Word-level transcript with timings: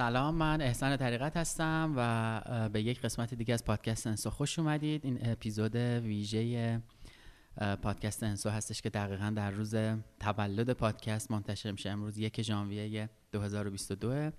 سلام 0.00 0.34
من 0.34 0.60
احسان 0.60 0.96
طریقت 0.96 1.36
هستم 1.36 1.92
و 1.96 2.68
به 2.68 2.82
یک 2.82 3.00
قسمت 3.00 3.34
دیگه 3.34 3.54
از 3.54 3.64
پادکست 3.64 4.06
انسو 4.06 4.30
خوش 4.30 4.58
اومدید. 4.58 5.04
این 5.04 5.18
اپیزود 5.30 5.76
ویژه 5.76 6.82
پادکست 7.82 8.22
انسو 8.22 8.50
هستش 8.50 8.82
که 8.82 8.90
دقیقا 8.90 9.32
در 9.36 9.50
روز 9.50 9.74
تولد 10.20 10.70
پادکست 10.72 11.30
منتشر 11.30 11.70
میشه. 11.70 11.90
امروز 11.90 12.18
یک 12.18 12.42
ژانویه 12.42 13.10
2022 13.32 14.30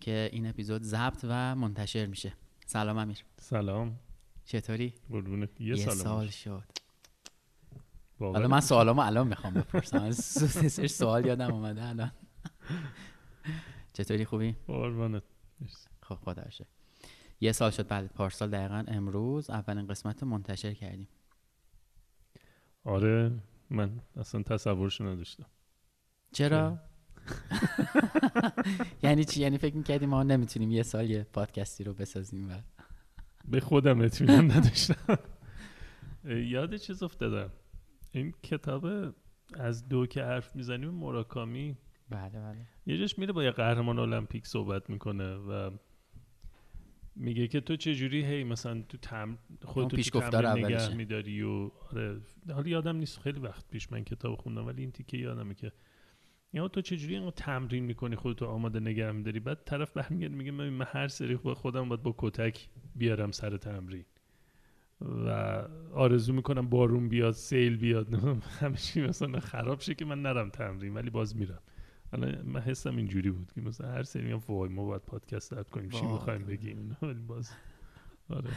که 0.00 0.28
این 0.32 0.46
اپیزود 0.46 0.82
ضبط 0.82 1.20
و 1.24 1.54
منتشر 1.54 2.06
میشه. 2.06 2.32
سلام 2.66 2.98
امیر. 2.98 3.24
سلام. 3.40 3.98
چطوری؟ 4.44 4.94
قربونت. 5.10 5.60
یه, 5.60 5.66
یه 5.66 5.76
سال, 5.76 6.28
شد. 6.28 6.64
حالا 8.18 8.48
من 8.48 8.60
سوالامو 8.60 9.00
الان 9.00 9.26
می‌خوام 9.26 9.54
بپرسم. 9.54 10.10
سوال 10.86 11.26
یادم 11.26 11.54
اومده 11.54 11.84
الان. 11.84 12.12
چطوری 13.94 14.24
خوبی؟ 14.24 14.56
قربونت 14.66 15.22
خب 16.02 16.14
خدا 16.14 16.42
باشه 16.42 16.66
یه 17.40 17.52
سال 17.52 17.70
شد 17.70 17.86
بعد 17.86 18.12
پارسال 18.12 18.50
دقیقا 18.50 18.84
امروز 18.88 19.50
اولین 19.50 19.86
قسمت 19.86 20.22
رو 20.22 20.28
منتشر 20.28 20.74
کردیم. 20.74 21.08
آره 22.84 23.32
من 23.70 24.00
اصلا 24.16 24.42
تصورش 24.42 25.00
نداشتم. 25.00 25.46
چرا؟ 26.32 26.78
یعنی 29.02 29.24
چی؟ 29.24 29.40
یعنی 29.40 29.58
فکر 29.58 29.76
می‌کردیم 29.76 30.08
ما 30.08 30.22
نمی‌تونیم 30.22 30.70
یه 30.70 30.82
سال 30.82 31.10
یه 31.10 31.22
پادکستی 31.32 31.84
رو 31.84 31.94
بسازیم 31.94 32.50
و 32.50 32.54
به 33.44 33.60
خودم 33.60 34.00
اطمینان 34.00 34.50
نداشتم. 34.50 35.18
یاد 36.54 36.76
چیز 36.76 37.02
افتادم. 37.02 37.50
این 38.10 38.34
کتاب 38.42 38.86
از 39.54 39.88
دو 39.88 40.06
که 40.06 40.24
حرف 40.24 40.56
می‌زنیم 40.56 40.90
مراکامی 40.90 41.76
بله 42.14 42.40
بله. 42.40 42.66
یه 42.86 42.98
جاش 42.98 43.18
میره 43.18 43.32
با 43.32 43.44
یه 43.44 43.50
قهرمان 43.50 43.98
المپیک 43.98 44.46
صحبت 44.46 44.90
می‌کنه 44.90 45.34
و 45.34 45.70
میگه 47.16 47.48
که 47.48 47.60
تو 47.60 47.76
چه 47.76 47.94
جوری 47.94 48.24
هی 48.24 48.44
مثلا 48.44 48.82
تو 48.88 48.98
تم 48.98 49.38
خودت 49.64 49.90
تو 49.90 49.96
پیشگفتار 49.96 50.42
تمرین 50.42 50.66
نگه. 50.66 50.94
میداری 50.94 51.42
و 51.42 51.70
آره 51.92 52.20
حالا 52.52 52.68
یادم 52.68 52.96
نیست 52.96 53.20
خیلی 53.20 53.40
وقت 53.40 53.68
پیش 53.70 53.92
من 53.92 54.04
کتاب 54.04 54.34
خوندم 54.34 54.66
ولی 54.66 54.82
این 54.82 54.92
تیکه 54.92 55.16
یادمه 55.16 55.54
که 55.54 55.72
یا 56.52 56.68
تو 56.68 56.80
چه 56.80 56.96
جوری 56.96 57.14
اینقدر 57.14 57.34
تمرین 57.36 57.84
می‌کنی 57.84 58.16
خودتو 58.16 58.46
آماده 58.46 58.80
نگه 58.80 59.12
میداری؟ 59.12 59.40
بعد 59.40 59.64
طرف 59.64 59.92
برمیگرده 59.92 60.34
میگه 60.34 60.50
من 60.50 60.68
من 60.68 60.86
هر 60.88 61.08
سری 61.08 61.36
با 61.36 61.54
خودم 61.54 61.88
باید 61.88 62.02
با 62.02 62.14
کتک 62.18 62.68
بیارم 62.94 63.30
سر 63.30 63.56
تمرین. 63.56 64.04
و 65.00 65.28
آرزو 65.94 66.32
می‌کنم 66.32 66.68
بارون 66.68 67.08
بیاد 67.08 67.32
سیل 67.32 67.76
بیاد 67.76 68.14
همه 68.60 68.76
چی 68.76 69.02
مثلا 69.02 69.40
خراب 69.40 69.80
شه 69.80 69.94
که 69.94 70.04
من 70.04 70.22
نرم 70.22 70.50
تمرین 70.50 70.94
ولی 70.94 71.10
باز 71.10 71.36
میرم. 71.36 71.62
حالا 72.14 72.42
من 72.42 72.60
حسم 72.60 72.96
اینجوری 72.96 73.30
بود 73.30 73.52
که 73.52 73.60
مثلا 73.60 73.92
هر 73.92 74.02
سری 74.02 74.22
میگم 74.22 74.42
وای 74.48 74.68
ما 74.68 74.84
باید 74.84 75.02
پادکست 75.02 75.54
ضبط 75.54 75.70
کنیم 75.70 75.90
چی 75.90 76.00
وای. 76.00 76.12
می‌خوایم 76.12 76.46
بگیم؟ 76.46 76.96
ولی 77.02 77.14
باز. 77.14 77.50
آره. 78.28 78.50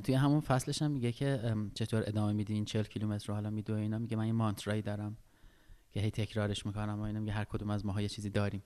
توی 0.00 0.14
همون 0.14 0.40
فصلش 0.40 0.82
هم 0.82 0.90
میگه 0.90 1.12
که 1.12 1.54
چطور 1.74 2.02
ادامه 2.06 2.32
میدی 2.32 2.54
این 2.54 2.64
40 2.64 2.82
کیلومتر 2.82 3.26
رو؟ 3.28 3.34
حالا 3.34 3.50
میدوی 3.50 3.80
اینا 3.80 3.98
میگه 3.98 4.16
من 4.16 4.26
یه 4.26 4.32
مانترایی 4.32 4.82
دارم 4.82 5.16
که 5.90 6.00
هی 6.00 6.10
تکرارش 6.10 6.66
می‌کنم 6.66 7.00
و 7.00 7.02
اینا 7.02 7.20
میگه 7.20 7.32
هر 7.32 7.44
کدوم 7.44 7.70
از 7.70 7.86
ماها 7.86 8.02
یه 8.02 8.08
چیزی 8.08 8.30
داریم. 8.30 8.62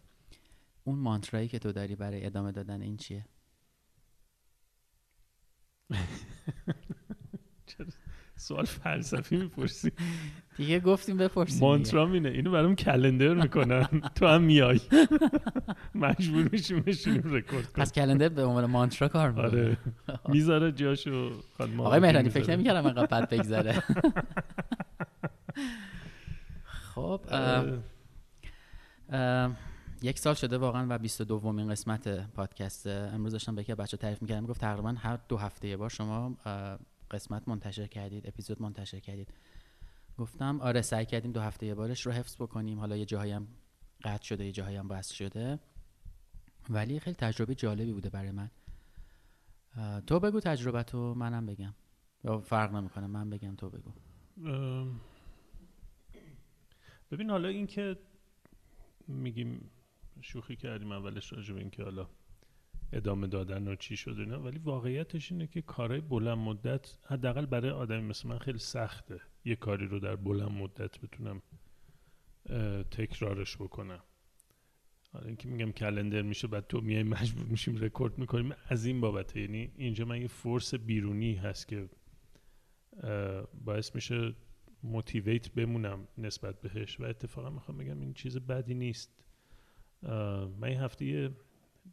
اون 0.84 0.98
مانترایی 0.98 1.48
که 1.48 1.58
تو 1.58 1.72
داری 1.72 1.96
برای 1.96 2.26
ادامه 2.26 2.52
دادن 2.52 2.82
این 2.82 2.96
چیه؟ 2.96 3.26
سوال 8.38 8.64
فلسفی 8.64 9.36
می‌پرسی. 9.36 9.92
دیگه 10.56 10.80
گفتیم 10.80 11.16
بپرسیم 11.16 11.54
دیگه. 11.54 11.66
مانترام 11.66 12.12
اینه. 12.12 12.28
اینو 12.28 12.50
برام 12.50 12.74
کلندر 12.74 13.34
می‌کنن. 13.34 13.88
تو 14.14 14.26
هم 14.26 14.42
میای. 14.42 14.80
مجبور 15.94 16.48
میشیم 16.52 16.80
بشینیم 16.80 17.22
رکورد 17.24 17.72
پس 17.74 17.92
کلندر 17.92 18.28
به 18.28 18.44
عنوان 18.44 18.66
مانترا 18.66 19.08
کار 19.08 19.30
می‌کنه. 19.30 19.46
آره. 19.46 19.76
می‌ذاره 20.34 20.72
جاشو 20.72 21.30
خانم 21.58 21.80
آقای 21.80 22.00
مهرانی 22.00 22.30
فکر. 22.30 22.50
نمی‌کردم 22.50 22.86
اینقدر 22.86 23.06
بد 23.06 23.28
بگذره. 23.28 23.82
خب 26.94 27.20
ام، 29.12 29.56
یک 30.02 30.18
سال 30.18 30.34
شده 30.34 30.58
واقعا 30.58 30.86
و 30.90 30.98
22 30.98 31.38
دومین 31.38 31.70
قسمت 31.70 32.30
پادکست 32.30 32.86
امروز 32.86 33.32
داشتم 33.32 33.54
به 33.54 33.62
یکی 33.62 33.74
بچه 33.74 33.96
تعریف 33.96 34.22
می‌کردم. 34.22 34.46
گفت 34.46 34.60
تقریبا 34.60 34.94
هر 34.98 35.18
دو 35.28 35.36
هفته 35.36 35.68
یه 35.68 35.76
بار 35.76 35.90
شما 35.90 36.36
قسمت 37.10 37.48
منتشر 37.48 37.86
کردید 37.86 38.26
اپیزود 38.26 38.62
منتشر 38.62 39.00
کردید. 39.00 39.34
گفتم 40.18 40.60
آره 40.60 40.82
سعی 40.82 41.06
کردیم 41.06 41.32
دو 41.32 41.40
هفته 41.40 41.66
یه 41.66 41.74
بارش 41.74 42.06
رو 42.06 42.12
حفظ 42.12 42.36
بکنیم. 42.36 42.78
حالا 42.80 42.96
یه 42.96 43.04
جاهایی 43.04 43.32
هم 43.32 43.48
قطع 44.04 44.24
شده 44.24 44.44
یه 44.44 44.52
جاهایی 44.52 44.76
هم 44.76 44.88
بس 44.88 45.12
شده. 45.12 45.58
ولی 46.70 47.00
خیلی 47.00 47.16
تجربه 47.16 47.54
جالبی 47.54 47.92
بوده 47.92 48.10
برای 48.10 48.30
من. 48.30 48.50
تو 50.06 50.20
بگو 50.20 50.40
تجربه 50.40 50.82
تو 50.82 51.14
منم 51.14 51.46
بگم. 51.46 51.74
یا 52.24 52.40
فرق 52.40 52.74
نمی‌کنه 52.74 53.06
من 53.06 53.30
بگم 53.30 53.54
تو 53.56 53.70
بگو. 53.70 53.92
ببین 57.10 57.30
حالا 57.30 57.48
این 57.48 57.66
که 57.66 57.98
میگیم 59.06 59.70
شوخی 60.20 60.56
کردیم 60.56 60.92
اولش 60.92 61.32
راجع 61.32 61.54
به 61.54 61.60
این 61.60 61.70
که 61.70 61.82
حالا 61.82 62.08
ادامه 62.92 63.26
دادن 63.26 63.68
و 63.68 63.74
چی 63.74 63.96
شده 63.96 64.22
اینا. 64.22 64.42
ولی 64.42 64.58
واقعیتش 64.58 65.32
اینه 65.32 65.46
که 65.46 65.62
کارهای 65.62 66.00
بلند 66.00 66.38
مدت 66.38 66.98
حداقل 67.04 67.46
برای 67.46 67.70
آدمی 67.70 68.02
مثل 68.02 68.28
من 68.28 68.38
خیلی 68.38 68.58
سخته 68.58 69.20
یه 69.44 69.56
کاری 69.56 69.86
رو 69.86 69.98
در 70.00 70.16
بلند 70.16 70.50
مدت 70.50 71.00
بتونم 71.00 71.42
تکرارش 72.90 73.56
بکنم. 73.56 74.02
حالا 75.12 75.26
اینکه 75.26 75.48
میگم 75.48 75.72
کلندر 75.72 76.22
میشه 76.22 76.48
بعد 76.48 76.66
تو 76.66 76.80
میای 76.80 77.02
مجبور 77.02 77.46
میشیم 77.46 77.76
رکورد 77.76 78.18
می‌کنیم. 78.18 78.52
از 78.68 78.86
این 78.86 79.00
بابته. 79.00 79.40
یعنی 79.40 79.72
اینجا 79.76 80.04
من 80.04 80.22
یه 80.22 80.28
فورس 80.28 80.74
بیرونی 80.74 81.34
هست 81.34 81.68
که 81.68 81.88
باعث 83.64 83.94
میشه 83.94 84.34
motivate 84.82 85.52
بمونم 85.52 86.08
نسبت 86.18 86.60
بهش. 86.60 87.00
و 87.00 87.04
اتفاقا 87.04 87.50
می‌خوام 87.50 87.78
بگم 87.78 88.00
این 88.00 88.14
چیز 88.14 88.38
بدی 88.38 88.74
نیست. 88.74 89.24
من 90.02 90.64
این 90.64 90.80
هفته 90.80 91.30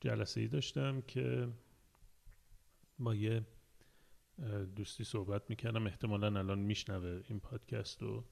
جلسه 0.01 0.41
ای 0.41 0.47
داشتم 0.47 1.01
که 1.01 1.47
با 2.99 3.15
یه 3.15 3.41
دوستی 4.75 5.03
صحبت 5.03 5.49
می‌کردم. 5.49 5.87
احتمالا 5.87 6.27
الان 6.27 6.59
میشنوه 6.59 7.21
این 7.27 7.39
پادکست 7.39 8.01
رو. 8.01 8.23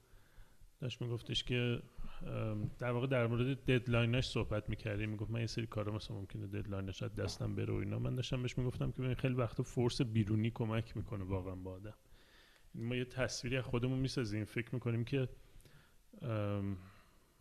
داشت 0.82 1.02
میگفتش 1.02 1.44
که 1.44 1.82
در 2.80 2.92
واقع 2.92 3.08
در 3.08 3.28
مورد 3.28 3.66
deadline 3.66 4.15
ش 4.15 4.28
صحبت 4.28 4.70
می‌کردیم. 4.70 5.10
می‌گفت 5.10 5.32
من 5.32 5.40
یه 5.40 5.48
سری 5.48 5.68
کارا 5.68 5.94
مثلا 5.94 6.18
ممکنه 6.18 6.48
deadline 6.48 6.92
ش 6.92 7.04
از 7.04 7.16
دستم 7.16 7.56
بره 7.56 7.74
و 7.74 7.76
اینا. 7.76 8.00
من 8.00 8.16
داشتم 8.16 8.42
بهش 8.42 8.58
می‌گفتم 8.58 8.92
که 8.92 9.02
ببین 9.02 9.16
خیلی 9.16 9.34
وقتا 9.34 9.64
force 9.64 10.02
بیرونی 10.02 10.52
کمک 10.52 10.98
می‌کنه 10.98 11.24
واقعا 11.24 11.56
با 11.56 11.72
آدم. 11.72 11.94
ما 12.76 12.96
یه 12.96 13.06
تصویری 13.06 13.58
از 13.58 13.64
خودمون 13.64 14.00
می‌سازیم. 14.00 14.46
فکر 14.46 14.76
می‌کنیم 14.76 15.04
که 15.04 15.30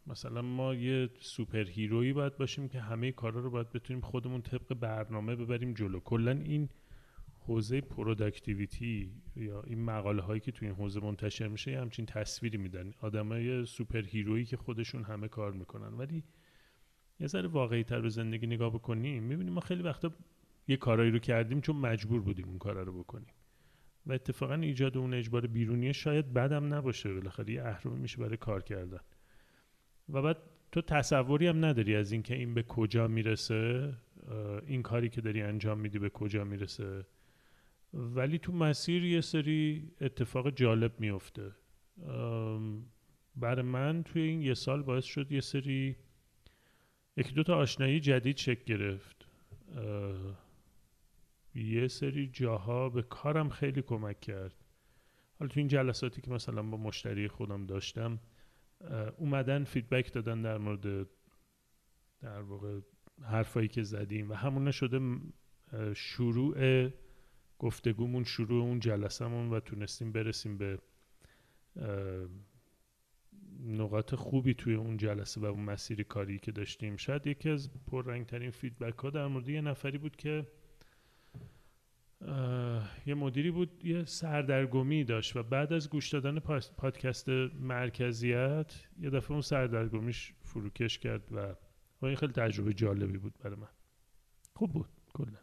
مثلا 0.07 0.43
ما 0.43 0.75
یه 0.75 1.11
superhero 1.21 1.65
یی 1.65 2.13
باید 2.13 2.37
باشیم 2.37 2.69
که 2.69 2.81
همه 2.81 3.13
کارا 3.13 3.41
رو 3.41 3.51
باید 3.51 3.73
بتونیم 3.73 4.03
خودمون 4.03 4.43
طبق 4.43 4.75
برنامه 4.75 5.37
ببریم 5.37 5.75
جلو. 5.75 6.01
کلا 6.01 6.31
این 6.31 6.69
حوزه 7.39 7.81
productivity 7.81 9.13
یا 9.37 9.63
این 9.63 9.85
مقاله 9.85 10.23
هایی 10.23 10.41
که 10.41 10.53
توی 10.53 10.69
این 10.69 10.77
حوزه 10.77 11.01
منتشر 11.01 11.49
میشه 11.49 11.71
یه 11.73 11.81
همچین 11.81 12.07
تصویری 12.07 12.59
میدن. 12.59 12.93
آدمای 13.01 13.65
superhero 13.65 14.03
یی 14.03 14.45
که 14.45 14.57
خودشون 14.57 15.05
همه 15.05 15.29
کار 15.29 15.53
می‌کنن. 15.53 15.95
ولی 15.95 16.25
یه 17.21 17.27
ذره 17.27 17.49
واقعی 17.49 17.85
تر 17.85 18.01
به 18.01 18.09
زندگی 18.09 18.47
نگاه 18.47 18.75
بکنیم 18.75 19.23
می‌بینیم 19.23 19.53
ما 19.53 19.61
خیلی 19.61 19.83
وقتا 19.83 20.13
یه 20.69 20.77
کارایی 20.77 21.11
رو 21.11 21.19
کردیم 21.19 21.61
چون 21.61 21.77
مجبور 21.77 22.21
بودیم 22.21 22.49
اون 22.49 22.59
کارا 22.59 22.83
رو 22.83 23.03
بکنیم. 23.03 23.35
و 24.07 24.13
اتفاقا 24.13 24.55
ایجاد 24.55 24.99
اون 24.99 25.15
اجبار 25.15 25.47
بیرونی 25.47 25.95
شاید 25.95 26.33
بدم 26.33 26.75
نباشه. 26.75 27.15
بالاخره 27.15 27.53
یه 27.53 27.63
اهرمی 27.63 27.99
میشه 27.99 28.19
برای 28.19 28.37
کار 28.37 28.63
کردن. 28.63 29.01
و 30.13 30.23
بعد 30.23 30.37
تو 30.73 30.81
تصوری 30.81 31.47
هم 31.47 31.65
نداری 31.65 31.97
از 31.97 32.13
اینکه 32.13 32.35
این 32.35 32.55
به 32.55 32.63
کجا 32.63 33.09
می‌رسه 33.09 33.93
این 34.67 34.83
کاری 34.83 35.09
که 35.09 35.21
داری 35.21 35.43
انجام 35.43 35.79
میدی 35.79 35.99
به 35.99 36.11
کجا 36.11 36.45
می‌رسه. 36.45 37.07
ولی 37.95 38.39
تو 38.39 38.53
مسیر 38.53 39.05
یه 39.05 39.21
سری 39.21 39.91
اتفاق 40.01 40.51
جالب 40.51 41.01
میفته. 41.01 41.53
برای 43.37 43.63
من 43.63 44.03
توی 44.03 44.23
این 44.23 44.43
یه 44.43 44.55
سال 44.55 44.83
باعث 44.83 45.05
شد 45.05 45.33
یه 45.33 45.41
سری 45.41 45.97
یکی 47.17 47.33
دو 47.33 47.43
تا 47.43 47.57
آشنایی 47.57 48.01
جدید 48.01 48.37
شکل 48.37 48.65
گرفت. 48.65 49.27
یه 51.55 51.89
سری 51.89 52.27
جاها 52.27 52.89
به 52.89 53.03
کارم 53.03 53.49
خیلی 53.49 53.83
کمک 53.83 54.21
کرد. 54.21 54.55
حالا 55.39 55.49
تو 55.49 55.61
این 55.61 55.69
جلساتی 55.69 56.23
که 56.23 56.31
مثلا 56.31 56.63
با 56.63 56.77
مشتری 56.77 57.29
خودم 57.29 57.67
داشتم 57.67 58.19
اومدن 59.17 59.65
فیدبک 59.65 60.13
دادن 60.13 60.43
در 60.43 60.59
مورد 60.59 61.09
در 62.21 62.41
واقع 62.41 62.81
حرفایی 63.23 63.69
که 63.69 63.83
زدیم 63.83 64.31
و 64.31 64.35
همونه 64.35 64.71
شده 64.71 65.01
شروع 65.95 66.89
گفتگومون 67.59 68.25
شروع 68.25 68.63
اون 68.63 68.81
جلسمون 68.81 69.51
و 69.51 69.61
تونستیم 69.61 70.13
برسیم 70.13 70.59
به 70.59 70.79
نقاط 73.61 74.15
خوبی 74.15 74.55
توی 74.55 74.75
اون 74.75 74.97
جلسه 74.97 75.41
و 75.41 75.45
اون 75.45 75.61
مسیر 75.61 76.03
کاری 76.03 76.39
که 76.39 76.53
داشتیم. 76.53 76.97
شاید 76.97 77.27
یکی 77.27 77.51
از 77.51 77.71
پررنگترین 77.87 78.51
feedback 78.51 78.99
ها 78.99 79.11
در 79.11 79.27
مورد 79.27 79.49
یه 79.49 79.61
نفری 79.61 79.99
بود 79.99 80.17
که 80.17 80.47
یه 83.07 83.15
مدیری 83.15 83.51
بود 83.51 83.85
یه 83.85 84.05
سردرگمی 84.05 85.05
داشت 85.05 85.37
و 85.37 85.43
بعد 85.43 85.73
از 85.73 85.91
گوش 85.91 86.09
دادن 86.09 86.39
پادکست 86.77 87.29
مرکزیت 87.61 88.75
یه 89.01 89.11
دفعه 89.11 89.33
اون 89.33 89.41
سردرگمیش 89.41 90.35
فروکش 90.43 90.99
کرد 90.99 91.33
و 91.33 91.55
این 92.07 92.17
خیلی 92.17 92.33
تجربه 92.33 92.75
جالبی 92.75 93.19
بود 93.19 93.35
برای 93.39 93.57
من. 93.57 93.69
خوب 94.55 94.73
بود 94.73 94.89
کلا. 95.15 95.39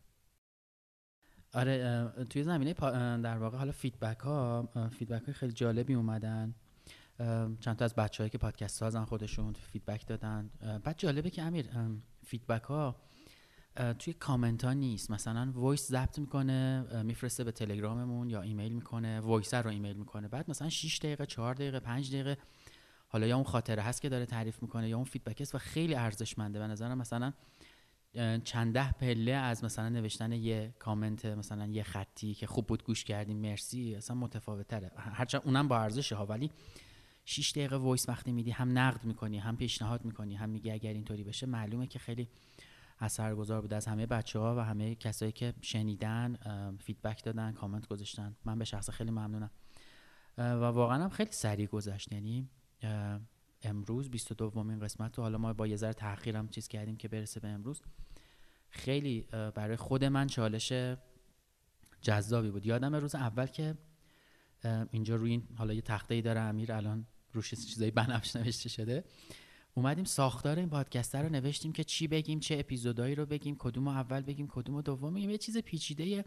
آره 1.53 2.07
توی 2.29 2.43
زمینه 2.43 2.73
در 3.17 3.37
واقع 3.37 3.57
حالا 3.57 3.71
feedback 3.71 4.19
ها 4.19 4.69
feedback 4.91 5.23
های 5.23 5.33
خیلی 5.33 5.53
جالبی 5.53 5.93
اومدن. 5.93 6.55
چند 7.59 7.75
تا 7.75 7.85
از 7.85 7.95
بچه‌هایی 7.95 8.29
که 8.29 8.37
پادکست 8.37 8.77
سازن 8.77 9.05
خودشون 9.05 9.53
feedback 9.53 10.07
دادن. 10.07 10.49
بعد 10.83 10.97
جالبه 10.97 11.29
که 11.29 11.41
امیر 11.41 11.65
feedback 12.25 12.63
ها 12.63 12.95
توی 13.99 14.13
کامنت 14.13 14.65
ها 14.65 14.73
نیست. 14.73 15.11
مثلا 15.11 15.51
voice 15.56 15.88
ضبط 15.87 16.19
می‌کنه 16.19 16.85
میفرسته 17.03 17.43
به 17.43 17.51
تلگراممون 17.51 18.29
یا 18.29 18.41
ایمیل 18.41 18.73
می‌کنه 18.73 19.19
voice 19.19 19.53
رو 19.53 19.69
ایمیل 19.69 19.97
می‌کنه. 19.97 20.27
بعد 20.27 20.49
مثلا 20.49 20.69
6 20.69 20.99
دقیقه 20.99 21.25
4 21.25 21.53
دقیقه 21.53 21.79
5 21.79 22.09
دقیقه 22.09 22.37
حالا 23.07 23.27
یا 23.27 23.35
اون 23.35 23.43
خاطره 23.43 23.81
هست 23.81 24.01
که 24.01 24.09
داره 24.09 24.25
تعریف 24.25 24.61
می‌کنه 24.61 24.89
یا 24.89 24.95
اون 24.95 25.05
feedback 25.06 25.41
است 25.41 25.55
و 25.55 25.57
خیلی 25.57 25.95
ارزشمنده. 25.95 26.59
به 26.59 26.67
نظرم 26.67 26.97
مثلا 26.97 27.33
چند 28.43 28.73
ده 28.73 28.91
پله 28.91 29.31
از 29.31 29.63
مثلا 29.63 29.89
نوشتن 29.89 30.31
یه 30.31 30.73
کامنت 30.79 31.25
مثلا 31.25 31.67
یه 31.67 31.83
خطی 31.83 32.33
که 32.33 32.47
خوب 32.47 32.67
بود 32.67 32.83
گوش 32.83 33.03
کردیم 33.03 33.37
مرسی 33.37 33.95
اصلا 33.95 34.15
متفاوت 34.15 34.67
تره 34.67 34.91
هرچند 34.95 35.41
اونم 35.45 35.67
با 35.67 35.79
ارزشه 35.79 36.15
ها 36.15 36.25
ولی 36.25 36.51
6 37.25 37.51
دقیقه 37.51 37.75
voice 37.75 38.09
وقتی 38.09 38.31
میدی 38.31 38.51
هم 38.51 38.77
نقد 38.77 39.03
می‌کنی 39.03 39.37
هم 39.37 39.57
پیشنهاد 39.57 40.05
می‌کنی 40.05 40.35
هم 40.35 40.49
میگی 40.49 40.71
اگر 40.71 40.93
اینطوری 40.93 41.23
بشه 41.23 41.45
معلومه 41.45 41.87
که 41.87 41.99
خیلی 41.99 42.29
اثرگذار 42.99 43.61
بود 43.61 43.73
از 43.73 43.85
همه 43.85 44.05
بچه 44.05 44.39
ها 44.39 44.55
و 44.55 44.59
همه 44.59 44.95
کسایی 44.95 45.31
که 45.31 45.53
شنیدن 45.61 46.37
feedback 46.79 47.23
دادن 47.23 47.51
کامنت 47.51 47.87
گذاشتن. 47.87 48.35
من 48.45 48.59
به 48.59 48.65
شخصه 48.65 48.89
خیلی 48.89 49.11
ممنونم. 49.11 49.51
و 50.37 50.63
واقعا 50.63 51.03
هم 51.03 51.09
خیلی 51.09 51.31
سریع 51.31 51.67
گذشت. 51.67 52.11
یعنی 52.11 52.49
امروز 53.61 54.09
22 54.09 54.49
دومین 54.49 54.79
قسمت 54.79 55.17
رو 55.17 55.23
حالا 55.23 55.37
ما 55.37 55.53
با 55.53 55.67
یه 55.67 55.75
ذره 55.75 55.93
تاخیرم 55.94 56.47
چیز 56.49 56.67
کردیم 56.67 56.95
که 56.95 57.07
برسه 57.07 57.39
به 57.39 57.47
امروز. 57.47 57.81
خیلی 58.69 59.21
برای 59.31 59.75
خود 59.75 60.05
من 60.05 60.27
چالش 60.27 60.73
جذابی 62.01 62.49
بود. 62.49 62.65
یادم 62.65 62.95
روز 62.95 63.15
اول 63.15 63.45
که 63.45 63.77
اینجا 64.91 65.15
روی 65.15 65.31
این 65.31 65.47
حالا 65.57 65.73
یه 65.73 65.81
تخته 65.81 66.15
ای 66.15 66.21
داره 66.21 66.39
امیر 66.39 66.73
الان 66.73 67.05
روش 67.33 67.53
چیزای 67.53 67.91
بنفش 67.91 68.35
نوشته 68.35 68.69
شده. 68.69 69.03
اومدیم 69.79 70.03
ساختار 70.03 70.59
این 70.59 70.69
پادکست 70.69 71.15
رو 71.15 71.29
نوشتیم 71.29 71.71
که 71.71 71.83
چی 71.83 72.07
بگیم 72.07 72.39
چه 72.39 72.59
اپیزودایی 72.59 73.15
رو 73.15 73.25
بگیم 73.25 73.55
کدوم 73.59 73.87
اول 73.87 74.21
بگیم 74.21 74.47
کدوم 74.47 74.81
دوم 74.81 75.13
بگیم. 75.13 75.29
یه 75.29 75.37
چیز 75.37 75.57
پیچیده 75.57 76.25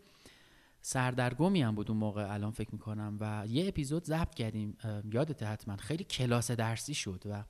سردرگمی 0.82 1.62
هم 1.62 1.74
بود 1.74 1.90
اون 1.90 2.00
موقع 2.00 2.32
الان 2.32 2.50
فکر 2.50 2.68
می‌کنم 2.72 3.16
و 3.20 3.44
یه 3.48 3.68
اپیزود 3.68 4.04
ضبط 4.04 4.34
کردیم. 4.34 4.76
یادت 5.12 5.42
حتما. 5.42 5.76
خیلی 5.76 6.04
کلاس 6.04 6.50
درسی 6.50 6.94
شد 6.94 7.22
و 7.30 7.44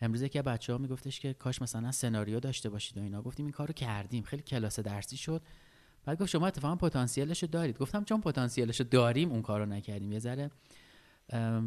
امروز 0.00 0.24
که 0.24 0.42
بچه 0.42 0.72
ها 0.72 0.78
میگفتش 0.78 1.20
که 1.20 1.34
کاش 1.34 1.62
مثلا 1.62 1.92
سناریو 1.92 2.40
داشته 2.40 2.70
باشید 2.70 2.98
و 2.98 3.02
اینا. 3.02 3.22
گفتیم 3.22 3.46
این 3.46 3.52
کارو 3.52 3.72
کردیم. 3.72 4.22
خیلی 4.22 4.42
کلاس 4.42 4.80
درسی 4.80 5.16
شد. 5.16 5.42
بعد 6.04 6.20
گفت 6.20 6.30
شما 6.30 6.46
اتفاقا 6.46 6.76
پتانسیلش 6.76 7.42
رو 7.42 7.48
دارید. 7.48 7.78
گفتم 7.78 8.04
چون 8.04 8.20
پتانسیلش 8.20 8.80
رو 8.80 8.86
داریم 8.86 9.30
اون 9.30 9.42
کارو 9.42 9.66
نکردیم. 9.66 10.12
یه 10.12 10.18
ذره 10.18 10.50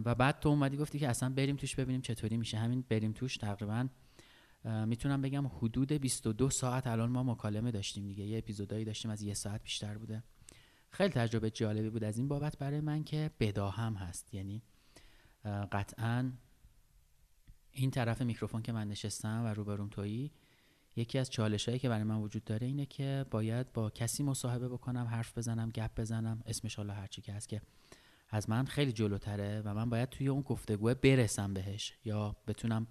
و 0.05 0.15
بعد 0.15 0.39
تو 0.39 0.49
اومدی 0.49 0.77
گفتی 0.77 0.99
که 0.99 1.09
اصلا 1.09 1.29
بریم 1.29 1.55
توش 1.55 1.75
ببینیم 1.75 2.01
چطوری 2.01 2.37
میشه. 2.37 2.57
همین 2.57 2.83
بریم 2.89 3.11
توش 3.11 3.37
تقریبا 3.37 3.87
می‌تونم 4.65 5.21
بگم 5.21 5.47
حدود 5.47 5.93
22 5.93 6.49
ساعت 6.49 6.87
الان 6.87 7.09
ما 7.09 7.23
مکالمه 7.23 7.71
داشتیم 7.71 8.07
دیگه. 8.07 8.25
یه 8.25 8.37
اپیزودایی 8.37 8.85
داشتیم 8.85 9.11
از 9.11 9.21
یه 9.21 9.33
ساعت 9.33 9.63
بیشتر 9.63 9.97
بوده. 9.97 10.23
خیلی 10.89 11.09
تجربه 11.09 11.49
جالبی 11.49 11.89
بود. 11.89 12.03
از 12.03 12.17
این 12.17 12.27
بابت 12.27 12.57
برای 12.57 12.81
من 12.81 13.03
که 13.03 13.31
بداهم 13.39 13.93
هست. 13.93 14.33
یعنی 14.33 14.63
قطعا 15.71 16.31
این 17.71 17.91
طرف 17.91 18.21
میکروفون 18.21 18.61
که 18.61 18.71
من 18.71 18.87
نشستم 18.87 19.45
و 19.45 19.53
روبروم 19.53 19.87
تویی 19.87 20.31
یکی 20.95 21.19
از 21.19 21.29
چالش 21.29 21.65
هایی 21.67 21.79
که 21.79 21.89
برای 21.89 22.03
من 22.03 22.15
وجود 22.15 22.43
داره 22.43 22.67
اینه 22.67 22.85
که 22.85 23.25
باید 23.31 23.73
با 23.73 23.89
کسی 23.89 24.23
مصاحبه 24.23 24.69
بکنم 24.69 25.05
حرف 25.05 25.37
بزنم 25.37 25.69
گپ 25.69 25.99
بزنم 25.99 26.43
اسمش 26.45 26.75
حالا 26.75 26.93
هرچی 26.93 27.21
که 27.21 27.33
هست 27.33 27.49
که 27.49 27.61
از 28.29 28.49
من 28.49 28.65
خیلی 28.65 28.91
جلوتره 28.91 29.61
و 29.65 29.73
من 29.73 29.89
باید 29.89 30.09
توی 30.09 30.27
اون 30.27 30.41
گفتگوه 30.41 30.93
برسم 30.93 31.53
بهش 31.53 31.93
یا 32.05 32.35
بتونم 32.47 32.87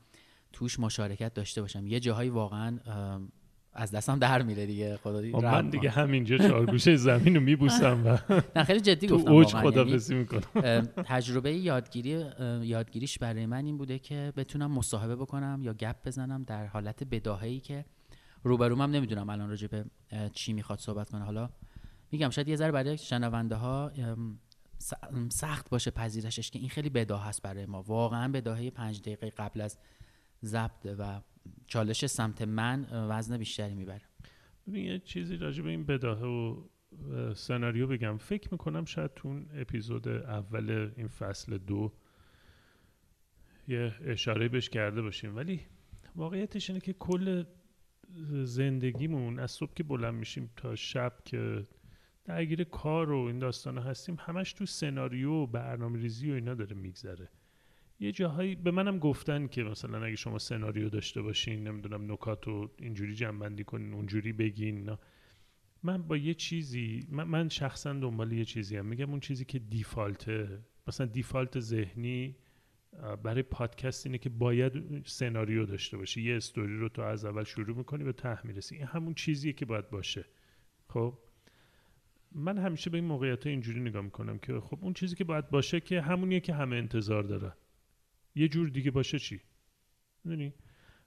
توش 0.53 0.81
مشارکت 0.81 1.35
داشته 1.35 1.61
باشم. 1.61 1.87
یه 1.87 2.01
جاهایی 2.01 2.31
واقعا 2.31 2.79
از 3.73 3.91
دستم 3.91 4.19
در 4.19 4.43
میره 4.43 4.67
دیگه 4.67 4.97
خدا 4.97 5.23
خب 5.33 5.45
من 5.45 5.71
دیگه 5.71 5.91
همینجا 5.91 6.39
چهارگوشه 6.39 6.97
زمین 6.97 7.35
رو 7.35 7.41
میبوسم 7.41 8.07
و 8.07 8.19
نه 8.57 8.65
خیلی 8.65 8.81
جدی 8.81 9.07
گفتم 9.07 9.33
اوج 9.33 9.55
خدافزی 9.55 10.15
می‌کنم. 10.15 10.43
تجربه 11.05 11.55
یادگیری 11.55 12.25
یادگیریش 12.63 13.19
برای 13.19 13.47
من 13.47 13.65
این 13.65 13.79
بوده 13.79 13.99
که 13.99 14.33
بتونم 14.37 14.71
مصاحبه 14.71 15.17
بکنم 15.17 15.61
یا 15.63 15.75
گپ 15.75 15.97
بزنم 16.05 16.43
در 16.43 16.67
حالت 16.67 17.05
بداهه‌ای 17.05 17.61
که 17.61 17.85
روبروم 18.43 18.81
هم 18.81 18.91
نمی‌دونم 18.91 19.31
الان 19.31 19.49
راجع 19.49 19.69
به 19.69 19.85
چی 20.35 20.53
می‌خواد 20.53 20.79
صحبت 20.79 21.11
کنه. 21.11 21.25
حالا 21.25 21.51
میگم 22.13 22.31
شاید 22.31 22.49
یه 22.49 22.57
ذره 22.57 22.73
برای 22.73 22.99
شنونده 22.99 23.55
ها 23.55 23.93
سخت 25.29 25.71
باشه 25.71 25.91
پذیرشش 25.91 26.51
که 26.51 26.59
این 26.59 26.69
خیلی 26.69 26.89
بداه 26.89 27.29
است 27.29 27.43
برای 27.43 27.67
ما. 27.67 27.83
واقعا 27.83 28.33
بداهه 28.33 28.71
پنج 28.71 29.01
دقیقه 29.01 29.31
قبل 29.31 29.61
از 29.61 29.79
ضبط 30.45 30.87
و 30.99 31.21
چالش 31.67 32.07
سمت 32.07 32.43
من 32.43 32.87
وزن 32.93 33.37
بیشتری 33.37 33.75
می‌بره. 33.75 34.03
ببین 34.67 34.85
یه 34.85 34.99
چیزی 34.99 35.37
راجع 35.37 35.63
به 35.63 35.71
این 35.71 35.87
بداهه 35.87 36.27
و 36.27 36.65
سناریو 37.35 37.87
بگم. 37.87 38.17
فکر 38.17 38.49
می‌کنم 38.53 38.85
شاید 38.85 39.15
تو 39.15 39.41
اپیزود 39.55 40.09
اول 40.09 40.93
این 40.97 41.09
فصل 41.09 41.59
دو 41.59 41.93
یه 43.69 43.95
اشاره 44.05 44.49
بهش 44.49 44.69
کرده 44.69 45.03
باشیم. 45.03 45.37
ولی 45.37 45.61
واقعیتش 46.17 46.71
اینه 46.71 46.81
که 46.81 46.93
کل 46.93 47.45
زندگیمون 48.45 49.39
از 49.39 49.51
صبح 49.51 49.75
که 49.75 49.83
بلند 49.83 50.15
میشیم 50.15 50.51
تا 50.57 50.75
شب 50.75 51.13
که 51.25 51.67
درگیر 52.29 52.65
کار 52.65 53.13
و 53.13 53.19
این 53.19 53.39
داستان 53.39 53.79
هستیم 53.79 54.17
همش 54.21 54.53
تو 54.53 54.67
سناریو 54.67 55.33
و 55.33 55.47
برنامه 55.47 55.99
ریزی 55.99 56.31
و 56.31 56.35
اینا 56.35 56.55
داره 56.55 56.77
میگذره. 56.77 57.29
یه 58.01 58.13
جاهایی 58.13 58.55
به 58.55 58.71
منم 58.71 58.99
گفتن 58.99 59.47
که 59.47 59.63
مثلا 59.63 60.05
اگه 60.05 60.17
شما 60.17 60.39
سناریو 60.39 60.89
داشته 60.89 61.23
باشین 61.23 61.69
نمی‌دونم 61.69 62.13
نکات 62.13 62.47
رو 62.47 62.71
اینجوری 62.79 63.15
جنبندی 63.15 63.65
کنین 63.65 63.95
اونجوری 63.95 64.33
بگین 64.33 64.91
من 65.83 66.03
با 66.03 66.17
یه 66.17 66.35
چیزی 66.35 67.07
من, 67.11 67.25
من 67.25 67.49
شخصا 67.49 67.93
دنبال 67.93 68.33
یه 68.33 68.45
چیزی 68.45 68.77
هم 68.77 68.87
میگم 68.87 69.11
اون 69.11 69.21
چیزی 69.21 69.45
که 69.45 69.59
دیفالته 69.59 70.59
مثلا 70.89 71.07
دیفالت 71.07 71.61
ذهنی 71.61 72.37
برای 73.23 73.43
پادکست 73.43 74.07
اینه 74.07 74.19
که 74.19 74.29
باید 74.29 75.03
سناریو 75.07 75.67
داشته 75.67 75.97
باشی. 75.97 76.23
یه 76.23 76.37
استوری 76.37 76.77
رو 76.77 76.89
تو 76.89 77.03
از 77.03 77.25
اول 77.25 77.45
شروع 77.45 77.77
می‌کنی 77.77 78.05
به 78.05 78.13
ته 78.13 78.47
می‌رسی 78.47 78.77
این 78.77 78.87
همون 78.87 79.15
چیزیه 79.15 79.53
که 79.53 79.65
باید 79.65 79.91
باشه. 79.91 80.25
خب؟ 80.89 81.19
من 82.39 82.59
همیشه 82.59 82.91
به 82.91 82.99
این 82.99 83.07
موقعیت 83.07 83.47
اینجوری 83.47 83.81
نگاه 83.81 84.03
می‌کنم 84.03 84.39
که 84.39 84.61
خب 84.61 84.79
اون 84.81 84.93
چیزی 84.93 85.17
که 85.17 85.25
باید 85.25 85.51
باشه 85.51 85.81
که 85.81 86.01
همونیه 86.01 86.41
که 86.41 86.55
همه 86.55 86.77
انتظار 86.77 87.23
دارن 87.23 87.53
یه 88.35 88.49
جور 88.49 88.69
دیگه 88.69 88.91
باشه 88.91 89.19
چی؟ 89.19 89.41
می‌دونی؟ 90.25 90.55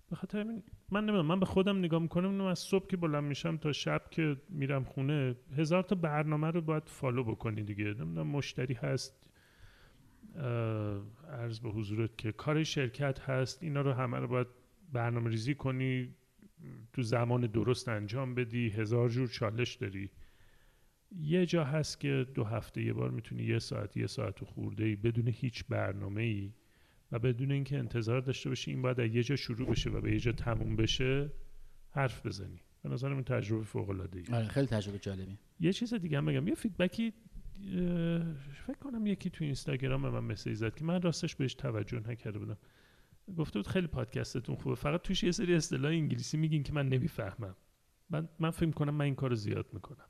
به 0.09 0.15
خاطر 0.15 0.43
من 0.91 1.01
نمی‌دونم 1.01 1.25
من 1.25 1.39
به 1.39 1.45
خودم 1.45 1.79
نگاه 1.79 2.01
می‌کنم 2.01 2.41
از 2.41 2.59
صبح 2.59 2.87
که 2.87 2.97
بلند 2.97 3.23
میشم 3.23 3.57
تا 3.57 3.71
شب 3.71 4.01
که 4.11 4.37
میرم 4.49 4.83
خونه 4.83 5.35
هزار 5.57 5.83
تا 5.83 5.95
برنامه 5.95 6.51
رو 6.51 6.61
باید 6.61 6.83
فالو 6.85 7.23
بکنی 7.23 7.63
دیگه. 7.63 7.83
نمی‌دونم 7.83 8.27
مشتری 8.27 8.73
هست 8.73 9.27
عرض 11.29 11.59
به 11.59 11.69
حضورت 11.69 12.17
که 12.17 12.31
کار 12.31 12.63
شرکت 12.63 13.19
هست 13.19 13.63
اینا 13.63 13.81
رو 13.81 13.91
همه 13.91 14.17
رو 14.17 14.27
باید 14.27 14.47
برنامه 14.93 15.29
ریزی 15.29 15.55
کنی 15.55 16.15
تو 16.93 17.01
زمان 17.01 17.41
درست 17.41 17.89
انجام 17.89 18.35
بدی 18.35 18.69
هزار 18.69 19.09
جور 19.09 19.27
چالش 19.27 19.75
داری. 19.75 20.09
یه 21.19 21.45
جا 21.45 21.63
هست 21.63 21.99
که 21.99 22.25
دو 22.33 22.43
هفته 22.43 22.81
یه 22.81 22.93
بار 22.93 23.11
می‌تونی 23.11 23.43
یه 23.43 23.59
ساعت 23.59 23.97
یه 23.97 24.07
ساعت 24.07 24.41
و 24.41 24.45
خورده 24.45 24.83
ای 24.83 24.95
بدون 24.95 25.27
هیچ 25.27 25.65
برنامه 25.69 26.21
ای 26.21 26.53
و 27.11 27.19
بدون 27.19 27.51
اینکه 27.51 27.77
انتظار 27.77 28.21
داشته 28.21 28.49
باشی 28.49 28.71
این 28.71 28.81
باید 28.81 28.99
یه 28.99 29.23
جا 29.23 29.35
شروع 29.35 29.67
بشه 29.67 29.89
و 29.89 30.01
به 30.01 30.11
یه 30.11 30.19
جا 30.19 30.31
تموم 30.31 30.75
بشه 30.75 31.31
حرف 31.89 32.25
بزنی. 32.25 32.61
به 32.83 32.89
نظرم 32.89 33.13
این 33.13 33.23
تجربه 33.23 33.63
فوق 33.63 33.89
العاده 33.89 34.19
ای 34.19 34.35
آره 34.35 34.47
خیلی 34.47 34.67
تجربه 34.67 34.99
جالبی. 34.99 35.37
یه 35.59 35.73
چیز 35.73 35.93
دیگه 35.93 36.17
هم 36.17 36.25
بگم. 36.25 36.47
یه 36.47 36.55
فیدبکی 36.55 37.13
فکر 38.67 38.77
کنم 38.79 39.07
یکی 39.07 39.29
تو 39.29 39.43
اینستاگرام 39.43 40.09
من 40.09 40.19
مسیج 40.19 40.53
زد 40.53 40.75
که 40.75 40.85
من 40.85 41.01
راستش 41.01 41.35
بهش 41.35 41.53
توجه 41.53 42.09
نکرده 42.09 42.39
بودم. 42.39 42.57
گفته 43.37 43.59
بود 43.59 43.67
خیلی 43.67 43.87
پادکستتون 43.87 44.55
خوبه. 44.55 44.75
فقط 44.75 45.01
توش 45.01 45.23
یه 45.23 45.31
سری 45.31 45.55
اصطلاح 45.55 45.91
انگلیسی 45.91 46.37
میگین 46.37 46.63
که 46.63 46.73
من 46.73 46.89
نمی‌فهمم. 46.89 47.55
من 48.09 48.29
من 48.39 48.49
فکر 48.51 48.71
کنم 48.71 48.95
من 48.95 49.05
این 49.05 49.15
کارو 49.15 49.35
زیاد 49.35 49.65
می‌کنم. 49.73 50.05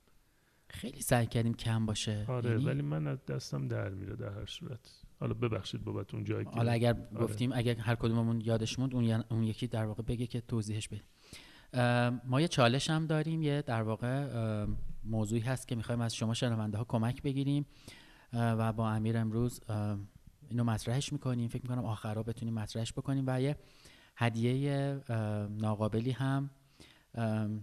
خیلی 0.71 1.01
سعی 1.01 1.25
کردیم 1.25 1.53
کم 1.53 1.85
باشه. 1.85 2.25
آره 2.27 2.49
یعنی... 2.49 2.65
ولی 2.65 2.81
من 2.81 3.07
از 3.07 3.25
دستم 3.25 3.67
در 3.67 3.89
میره 3.89 4.15
در 4.15 4.29
هر 4.29 4.45
صورت. 4.45 4.79
حالا 5.19 5.33
ببخشید 5.33 5.83
بابت 5.83 6.13
اون 6.13 6.23
جایی 6.23 6.45
حالا 6.45 6.71
اگر 6.71 6.93
آره. 6.93 7.23
گفتیم 7.23 7.51
اگر 7.53 7.75
هر 7.75 7.95
کدوممون 7.95 8.41
یادش 8.41 8.79
موند 8.79 8.95
اون, 8.95 9.23
اون 9.29 9.43
یکی 9.43 9.67
در 9.67 9.85
واقع 9.85 10.03
بگه 10.03 10.27
که 10.27 10.41
توضیحش 10.41 10.87
بدیم 10.87 11.03
ما 12.25 12.41
یه 12.41 12.47
چالش 12.47 12.89
هم 12.89 13.07
داریم 13.07 13.41
یه 13.41 13.61
در 13.61 13.81
واقع 13.81 14.65
موضوعی 15.03 15.41
هست 15.41 15.67
که 15.67 15.75
می‌خوایم 15.75 16.01
از 16.01 16.15
شما 16.15 16.33
شنونده 16.33 16.77
ها 16.77 16.83
کمک 16.83 17.21
بگیریم. 17.21 17.65
و 18.33 18.73
با 18.73 18.89
امیر 18.89 19.17
امروز 19.17 19.61
اینو 20.49 20.63
مطرحش 20.63 21.13
می‌کنیم. 21.13 21.47
فکر 21.47 21.61
می‌کنم 21.61 21.85
آخرها 21.85 22.23
بتونیم 22.23 22.53
مطرحش 22.53 22.93
بکنیم. 22.93 23.23
و 23.27 23.41
یه 23.41 23.55
هدیه 24.15 24.99
ناقابلی 25.49 26.11
هم 26.11 26.49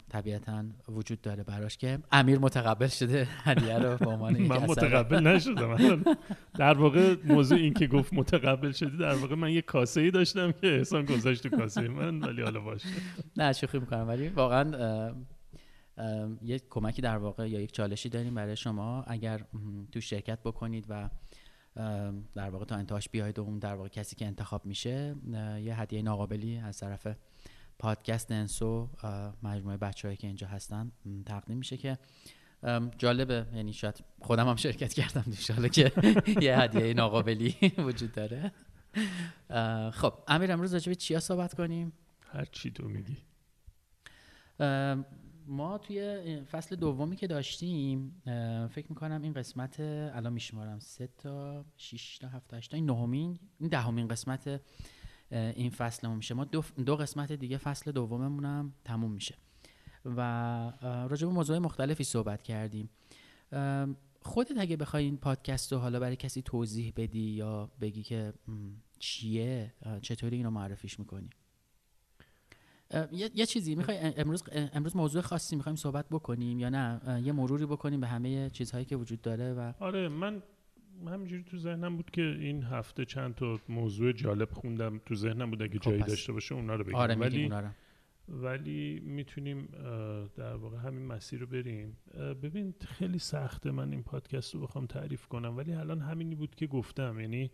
طبیعتا 0.09 0.65
وجود 0.89 1.21
داره 1.21 1.43
براش 1.43 1.77
که 1.77 1.99
امیر 2.13 2.39
متقبل 2.39 2.87
شده. 2.87 3.29
هدیه 3.45 3.79
رو 3.79 3.97
به 3.97 4.07
عنوان 4.07 4.39
من 4.43 4.59
متقبل 4.59 5.27
نشدم. 5.27 6.03
در 6.59 6.79
واقع 6.79 7.17
موضوع 7.25 7.59
این 7.59 7.75
که 7.75 7.87
گفت 7.87 8.13
متقبل 8.13 8.73
شدی 8.73 8.97
در 8.97 9.15
واقع 9.15 9.35
من 9.35 9.53
یه 9.53 9.63
کاسه 9.63 10.01
ای 10.01 10.11
داشتم 10.11 10.53
که 10.53 10.77
احسان 10.77 11.05
گذاشت 11.05 11.43
تو 11.43 11.57
کاسه 11.57 11.89
من 11.89 12.21
ولی 12.21 12.43
حالا 12.43 12.61
باشه 12.61 12.89
نه 13.37 13.53
شوخی 13.53 13.79
می‌کنم. 13.79 14.09
ولی 14.09 14.29
واقعا 14.29 15.15
یک 16.43 16.63
کمکی 16.71 17.03
در 17.03 17.17
واقع 17.17 17.49
یا 17.49 17.61
یک 17.61 17.73
چالشی 17.73 18.09
داریم 18.09 18.35
برای 18.35 18.57
شما. 18.57 19.05
اگر 19.07 19.41
تو 19.93 20.01
شرکت 20.01 20.39
بکنید 20.43 20.87
و 20.89 21.09
در 22.35 22.51
واقع 22.51 22.65
تا 22.65 22.77
انتهاش 22.77 23.09
بیاید 23.09 23.39
و 23.39 23.43
اون 23.43 23.59
در 23.59 23.75
واقع 23.75 23.89
کسی 23.89 24.17
که 24.17 24.27
انتخاب 24.27 24.67
میشه 24.67 25.15
یه 25.63 25.81
هدیه 25.81 26.03
ناقابلی 26.03 26.59
از 26.59 26.79
طرف 26.79 27.07
پادکست 27.79 28.33
انسو 28.33 28.89
مجموعه 29.43 29.77
بچههایی 29.77 30.17
که 30.17 30.27
اینجا 30.27 30.47
هستن 30.47 30.93
تقدیم 31.27 31.57
میشه 31.57 31.77
که 31.77 31.99
جالبه. 32.99 33.47
یعنی 33.55 33.73
شاید 33.73 34.05
خودم 34.21 34.49
هم 34.49 34.57
شرکت 34.57 34.93
کردم 34.93 35.25
دیشاله 35.27 35.69
که 35.69 35.93
یه 36.43 36.59
هدیه 36.59 36.95
ناقابلی 36.95 37.55
وجود 37.79 38.13
داره. 38.13 38.53
خب 39.91 40.15
امیر 40.29 40.53
امروز 40.53 40.73
راجبه 40.75 40.95
چیا 40.95 41.21
صحبت 41.21 41.55
کنیم؟ 41.55 41.93
هر 42.33 42.45
چی 42.45 42.71
تو 42.71 42.89
میگی. 42.89 43.17
ما 45.47 45.79
توی 45.79 46.41
فصل 46.51 46.77
دومی 46.77 47.17
که 47.17 47.27
داشتیم 47.27 48.23
فکر 48.71 48.87
می‌کنم 48.89 49.23
این 49.23 49.33
قسمت 49.33 49.81
الان 49.81 50.33
میشمارم 50.33 50.79
سه 50.79 51.09
تا 51.19 51.65
شش 51.77 52.19
تا 52.19 52.29
هفت 52.29 52.55
هشت 52.55 52.75
این 52.75 52.91
نهمین 52.91 53.39
این 53.59 53.69
دهمین 53.69 54.09
قسمت 54.09 54.61
این 55.31 55.71
فصلمون 55.71 56.17
میشه. 56.17 56.35
ما 56.35 56.45
دو, 56.45 56.63
دو 56.87 56.97
قسمت 56.97 57.33
دیگه 57.33 57.59
فصل 57.59 57.93
دوممون 57.93 58.45
هم 58.45 58.73
تموم 58.85 59.13
میشه. 59.13 59.35
و 60.05 60.21
راجع 61.11 61.27
به 61.27 61.33
موضوع 61.33 61.59
مختلفی 61.59 62.05
صحبت 62.05 62.43
کردیم. 62.43 62.91
خودت 64.23 64.59
اگه 64.59 64.77
بخوای 64.77 65.05
این 65.05 65.17
پادکست 65.17 65.73
رو 65.73 65.79
حالا 65.79 66.01
برای 66.01 66.17
کسی 66.17 66.43
توضیح 66.43 66.93
بدی 66.97 67.31
یا 67.31 67.71
بگی 67.81 68.03
که 68.03 68.33
چیه 68.99 69.73
چطوری 70.03 70.37
اینو 70.37 70.51
معرفیش 70.51 70.99
می‌کنی؟ 70.99 71.31
یه،, 73.13 73.47
چیزی 73.47 73.75
می‌خوای 73.75 73.99
امروز 73.99 74.43
امروز 74.53 74.97
موضوع 74.97 75.23
خاصی 75.23 75.57
می‌خوایم 75.57 75.77
صحبت 75.77 76.09
بکنیم 76.11 76.59
یا 76.59 76.69
نه؟ 76.69 77.21
یه 77.25 77.33
مروری 77.33 77.67
بکنیم 77.67 78.01
به 78.01 78.07
همه 78.07 78.51
چیزهایی 78.51 78.85
که 78.85 78.97
وجود 78.97 79.21
داره 79.21 79.53
و 79.53 79.73
آره 79.81 80.09
من 80.09 80.43
همینجوری 81.07 81.43
تو 81.43 81.59
ذهنم 81.59 81.97
بود 81.97 82.11
که 82.11 82.23
این 82.23 82.63
هفته 82.63 83.05
چند 83.05 83.35
تا 83.35 83.61
موضوع 83.69 84.13
جالب 84.13 84.51
خوندم 84.51 85.01
تو 85.07 85.15
ذهنم 85.15 85.51
بود 85.51 85.63
اگه 85.63 85.79
خب 85.79 85.91
جایی 85.91 86.03
داشته 86.03 86.33
باشه 86.33 86.55
اونا 86.55 86.75
رو 86.75 86.85
بگیم. 86.85 86.97
آره 86.97 87.15
ولی 87.15 87.51
ولی 88.29 89.01
می‌تونیم 89.01 89.69
در 90.37 90.55
واقع 90.55 90.79
همین 90.79 91.07
مسیر 91.07 91.41
رو 91.41 91.47
بریم. 91.47 91.97
ببین 92.43 92.75
خیلی 92.81 93.19
سخته 93.19 93.71
من 93.71 93.93
این 93.93 94.03
پادکست 94.03 94.55
رو 94.55 94.61
بخوام 94.61 94.87
تعریف 94.87 95.27
کنم 95.27 95.57
ولی 95.57 95.73
الان 95.73 96.01
همینی 96.01 96.35
بود 96.35 96.55
که 96.55 96.67
گفتم. 96.67 97.21
یعنی 97.21 97.51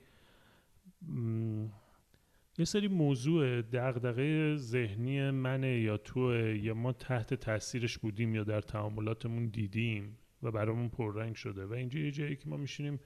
یه 2.58 2.64
سری 2.64 2.88
موضوع 2.88 3.62
دغدغه 3.62 4.56
ذهنی 4.56 5.30
منه 5.30 5.80
یا 5.80 5.96
توه 5.96 6.58
یا 6.62 6.74
ما 6.74 6.92
تحت 6.92 7.34
تاثیرش 7.34 7.98
بودیم 7.98 8.34
یا 8.34 8.44
در 8.44 8.60
تعاملاتمون 8.60 9.46
دیدیم 9.46 10.18
و 10.42 10.50
برامون 10.50 10.88
پررنگ 10.88 11.34
شده. 11.34 11.66
و 11.66 11.72
اینجا 11.72 12.00
یه 12.00 12.10
جایی 12.10 12.36
که 12.36 12.48
ما 12.48 12.56
میشینیم 12.56 13.00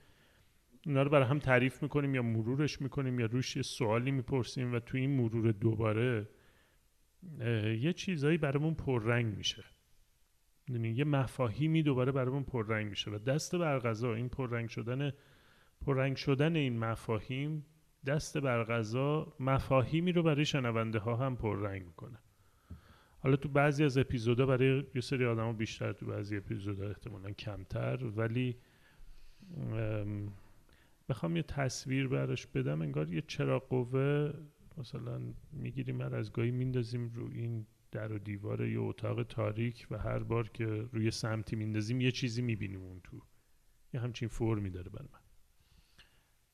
اونا 0.89 1.03
رو 1.03 1.11
برای 1.11 1.27
هم 1.27 1.39
تعریف 1.39 1.83
می‌کنیم 1.83 2.15
یا 2.15 2.23
مرورش 2.23 2.81
می‌کنیم 2.83 3.21
یا 3.21 3.27
روش 3.27 3.57
یه 3.57 3.63
سوالی 3.63 4.11
می‌پرسیم 4.11 4.75
و 4.75 4.79
تو 4.79 4.97
این 4.97 5.11
مرور 5.11 5.53
دوباره 5.53 6.29
یه 7.81 7.93
چیزایی 7.93 8.39
برامون 8.39 8.75
پررنگ 8.75 9.37
میشه. 9.37 9.65
یعنی 10.69 10.89
یه 10.89 11.05
مفاهیمی 11.05 11.83
دوباره 11.83 12.13
برامون 12.13 12.43
پررنگ 12.43 12.87
میشه 12.87 13.11
و 13.11 13.19
دست 13.19 13.57
برغذا 13.57 14.15
این 14.15 14.29
پررنگ 14.29 14.69
شدن 14.69 15.13
پررنگ 15.87 16.17
شدن 16.17 16.57
این 16.57 16.79
مفاهیم 16.79 17.67
دست 18.07 18.39
برغذا 18.39 19.33
مفاهیمی 19.41 20.13
رو 20.13 20.23
برای 20.23 20.45
شنونده 20.45 20.99
ها 20.99 21.17
هم 21.17 21.37
پررنگ 21.37 21.83
می‌کنه. 21.83 22.19
حالا 23.21 23.37
تو 23.37 23.49
بعضی 23.49 23.85
از 23.85 23.99
اپیزودا 23.99 24.47
برای 24.47 24.85
یه 24.95 25.01
سری 25.01 25.25
آدم 25.25 25.53
بیشتر 25.53 25.93
تو 25.93 26.07
بعضی 26.07 26.37
اپیزودا 26.37 26.89
احتمالا 26.89 27.31
کمتر 27.31 28.05
ولی 28.05 28.57
بخوام 31.09 31.37
یه 31.37 31.43
تصویر 31.43 32.09
براش 32.09 32.47
بدم 32.47 32.83
انگار 32.83 33.13
یه 33.13 33.21
چراغ 33.21 33.69
قوه 33.69 34.33
مثلا 34.77 35.21
می‌گیریم 35.53 36.01
هر 36.01 36.15
از 36.15 36.33
گاهی 36.33 36.51
میندازیم 36.51 37.09
رو 37.15 37.31
این 37.33 37.67
در 37.91 38.13
و 38.13 38.19
دیوار 38.19 38.67
یه 38.67 38.81
اتاق 38.81 39.23
تاریک 39.23 39.87
و 39.91 39.99
هر 39.99 40.19
بار 40.19 40.49
که 40.49 40.67
روی 40.67 41.11
سمتی 41.11 41.57
میندازیم 41.57 42.01
یه 42.01 42.11
چیزی 42.11 42.43
می‌بینیم 42.43 42.83
اون 42.83 43.01
تو. 43.05 43.23
یه 43.95 44.01
همچین 44.01 44.29
فرمی 44.29 44.71
داره 44.71 44.91
بر 44.91 45.05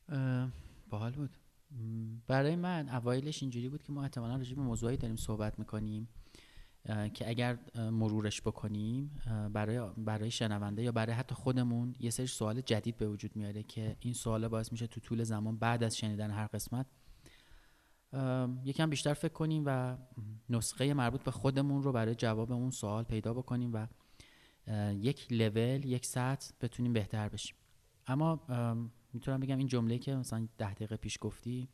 من. 0.08 0.52
باحال 0.88 1.12
بود. 1.12 1.36
برای 2.26 2.56
من 2.56 2.88
اوایلش 2.88 3.42
اینجوری 3.42 3.68
بود 3.68 3.82
که 3.82 3.92
ما 3.92 4.02
احتمالا 4.02 4.36
راجع 4.36 4.56
به 4.56 4.62
موضوعی 4.62 4.96
داریم 4.96 5.16
صحبت 5.16 5.58
می‌کنیم. 5.58 6.08
که 7.14 7.28
اگر 7.28 7.58
مرورش 7.74 8.42
بکنیم 8.42 9.20
برای 9.52 9.90
برای 9.96 10.30
شنونده 10.30 10.82
یا 10.82 10.92
برای 10.92 11.12
حتی 11.12 11.34
خودمون 11.34 11.94
یه 12.00 12.10
سری 12.10 12.26
سوال 12.26 12.60
جدید 12.60 12.96
به 12.96 13.08
وجود 13.08 13.36
میاره 13.36 13.62
که 13.62 13.96
این 14.00 14.14
سوال 14.14 14.48
باعث 14.48 14.72
میشه 14.72 14.86
تو 14.86 15.00
طول 15.00 15.22
زمان 15.22 15.56
بعد 15.56 15.82
از 15.82 15.96
شنیدن 15.96 16.30
هر 16.30 16.46
قسمت 16.46 16.86
یکم 18.64 18.90
بیشتر 18.90 19.14
فکر 19.14 19.32
کنیم 19.32 19.62
و 19.66 19.96
نسخه 20.50 20.94
مربوط 20.94 21.22
به 21.22 21.30
خودمون 21.30 21.82
رو 21.82 21.92
برای 21.92 22.14
جواب 22.14 22.52
اون 22.52 22.70
سوال 22.70 23.04
پیدا 23.04 23.34
بکنیم 23.34 23.70
و 23.74 23.86
یک 24.92 25.32
لول 25.32 25.84
یک 25.84 26.06
سطح 26.06 26.50
بتونیم 26.60 26.92
بهتر 26.92 27.28
بشیم. 27.28 27.56
اما 28.06 28.40
می‌تونم 29.12 29.40
بگم 29.40 29.58
این 29.58 29.66
جمله 29.66 29.98
که 29.98 30.14
مثلا 30.14 30.48
ده 30.58 30.74
دقیقه 30.74 30.96
پیش 30.96 31.18
گفتی 31.20 31.68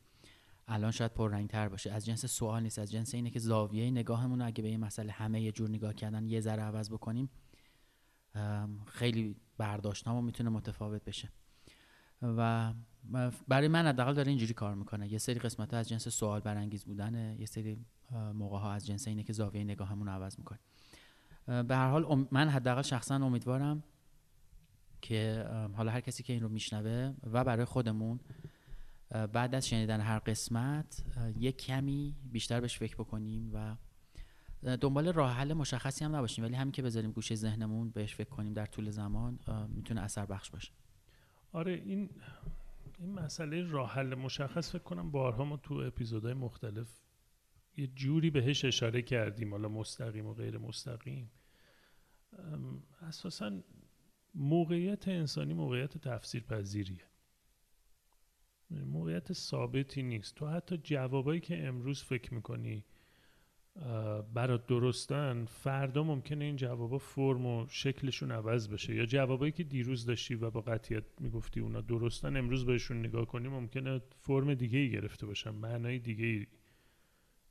الان 0.71 0.91
شاید 0.91 1.15
پررنگتر 1.15 1.69
باشه. 1.69 1.93
از 1.93 2.07
جنس 2.07 2.27
سوال 2.27 2.63
نیست 2.63 2.79
از 2.79 2.91
جنس 2.91 3.15
اینه 3.15 3.31
که 3.31 3.39
زاویه 3.39 3.91
نگاهمون 3.91 4.43
اگه 4.43 4.63
به 4.63 4.69
این 4.69 4.81
مسئله 4.81 5.13
همه 5.13 5.41
یه 5.43 5.53
جور 5.53 5.71
نگاه 5.71 5.95
کردن 5.95 6.27
یه 6.27 6.41
ذره 6.41 6.63
عوض 6.63 6.91
بکنیم 6.91 7.31
خیلی 8.87 9.37
برداشتامون 9.59 10.25
می‌تونه 10.25 10.51
متفاوت 10.51 11.05
بشه. 11.05 11.29
و 12.23 12.73
برای 13.49 13.69
من 13.69 13.87
حداقل 13.87 14.15
داره 14.15 14.29
اینجوری 14.29 14.55
کار 14.55 14.75
می‌کنه. 14.75 15.13
یه 15.13 15.19
سری 15.19 15.39
قسمت 15.39 15.75
از 15.75 15.89
جنس 15.89 16.09
سوال 16.09 16.41
برانگیز 16.41 16.85
بودنه 16.85 17.37
یه 17.39 17.47
سری 17.47 17.85
موقع 18.35 18.59
ها 18.59 18.73
از 18.73 18.87
جنس 18.87 19.09
اینه 19.09 19.23
که 19.23 19.33
زاویه 19.33 19.65
نگاهمون 19.65 20.09
عوض 20.09 20.39
می‌کنه. 20.39 20.59
به 21.47 21.77
هر 21.77 21.91
حال 21.91 22.27
من 22.31 22.49
حداقل 22.49 22.83
شخصا 22.83 23.15
امیدوارم 23.15 23.83
که 25.01 25.47
حالا 25.73 25.93
هر 25.93 26.01
کسی 26.01 26.23
که 26.23 26.33
این 26.33 26.43
رو 26.43 26.49
میشنوه 26.49 27.15
و 27.33 27.45
برای 27.45 27.65
خودمون 27.65 28.21
بعد 29.11 29.55
از 29.55 29.69
شنیدن 29.69 30.01
هر 30.01 30.19
قسمت 30.19 31.05
یک 31.39 31.57
کمی 31.57 32.17
بیشتر 32.33 32.61
بهش 32.61 32.79
فکر 32.79 32.95
بکنیم 32.95 33.51
و 33.55 33.77
دنبال 34.77 35.13
راه 35.13 35.33
حل 35.33 35.53
مشخصی 35.53 36.05
هم 36.05 36.17
نباشیم 36.17 36.45
ولی 36.45 36.55
همین 36.55 36.73
که 36.73 36.83
بذاریم 36.83 37.13
گوشه 37.13 37.35
ذهنمون 37.35 37.91
بهش 37.91 38.15
فکر 38.15 38.29
کنیم 38.29 38.53
در 38.53 38.67
طول 38.67 38.91
زمان 38.91 39.39
می‌تونه 39.69 40.01
اثر 40.01 40.27
بخش 40.27 40.51
باشه. 40.51 40.73
آره 41.53 41.73
این 41.73 42.11
این 42.99 43.13
مسئله 43.13 43.71
راه 43.71 43.93
حل 43.93 44.15
مشخص 44.15 44.71
فکر 44.71 44.83
کنم 44.83 45.11
بارها 45.11 45.45
ما 45.45 45.57
تو 45.57 45.75
اپیزودهای 45.75 46.35
مختلف 46.35 47.01
یه 47.77 47.87
جوری 47.87 48.31
بهش 48.31 48.65
اشاره 48.65 49.03
کردیم 49.03 49.51
حالا 49.51 49.69
مستقیم 49.69 50.27
و 50.27 50.35
غیر 50.35 50.59
مستقیم. 50.59 51.31
اساسا 53.03 53.61
موقعیت 54.35 55.09
انسانی 55.09 55.55
موقعیت 55.55 55.99
تفسیر 55.99 56.43
پذیریه 56.43 57.10
موقعیت 58.71 59.33
ثابتی 59.33 60.03
نیست. 60.03 60.35
تو 60.35 60.47
حتی 60.47 60.77
جوابایی 60.77 61.41
که 61.41 61.67
امروز 61.67 62.03
فکر 62.03 62.35
می‌کنی 62.35 62.85
برات 64.35 64.67
درستن 64.67 65.45
فردا 65.45 66.03
ممکنه 66.03 66.45
این 66.45 66.57
جوابا 66.57 66.99
فرم 66.99 67.47
و 67.47 67.67
شکلشون 67.69 68.31
عوض 68.31 68.69
بشه. 68.69 68.95
یا 68.95 69.07
جوابایی 69.07 69.53
که 69.53 69.65
دیروز 69.65 70.07
داشتی 70.07 70.35
و 70.35 70.51
با 70.51 70.61
قطعیت 70.61 71.05
می‌گفتی 71.21 71.61
اونا 71.61 71.81
درستن 71.81 72.37
امروز 72.37 72.67
بهشون 72.67 72.99
نگاه 72.99 73.27
کنی 73.27 73.49
ممکنه 73.49 74.01
فرم 74.21 74.55
دیگه 74.55 74.79
ای 74.79 74.91
گرفته 74.91 75.27
باشن 75.27 75.51
معنای 75.51 75.99
دیگه 75.99 76.27
ای 76.27 76.47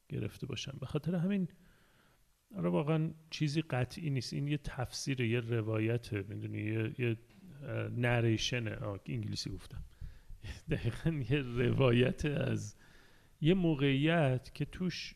گرفته 0.09 0.45
باشن. 0.47 0.71
به 0.79 0.85
خاطر 0.85 1.15
همین 1.15 1.47
آره 2.55 2.69
واقعا 2.69 3.11
چیزی 3.29 3.61
قطعی 3.61 4.09
نیست. 4.09 4.33
این 4.33 4.47
یه 4.47 4.57
تفسیر 4.57 5.21
یه 5.21 5.39
روایته 5.39 6.25
می‌دونی؟ 6.29 6.61
یه, 6.61 6.95
یه 6.99 7.17
نریشنه 7.97 8.77
انگلیسی 9.05 9.49
گفتم. 9.49 9.83
دقیقا 10.71 11.09
یه 11.09 11.41
روایت 11.41 12.25
از 12.25 12.75
یه 13.41 13.53
موقعیت 13.53 14.51
که 14.53 14.65
توش 14.65 15.15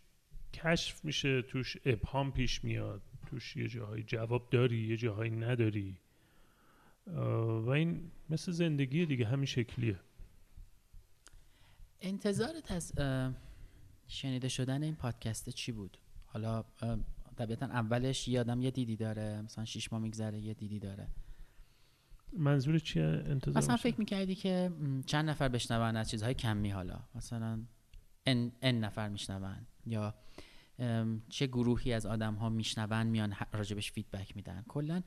کشف 0.53 1.05
میشه 1.05 1.41
توش 1.41 1.77
ابهام 1.85 2.31
پیش 2.31 2.63
میاد 2.63 3.01
توش 3.25 3.55
یه 3.55 3.67
جاهای 3.67 4.03
جواب 4.03 4.49
داری 4.49 4.87
یه 4.87 4.97
جاهایی 4.97 5.31
نداری. 5.31 5.97
و 7.07 7.69
این 7.69 8.11
مثل 8.29 8.51
زندگی 8.51 9.05
دیگه 9.05 9.25
همین 9.25 9.45
شکلیه. 9.45 9.99
انتظارت 12.01 12.71
از 12.71 12.93
شنیده 14.07 14.49
شدن 14.49 14.83
این 14.83 14.95
پادکست 14.95 15.49
چی 15.49 15.71
بود؟ 15.71 15.97
حالا 16.25 16.63
طبیعتا 17.37 17.65
اولش 17.65 18.27
یه 18.27 18.39
آدم 18.39 18.61
یه 18.61 18.71
دیدی 18.71 18.95
داره 18.95 19.41
مثلا 19.41 19.65
شیش 19.65 19.93
ماه 19.93 20.01
میگذره 20.01 20.39
یه 20.39 20.53
دیدی 20.53 20.79
داره. 20.79 21.07
منظور 22.37 22.79
چیه 22.79 23.03
انتظار 23.03 23.57
مثلا 23.57 23.77
فکر 23.77 23.99
می‌کردی 23.99 24.35
که 24.35 24.71
چند 25.05 25.29
نفر 25.29 25.47
بشنون 25.47 25.95
از 25.95 26.09
چیزهای 26.09 26.33
کمی 26.33 26.69
حالا؟ 26.69 26.99
مثلا 27.15 27.63
ان, 28.25 28.51
ان 28.61 28.79
نفر 28.79 29.09
میشنون 29.09 29.67
یا 29.85 30.15
چه 31.29 31.47
گروهی 31.47 31.93
از 31.93 32.05
آدم 32.05 32.33
ها 32.33 32.49
میشنون 32.49 33.07
میان 33.07 33.35
راجبش 33.53 33.91
فیدبک 33.91 34.35
میدن؟ 34.35 34.63
کلا 34.67 35.03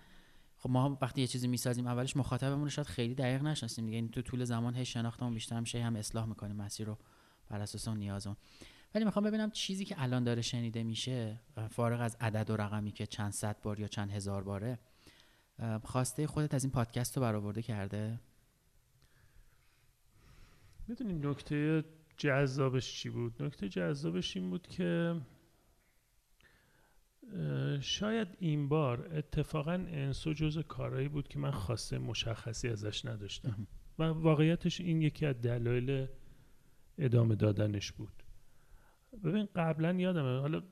خب 0.56 0.70
ما 0.70 0.98
وقتی 1.02 1.20
یه 1.20 1.26
چیزی 1.26 1.48
می‌سازیم 1.48 1.86
اولش 1.86 2.16
مخاطبمون 2.16 2.62
رو 2.62 2.70
شاید 2.70 2.86
خیلی 2.86 3.14
دقیق 3.14 3.42
نشناسیم 3.42 3.84
دیگه. 3.84 3.96
این 3.96 4.08
تو 4.08 4.22
طول 4.22 4.44
زمان 4.44 4.74
هی 4.74 4.84
شناختمون 4.84 5.34
بیشتر 5.34 5.60
میشه 5.60 5.82
هم 5.82 5.96
اصلاح 5.96 6.26
می‌کنیم 6.26 6.56
مسیر 6.56 6.86
رو 6.86 6.98
بر 7.48 7.60
اساس 7.60 7.88
اون 7.88 7.98
نیازون 7.98 8.36
ولی 8.94 9.04
می‌خوام 9.04 9.24
ببینم 9.24 9.50
چیزی 9.50 9.84
که 9.84 10.02
الان 10.02 10.24
داره 10.24 10.42
شنیده 10.42 10.82
میشه 10.82 11.40
فارغ 11.70 12.00
از 12.00 12.16
عدد 12.20 12.50
و 12.50 12.56
رقمی 12.56 12.92
که 12.92 13.06
چند 13.06 13.32
صد 13.32 13.62
بار 13.62 13.80
یا 13.80 13.88
چند 13.88 14.10
هزار 14.10 14.44
باره 14.44 14.78
خواسته 15.82 16.26
خودت 16.26 16.54
از 16.54 16.64
این 16.64 16.72
پادکست 16.72 17.16
رو 17.16 17.22
برآورده 17.22 17.62
کرده؟ 17.62 18.20
می‌دونی 20.88 21.14
نکته 21.14 21.84
جذابش 22.16 22.94
چی 22.94 23.10
بود؟ 23.10 23.42
نکته 23.42 23.68
جذابش 23.68 24.36
این 24.36 24.50
بود 24.50 24.66
که 24.66 25.20
شاید 27.80 28.28
این 28.38 28.68
بار 28.68 29.14
اتفاقا 29.14 29.72
انسو 29.72 30.32
جز 30.32 30.58
کارهایی 30.58 31.08
بود 31.08 31.28
که 31.28 31.38
من 31.38 31.50
خواسته 31.50 31.98
مشخصی 31.98 32.68
ازش 32.68 33.04
نداشتم. 33.04 33.66
و 33.98 34.02
واقعیتش 34.02 34.80
این 34.80 35.02
یکی 35.02 35.26
از 35.26 35.40
دلایل 35.40 36.06
ادامه 36.98 37.34
دادنش 37.34 37.92
بود. 37.92 38.22
ببین 39.24 39.48
قبلا 39.56 39.92
یادمه 39.92 40.40
حالا 40.40 40.62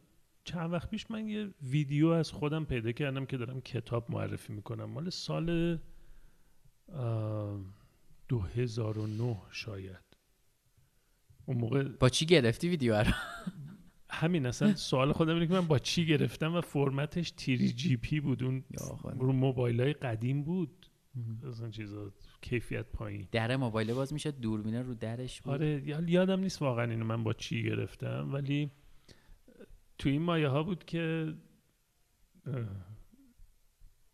چند 0.45 0.73
وقت 0.73 0.91
پیش 0.91 1.11
من 1.11 1.29
یه 1.29 1.51
ویدیو 1.63 2.09
از 2.09 2.31
خودم 2.31 2.65
پیدا 2.65 2.93
کردم 2.93 3.27
که 3.27 3.37
دارم 3.37 3.61
کتاب 3.61 4.11
معرفی 4.11 4.53
می‌کنم. 4.53 4.85
مال 4.85 5.11
سال 5.11 5.79
2009 8.29 9.37
شاید. 9.51 10.05
اون 11.47 11.59
موقع 11.59 11.83
با 11.83 12.09
چی 12.09 12.27
گرفتی 12.27 12.69
ویدیو 12.69 12.95
رو؟ 12.95 13.13
همین 14.11 14.47
اصلا 14.47 14.75
سوال 14.91 15.13
خودم 15.13 15.35
اینه 15.35 15.47
که 15.47 15.53
من 15.53 15.67
با 15.67 15.79
چی 15.79 16.07
گرفتم 16.07 16.55
و 16.55 16.61
فرمتش 16.61 17.31
تیری 17.31 17.73
جی 17.73 17.97
پی 17.97 18.21
بود. 18.21 18.43
اون 18.43 18.65
رو 19.19 19.33
موبایل 19.33 19.81
های 19.81 19.93
قدیم 19.93 20.43
بود. 20.43 20.91
اصلا 21.49 21.71
چیزا 21.71 22.13
کیفیت 22.41 22.87
پایین. 22.87 23.29
در 23.33 23.57
موبایل 23.57 23.95
باز 23.95 24.13
میشه 24.13 24.31
دوربینه 24.31 24.83
رو 24.83 24.95
درش 24.95 25.41
بود. 25.41 25.53
آره 25.53 25.83
یادم 26.07 26.41
نیست 26.41 26.63
واقعا 26.63 26.91
اینو 26.91 27.05
من 27.05 27.25
با 27.25 27.33
چی 27.33 27.63
گرفتم 27.63 28.31
ولی 28.33 28.71
تو 29.99 30.09
این 30.09 30.23
مایه 30.23 30.49
ها 30.49 30.63
بود 30.63 30.85
که 30.85 31.35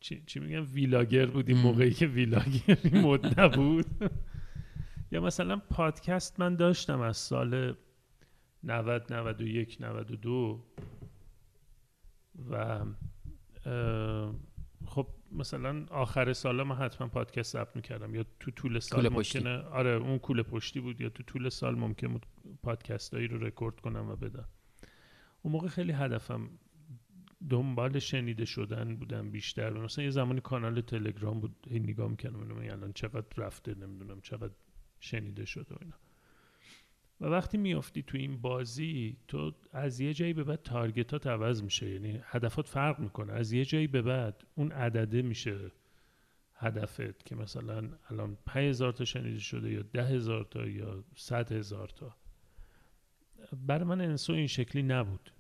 چی, 0.01 0.23
چی 0.27 0.41
میگم 0.41 0.67
ویلاگر 0.73 1.27
بود. 1.27 1.49
این 1.49 1.59
موقعی 1.59 1.91
که 1.91 2.07
ویلاگر 2.07 2.79
مد 2.93 3.41
نبود. 3.41 3.87
یا 5.13 5.21
مثلا 5.21 5.57
پادکست 5.57 6.41
من 6.41 6.57
داشتم 6.57 7.01
از 7.01 7.17
سال 7.17 7.77
90 8.65 9.13
91 9.13 9.77
92 9.81 10.65
و 12.51 12.85
خب 14.87 15.07
مثلا 15.33 15.87
آخر 15.91 16.33
سال 16.33 16.63
ما 16.63 16.75
حتما 16.75 17.09
پادکست 17.09 17.53
ضبط 17.53 17.77
می‌کردم. 17.77 18.15
یا 18.15 18.25
تو 18.41 18.51
طول 18.51 18.79
سال 18.79 19.09
ممکنه 19.09 19.59
آره 19.59 19.91
اون 19.91 20.19
کوله 20.19 20.43
پشتی 20.43 20.81
بود. 20.81 21.01
یا 21.01 21.09
تو 21.09 21.23
طول 21.23 21.49
سال 21.49 21.75
ممکن 21.75 22.09
بود 22.09 22.27
پادکست 22.63 23.15
هایی 23.15 23.27
رو 23.27 23.39
رکورد 23.39 23.81
کنم 23.81 24.09
و 24.09 24.17
بدم. 24.17 24.49
اون 25.43 25.53
موقع 25.53 25.69
خیلی 25.69 25.93
هدفم 25.93 26.51
دنبال 27.51 27.99
شنیده 27.99 28.45
شدن 28.45 28.97
بودم 28.97 29.31
بیشتر. 29.31 29.71
مثلا 29.71 30.05
یه 30.05 30.11
زمانی 30.11 30.41
کانال 30.41 30.81
تلگرام 30.81 31.41
بود 31.41 31.57
این 31.67 31.83
نگاه 31.83 32.09
می‌کردم 32.09 32.59
الان 32.59 32.93
چقدر 32.93 33.27
رفته 33.37 33.75
نمی‌دونم 33.75 34.21
چقدر 34.21 34.55
شنیده 35.01 35.45
شده 35.45 35.75
و 35.75 35.79
اینا. 35.81 35.97
و 37.21 37.27
وقتی 37.27 37.59
میافتی 37.59 38.03
تو 38.03 38.19
این 38.19 38.41
بازی 38.41 39.17
تو 39.29 39.53
از 39.73 40.01
یه 40.01 40.15
جایی 40.15 40.33
به 40.33 40.45
بعد 40.45 40.63
target 40.63 41.17
ات 41.17 41.27
عوض 41.27 41.63
میشه. 41.63 41.91
یعنی 41.91 42.21
هدفات 42.25 42.69
فرق 42.69 42.99
می‌کنه. 42.99 43.33
از 43.33 43.53
یه 43.53 43.65
جایی 43.65 43.87
به 43.87 44.03
بعد 44.03 44.45
اون 44.55 44.73
عدده 44.73 45.23
میشه 45.23 45.71
هدفت 46.55 47.27
که 47.27 47.37
مثلا 47.37 47.91
الان 48.11 48.39
5000 48.47 48.93
تا 48.93 49.05
شنیده 49.05 49.39
شده 49.39 49.71
یا 49.71 49.83
ده 49.83 50.05
هزار 50.05 50.45
تا 50.45 50.67
یا 50.67 51.05
صد 51.17 51.53
هزار 51.53 51.89
تا. 51.89 52.17
برای 53.53 53.85
من 53.85 54.01
انسو 54.01 54.33
این 54.33 54.47
شکلی 54.47 54.83
نبود. 54.83 55.33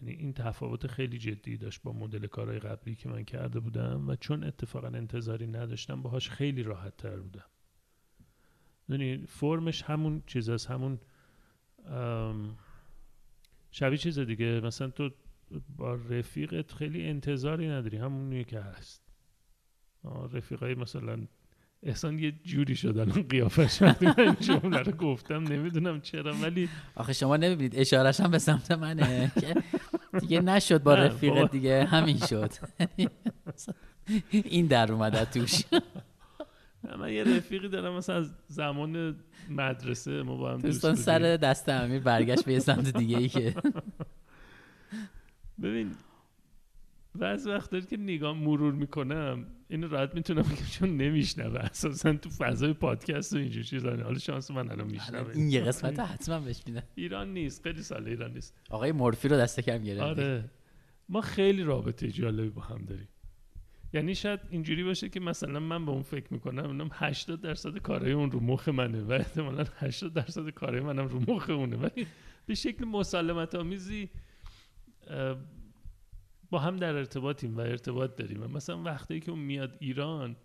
یعنی 0.00 0.14
این 0.14 0.32
تفاوت 0.32 0.86
خیلی 0.86 1.18
جدی 1.18 1.56
داشت 1.56 1.82
با 1.82 1.92
مدل 1.92 2.26
کارهای 2.26 2.58
قبلی 2.58 2.94
که 2.94 3.08
من 3.08 3.24
کرده 3.24 3.60
بودم 3.60 4.08
و 4.08 4.16
چون 4.16 4.44
اتفاقا 4.44 4.88
انتظاری 4.88 5.46
نداشتم 5.46 6.02
باهاش 6.02 6.30
خیلی 6.30 6.62
راحت 6.62 6.96
تر 6.96 7.16
بودم. 7.16 7.44
یعنی 8.88 9.26
فرمش 9.26 9.82
همون 9.82 10.22
چیز 10.26 10.48
است 10.48 10.70
همون 10.70 11.00
شبیه 13.70 13.98
چیز 13.98 14.18
دیگه. 14.18 14.60
مثلا 14.60 14.88
تو 14.88 15.10
با 15.76 15.94
رفیقت 15.94 16.72
خیلی 16.72 17.08
انتظاری 17.08 17.68
نداری 17.68 17.96
همونیه 17.96 18.44
که 18.44 18.60
هست. 18.60 19.02
رفیقای 20.32 20.74
مثلا 20.74 21.26
احسان 21.86 22.18
یه 22.18 22.32
جوری 22.44 22.76
شد 22.76 22.98
الان 22.98 23.22
قیافش 23.22 23.82
من 23.82 23.96
جمله 24.40 24.78
رو 24.78 24.92
گفتم 24.92 25.42
نمی‌دونم 25.42 26.00
چرا 26.00 26.34
ولی 26.34 26.68
آخه 26.94 27.12
شما 27.12 27.36
نمی‌بینید 27.36 27.76
اشارش 27.76 28.20
هم 28.20 28.30
به 28.30 28.38
سمت 28.38 28.70
منه. 28.70 29.32
که 29.40 29.54
دیگه 30.20 30.40
نشد 30.40 30.82
با 30.82 30.94
رفیقت 30.94 31.50
دیگه 31.50 31.84
همین 31.84 32.18
شد. 32.18 32.50
این 34.30 34.66
در 34.66 34.92
اومده 34.92 35.24
توش. 35.24 35.62
من 36.98 37.12
یه 37.12 37.24
رفیقی 37.24 37.68
دارم 37.68 37.96
مثلا 37.96 38.16
از 38.16 38.32
زمان 38.48 39.16
مدرسه 39.50 40.22
ما 40.22 40.36
با 40.36 40.52
هم 40.52 40.58
دوستان 40.58 40.94
سر 40.94 41.18
دست 41.18 41.68
امیر 41.68 42.02
برگشت 42.02 42.44
به 42.44 42.58
سمت 42.58 42.96
دیگه 42.96 43.18
ای 43.18 43.28
که. 43.28 43.54
ببین 45.62 45.90
بعض 47.14 47.46
وقت 47.46 47.88
که 47.88 47.96
نگاه 47.96 48.32
مرور 48.32 48.72
می‌کنم. 48.72 49.46
اینو 49.68 49.88
راحت 49.88 50.14
می‌تونم 50.14 50.42
بگم 50.42 50.66
چون 50.72 50.96
نمیشنوه. 50.96 51.60
اساسا 51.60 52.12
تو 52.12 52.30
فضای 52.30 52.72
پادکست 52.72 53.32
و 53.32 53.36
اینجور 53.36 53.62
چیزا 53.62 53.90
حالا 53.96 54.18
شانس 54.18 54.50
من 54.50 54.70
الان 54.70 54.86
میشنوه. 54.86 55.36
این 55.36 55.50
یه 55.50 55.60
قسمت 55.60 55.98
حتما 55.98 56.40
بشنوه 56.40 56.82
ایران 56.94 57.32
نیست. 57.32 57.62
خیلی 57.62 57.82
سال 57.82 58.08
ایران 58.08 58.32
نیست. 58.32 58.54
آقای 58.70 58.92
مورفی 58.92 59.28
رو 59.28 59.36
دست 59.36 59.60
کم 59.60 59.78
گرفت 59.78 60.02
آره. 60.02 60.44
ما 61.08 61.20
خیلی 61.20 61.62
رابطه 61.62 62.08
جالبی 62.08 62.48
با 62.48 62.62
هم 62.62 62.84
داریم. 62.84 63.08
یعنی 63.92 64.14
شاید 64.14 64.40
اینجوری 64.50 64.84
باشه 64.84 65.08
که 65.08 65.20
مثلا 65.20 65.60
من 65.60 65.84
به 65.84 65.90
اون 65.90 66.02
فکر 66.02 66.32
می‌کنم 66.32 66.64
اونم 66.64 66.88
80 66.92 67.40
درصد 67.40 67.78
کارهای 67.78 68.12
اون 68.12 68.30
رو 68.30 68.40
مخ 68.40 68.68
منه 68.68 69.02
و 69.02 69.12
احتمالا 69.12 69.64
80 69.76 70.12
درصد 70.12 70.50
کارهای 70.50 70.80
منم 70.80 71.08
رو 71.08 71.20
مخ 71.34 71.50
اونه. 71.50 71.76
ولی 71.76 72.06
به 72.46 72.54
شکل 72.54 72.84
مسالمت 72.84 73.54
آمیزی 73.54 74.08
با 76.50 76.58
هم 76.58 76.76
در 76.76 76.94
ارتباطیم 76.94 77.56
و 77.56 77.60
ارتباط 77.60 78.16
داریم. 78.16 78.42
و 78.42 78.48
مثلا 78.48 78.82
وقتی 78.82 79.20
که 79.20 79.30
اون 79.30 79.40
میاد 79.40 79.76
ایران 79.80 80.36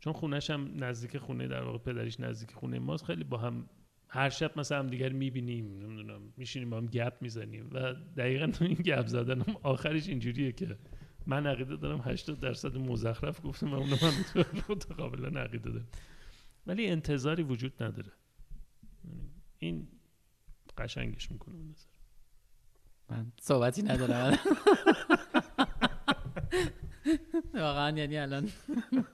چون 0.00 0.12
خونش 0.12 0.50
هم 0.50 0.84
نزدیک 0.84 1.18
خونه 1.18 1.48
در 1.48 1.62
واقع 1.62 1.78
پدریش 1.78 2.20
نزدیک 2.20 2.52
خونه 2.52 2.78
ماست 2.78 3.04
خیلی 3.04 3.24
با 3.24 3.38
هم 3.38 3.68
هر 4.08 4.30
شب 4.30 4.58
مثلا 4.58 4.78
هم 4.78 4.86
دیگر 4.86 5.12
می‌بینیم 5.12 5.78
نمی‌دونم 5.78 6.20
میشینیم 6.36 6.70
با 6.70 6.76
هم 6.76 6.86
گپ 6.86 7.12
می‌زنیم. 7.20 7.70
و 7.72 7.94
دقیقا 8.16 8.52
این 8.60 8.74
گپ 8.74 9.06
زدن 9.06 9.40
هم 9.40 9.56
آخرش 9.62 10.08
اینجوریه 10.08 10.52
که 10.52 10.78
من 11.26 11.46
عقیده 11.46 11.76
دارم 11.76 12.00
80 12.00 12.40
درصد 12.40 12.76
مزخرف 12.76 13.40
گفتم 13.44 13.72
و 13.72 13.74
اونو 13.74 13.96
من 14.02 14.44
متقابلا 14.68 15.40
عقیده 15.40 15.70
دارم. 15.70 15.88
ولی 16.66 16.86
انتظاری 16.86 17.42
وجود 17.42 17.82
نداره. 17.82 18.12
این 19.58 19.88
قشنگش 20.78 21.30
می‌کنه 21.30 21.56
نظر. 21.56 21.97
من 23.10 23.32
صحبتی 23.40 23.82
ندارم. 23.82 24.38
واقعا 27.54 27.98
یعنی 27.98 28.18
الان 28.18 28.48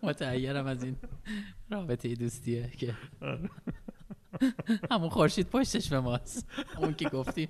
متعیرم 0.03 0.67
از 0.67 0.85
این 0.85 0.97
رابطه 1.71 2.15
دوستیه 2.15 2.71
که 2.79 2.95
همون 4.91 5.09
خورشید 5.09 5.47
پشتش 5.47 5.89
به 5.89 6.01
ماست. 6.01 6.47
اون 6.79 6.95
که 6.95 7.09
گفتیم. 7.09 7.49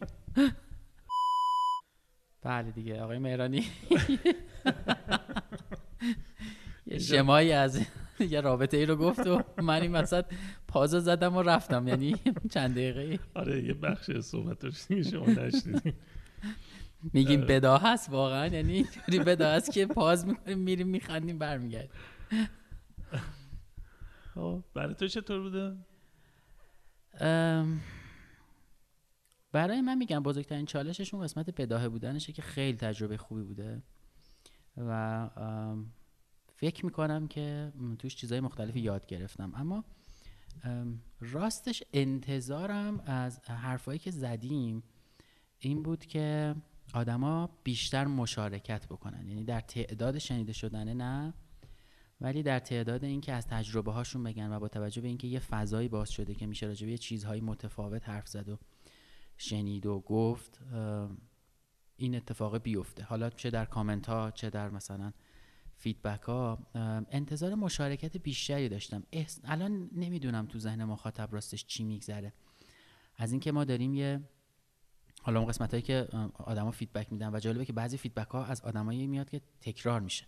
بله 2.43 2.71
دیگه 2.71 3.03
آقای 3.03 3.19
مهرانی. 3.19 3.67
یه 6.87 6.99
شمایی 6.99 7.53
از 7.53 7.81
یه 8.21 8.41
رابطه 8.41 8.77
ای 8.77 8.87
رو 8.87 8.97
گفت 8.97 9.27
و 9.27 9.43
من 9.63 9.83
این 9.83 9.93
وسط 9.93 10.25
پازو 10.69 11.01
زدم 11.01 11.37
و 11.37 11.43
رفتم. 11.43 11.89
یعنی 11.89 12.17
چند 12.51 12.71
دقیقه 12.71 13.19
آره 13.35 13.65
یه 13.65 13.75
بخش 13.75 14.11
صحبت 14.11 14.65
رو 14.65 14.71
شما 15.03 15.27
نشنیدیم. 15.27 15.95
میگیم 17.13 17.41
بدا 17.41 17.79
هست 17.79 18.11
واقعا 18.11 18.47
یعنی 18.47 18.73
اینجوری 18.73 19.19
بدا 19.19 19.51
هست 19.51 19.73
که 19.73 19.87
پاز 19.87 20.27
می‌کنیم 20.27 20.59
میریم 20.59 20.89
میخندیم 20.89 21.39
برمیگردیم. 21.39 21.91
خب 24.35 24.65
برای 24.75 24.95
تو 24.95 25.09
چطور 25.09 25.41
بوده؟ 25.41 25.77
برای 29.53 29.81
من 29.81 29.99
میگم 29.99 30.23
بزرگترین 30.23 30.67
چالششون 30.67 31.23
قسمت 31.23 31.61
بداهه 31.61 31.89
بودنشه 31.89 32.33
که 32.33 32.43
خیلی 32.43 32.79
تجربه 32.79 33.17
خوبی 33.17 33.43
بوده. 33.43 33.83
و 34.77 35.31
فکر 36.57 36.85
می‌کنم 36.85 37.29
که 37.29 37.73
توش 37.99 38.17
چیزهای 38.17 38.41
مختلفی 38.41 38.81
یاد 38.81 39.07
گرفتم. 39.07 39.53
اما 39.55 39.85
راستش 41.21 41.83
انتظارم 41.93 43.01
از 43.01 43.41
حرفایی 43.41 43.99
که 43.99 44.11
زدیم 44.11 44.83
این 45.65 45.83
بود 45.83 46.07
که 46.07 46.55
آدما 46.95 47.51
بیشتر 47.65 48.07
مشارکت 48.07 48.87
بکنن. 48.87 49.29
یعنی 49.29 49.45
در 49.45 49.61
تعداد 49.61 50.19
شنیده 50.19 50.53
شدنه 50.53 50.95
نه 50.95 51.35
ولی 52.21 52.43
در 52.43 52.59
تعداد 52.59 53.05
اینکه 53.05 53.33
از 53.33 53.47
تجربه 53.47 53.93
هاشون 53.93 54.23
بگن 54.23 54.53
و 54.53 54.61
با 54.61 54.69
توجه 54.69 55.01
به 55.03 55.09
اینکه 55.09 55.27
یه 55.27 55.39
فضایی 55.39 55.89
باز 55.89 56.11
شده 56.11 56.35
که 56.35 56.47
میشه 56.47 56.67
راجع 56.67 56.87
به 56.87 56.99
چیزهای 56.99 57.41
متفاوت 57.41 58.09
حرف 58.09 58.29
زد 58.29 58.49
و 58.49 58.59
شنید 59.37 59.87
و 59.87 60.01
گفت 60.01 60.61
این 61.97 62.15
اتفاق 62.15 62.59
بیفته. 62.59 63.03
حالا 63.03 63.31
چه 63.31 63.51
در 63.51 63.65
کامنت 63.65 64.07
ها 64.07 64.31
چه 64.31 64.51
در 64.51 64.71
مثلا 64.71 65.13
feedback 65.77 66.23
ها 66.23 66.59
انتظار 67.11 67.55
مشارکت 67.55 68.17
بیشتری 68.17 68.69
داشتم. 68.69 69.03
الان 69.45 69.91
نمی‌دونم 69.93 70.47
تو 70.47 70.59
ذهن 70.59 70.85
مخاطب 70.85 71.29
راستش 71.33 71.67
چی 71.67 71.85
میگذره. 71.85 72.33
از 73.17 73.31
اینکه 73.31 73.53
ما 73.53 73.65
داریم 73.65 73.95
یه 73.95 74.21
حالا 75.25 75.39
اون 75.41 75.49
قسمت 75.49 75.71
هایی 75.71 75.83
که 75.83 76.09
آدما 76.35 76.71
feedback 76.71 77.13
میدن 77.13 77.35
و 77.35 77.39
جالبه 77.39 77.65
که 77.65 77.73
بعضی 77.73 77.97
feedback 77.97 78.29
ها 78.29 78.45
از 78.45 78.61
آدمایی 78.61 79.07
میاد 79.07 79.31
که 79.31 79.41
تکرار 79.61 80.01
میشه. 80.01 80.27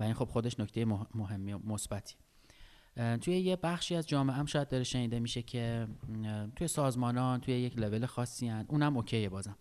و 0.00 0.02
این 0.02 0.14
خب 0.14 0.24
خودش 0.24 0.60
نکته 0.60 0.84
مهمی 1.14 1.54
مثبتی. 1.54 2.14
توی 3.20 3.36
یه 3.36 3.56
بخشی 3.56 3.94
از 3.94 4.08
جامعه 4.08 4.36
هم 4.36 4.46
شاید 4.46 4.68
داره 4.68 4.84
شنیده 4.84 5.20
میشه 5.20 5.42
که 5.42 5.88
توی 6.56 6.68
سازمانان 6.68 7.40
توی 7.40 7.54
یک 7.54 7.78
لول 7.78 8.06
خاصی 8.06 8.48
هن. 8.48 8.64
اونم 8.68 8.96
اوکیه 8.96 9.28
بازم. 9.28 9.56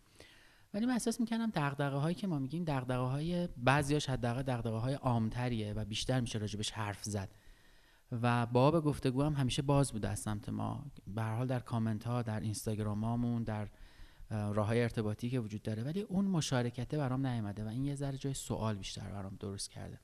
ولی 0.73 0.85
من 0.85 0.93
احساس 0.93 1.19
می‌کنم 1.19 1.51
دغدغه 1.55 1.97
هایی 1.97 2.15
که 2.15 2.27
ما 2.27 2.39
میگیم 2.39 2.63
دغدغه 2.63 2.97
های 2.97 3.47
بعضیاش 3.57 4.09
حداقل 4.09 4.41
دغدغه 4.41 4.77
های 4.77 4.93
عامتریه 4.93 5.73
و 5.73 5.85
بیشتر 5.85 6.19
میشه 6.19 6.39
راجبش 6.39 6.71
حرف 6.71 7.03
زد. 7.03 7.29
و 8.11 8.45
باب 8.45 8.83
گفتگو 8.83 9.23
هم 9.23 9.33
همیشه 9.33 9.61
باز 9.61 9.91
بوده 9.91 10.09
از 10.09 10.19
سمت 10.19 10.49
ما. 10.49 10.85
به 11.07 11.23
حال 11.23 11.47
در 11.47 11.59
کامنت 11.59 12.03
ها 12.03 12.21
در 12.21 12.39
اینستاگرامامون 12.39 13.43
در 13.43 13.69
راه 14.33 14.67
های 14.67 14.81
ارتباطی 14.81 15.29
که 15.29 15.39
وجود 15.39 15.61
داره 15.61 15.83
ولی 15.83 16.01
اون 16.01 16.25
مشارکته 16.25 16.97
برام 16.97 17.27
نیومده 17.27 17.65
و 17.65 17.67
این 17.67 17.85
یه 17.85 17.95
ذره 17.95 18.17
جای 18.17 18.33
سوال 18.33 18.75
بیشتر 18.75 19.11
برام 19.11 19.37
درست 19.39 19.69
کرده. 19.69 19.99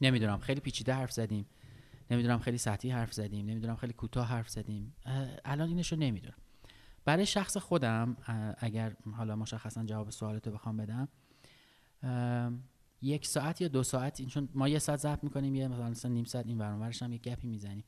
نمی‌دونم 0.00 0.38
خیلی 0.38 0.60
پیچیده 0.60 0.94
حرف 0.94 1.12
زدیم. 1.12 1.46
نمی‌دونم 2.10 2.38
خیلی 2.38 2.58
سطحی 2.58 2.90
حرف 2.90 3.12
زدیم. 3.12 3.46
نمی‌دونم 3.46 3.76
خیلی 3.76 3.92
کوتاه 3.92 4.26
حرف 4.26 4.48
زدیم. 4.48 4.94
الان 5.44 5.68
اینشو 5.68 5.96
نمی‌دونم. 5.96 6.36
برای 7.04 7.26
شخص 7.26 7.56
خودم 7.56 8.16
اگر 8.58 8.96
حالا 9.12 9.36
مشخصا 9.36 9.84
جواب 9.84 10.10
سوالتو 10.10 10.50
بخوام 10.50 10.76
بدم 10.76 11.08
یک 13.02 13.26
ساعت 13.26 13.60
یا 13.60 13.68
دو 13.68 13.82
ساعت 13.82 14.22
چون 14.22 14.48
ما 14.54 14.68
یه 14.68 14.78
ساعت 14.78 14.98
ضبط 14.98 15.24
می‌کنیم 15.24 15.54
یه 15.54 15.68
مثلا 15.68 16.10
نیم 16.10 16.24
ساعت 16.24 16.46
این 16.46 16.58
ورانورش 16.58 17.02
هم 17.02 17.12
یه 17.12 17.18
گپی 17.18 17.48
می‌زنیم. 17.48 17.84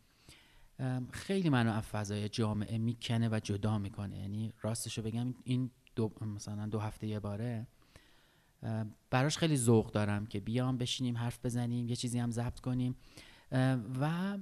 خیلی 1.10 1.48
منو 1.48 1.72
از 1.72 1.82
فضای 1.82 2.28
جامعه 2.28 2.78
می‌کنه 2.78 3.28
و 3.28 3.40
جدا 3.42 3.78
می‌کنه. 3.78 4.18
یعنی 4.18 4.52
راستشو 4.60 5.02
بگم 5.02 5.34
این 5.44 5.70
دو 5.96 6.12
مثلا 6.20 6.66
دو 6.66 6.78
هفته 6.78 7.06
یه 7.06 7.20
باره 7.20 7.66
براش 9.10 9.38
خیلی 9.38 9.56
ذوق 9.56 9.90
دارم 9.90 10.26
که 10.26 10.40
بیام 10.40 10.78
بشینیم 10.78 11.16
حرف 11.16 11.38
بزنیم 11.44 11.88
یه 11.88 11.96
چیزی 11.96 12.18
هم 12.18 12.30
ضبط 12.30 12.60
کنیم. 12.60 12.96
و 14.00 14.38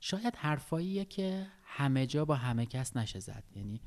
شاید 0.00 0.36
حرفاییه 0.36 1.04
که 1.04 1.46
همه 1.64 2.06
جا 2.06 2.24
با 2.24 2.34
همه 2.34 2.66
کس 2.66 2.96
نشه 2.96 3.18
زد. 3.18 3.44
یعنی 3.56 3.80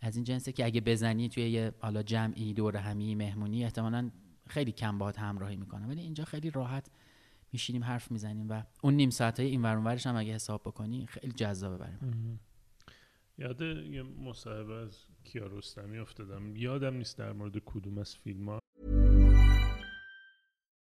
از 0.00 0.16
این 0.16 0.24
جنسه 0.24 0.52
که 0.52 0.64
اگه 0.64 0.80
بزنی 0.80 1.28
توی 1.28 1.50
یه 1.50 1.74
حالا 1.78 2.02
جمعی 2.02 2.54
دور 2.54 2.76
همی 2.76 3.14
مهمونی 3.14 3.64
احتمالا 3.64 4.10
خیلی 4.48 4.72
کم 4.72 4.98
باهات 4.98 5.18
همراهی 5.18 5.56
می‌کنه 5.56 5.86
ولی 5.86 6.00
اینجا 6.00 6.24
خیلی 6.24 6.50
راحت 6.50 6.90
میشینیم 7.52 7.84
حرف 7.84 8.10
می‌زنیم 8.10 8.48
و 8.48 8.62
اون 8.82 8.94
نیم 8.94 9.10
ساعت 9.10 9.40
های 9.40 9.48
این 9.48 9.62
ورانورش 9.62 10.06
هم 10.06 10.16
اگه 10.16 10.34
حساب 10.34 10.60
بکنی 10.64 11.06
خیلی 11.06 11.32
جذابه 11.32 11.76
بریم 11.76 12.40
یاد 13.38 13.60
یه 13.60 14.02
مصاحبه 14.02 14.74
از 14.74 14.96
کیارستمی 15.24 15.98
افتادم 15.98 16.56
یادم 16.56 16.94
نیست 16.94 17.18
در 17.18 17.32
مورد 17.32 17.58
کدوم 17.66 17.98
از 17.98 18.16
فیلم 18.16 18.48
ها 18.48 18.58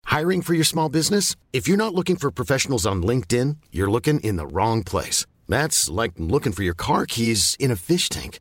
Hiring 0.06 0.42
for 0.42 0.54
your 0.54 0.64
small 0.64 0.88
business? 0.88 1.36
If 1.52 1.68
you're 1.68 1.84
not 1.84 1.94
looking 1.94 2.16
for 2.16 2.30
professionals 2.30 2.84
on 2.86 3.02
LinkedIn, 3.10 3.48
you're 3.70 3.90
looking 3.96 4.18
in 4.28 4.36
the 4.36 4.48
wrong 4.54 4.82
place. 4.82 5.18
That's 5.54 5.88
like 6.00 6.12
looking 6.34 6.52
for 6.56 6.64
your 6.68 6.78
car 6.86 7.04
keys 7.06 7.56
in 7.60 7.70
a 7.70 7.76
fish 7.76 8.08
tank. 8.08 8.40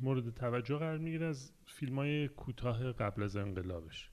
مورد 0.00 0.30
توجه 0.30 0.78
قرار 0.78 0.98
می‌گیره 0.98 1.26
از 1.26 1.52
فیلم 1.66 1.98
های 1.98 2.28
کوتاه 2.28 2.92
قبل 2.92 3.22
از 3.22 3.36
انقلابش. 3.36 4.10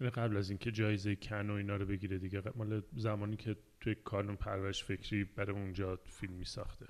یعنی 0.00 0.10
قبل 0.10 0.36
از 0.36 0.50
اینکه 0.50 0.70
جایزه 0.70 1.16
کن 1.16 1.50
و 1.50 1.52
اینا 1.52 1.76
رو 1.76 1.86
بگیره 1.86 2.18
دیگه 2.18 2.42
مال 2.54 2.82
زمانی 2.92 3.36
که 3.36 3.56
توی 3.80 3.94
کانون 3.94 4.36
پرورش 4.36 4.84
فکری 4.84 5.24
برای 5.24 5.56
اونجا 5.56 5.96
فیلم 5.96 6.32
می 6.32 6.44
ساخته. 6.44 6.86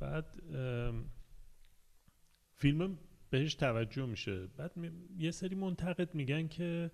بعد 0.00 0.42
فیلم 2.54 2.98
بهش 3.30 3.54
توجه 3.54 4.06
میشه. 4.06 4.46
بعد 4.46 4.72
یه 5.16 5.30
سری 5.30 5.54
منتقد 5.54 6.14
میگن 6.14 6.48
که 6.48 6.90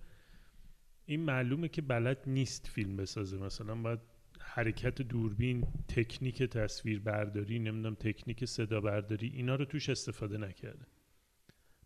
این 1.05 1.21
معلومه 1.25 1.67
که 1.67 1.81
بلد 1.81 2.23
نیست 2.27 2.67
فیلم 2.67 2.97
بسازه. 2.97 3.37
مثلا 3.37 3.75
باید 3.75 3.99
حرکت 4.49 5.01
دوربین 5.01 5.61
تکنیک 5.87 6.43
تصویر 6.43 6.99
برداری 6.99 7.59
نمی‌دونم 7.59 7.95
تکنیک 7.95 8.45
صدا 8.45 8.81
برداری 8.81 9.27
اینا 9.27 9.55
رو 9.55 9.65
توش 9.65 9.89
استفاده 9.89 10.37
نکرده. 10.37 10.85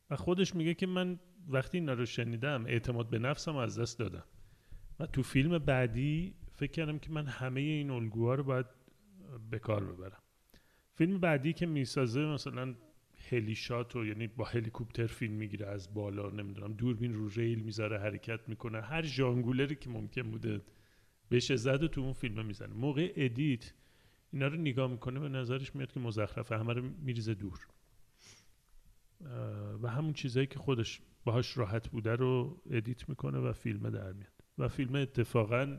و 0.10 0.15
خودش 0.15 0.56
میگه 0.56 0.74
که 0.74 0.88
من 0.88 1.19
وقتی 1.47 1.78
اینا 1.78 1.93
رو 1.93 2.06
شنیدم 2.06 2.65
اعتماد 2.65 3.10
به 3.10 3.19
نفسم 3.19 3.56
از 3.56 3.80
دست 3.80 4.00
دادم. 4.00 4.24
و 5.00 5.06
تو 5.06 5.24
فیلم 5.24 5.58
بعدی 5.58 6.34
فکر 6.56 6.71
کردم 6.71 7.00
که 7.00 7.12
من 7.12 7.26
همه 7.26 7.62
این 7.62 7.89
الگوها 7.89 8.36
رو 8.36 8.43
باید 8.43 8.65
به 9.52 9.60
کار 9.60 9.84
ببرم. 9.84 10.21
فیلم 10.93 11.19
بعدی 11.19 11.54
که 11.54 11.65
می‌سازه 11.65 12.19
مثلا 12.19 12.76
helishot 13.30 13.96
و 13.95 14.06
یعنی 14.06 14.28
با 14.28 14.45
هلیکوپتر 14.45 15.08
فیلم 15.08 15.34
می‌گیره 15.34 15.67
از 15.67 15.93
بالا 15.93 16.30
نمی‌دونم 16.30 16.74
دوربین 16.74 17.13
رو 17.13 17.30
ریل 17.30 17.60
می‌ذاره 17.60 18.00
حرکت 18.00 18.50
می‌کنه. 18.50 18.82
هر 18.82 19.04
ژانگولری 19.04 19.76
که 19.76 19.89
ممکن 19.89 20.32
بوده 20.32 20.62
بشه 21.32 21.56
زد 21.56 21.84
و 21.84 21.88
تو 21.88 22.02
اون 22.02 22.13
فیلم 22.13 22.46
می‌زنه. 22.46 22.74
موقع 22.74 23.13
edit 23.15 23.74
اینا 24.32 24.48
رو 24.48 24.58
نگاه 24.58 24.91
می‌کنه 24.91 25.20
به 25.20 25.30
نظرش 25.30 25.76
میاد 25.76 25.91
که 25.91 26.00
مزخرفه 26.00 26.58
همه 26.58 26.74
رو 26.74 26.82
میریزه 26.82 27.34
دور. 27.34 27.67
و 29.82 29.88
همون 29.88 30.13
چیزهایی 30.13 30.48
که 30.48 30.60
خودش 30.60 31.02
باهاش 31.24 31.58
راحت 31.58 31.89
بوده 31.89 32.15
رو 32.15 32.62
edit 32.70 33.10
می‌کنه 33.10 33.39
و 33.39 33.54
فیلم 33.54 33.89
در 33.89 34.12
میاد. 34.12 34.34
و 34.58 34.67
فیلم 34.67 34.96
اتفاقا 34.96 35.78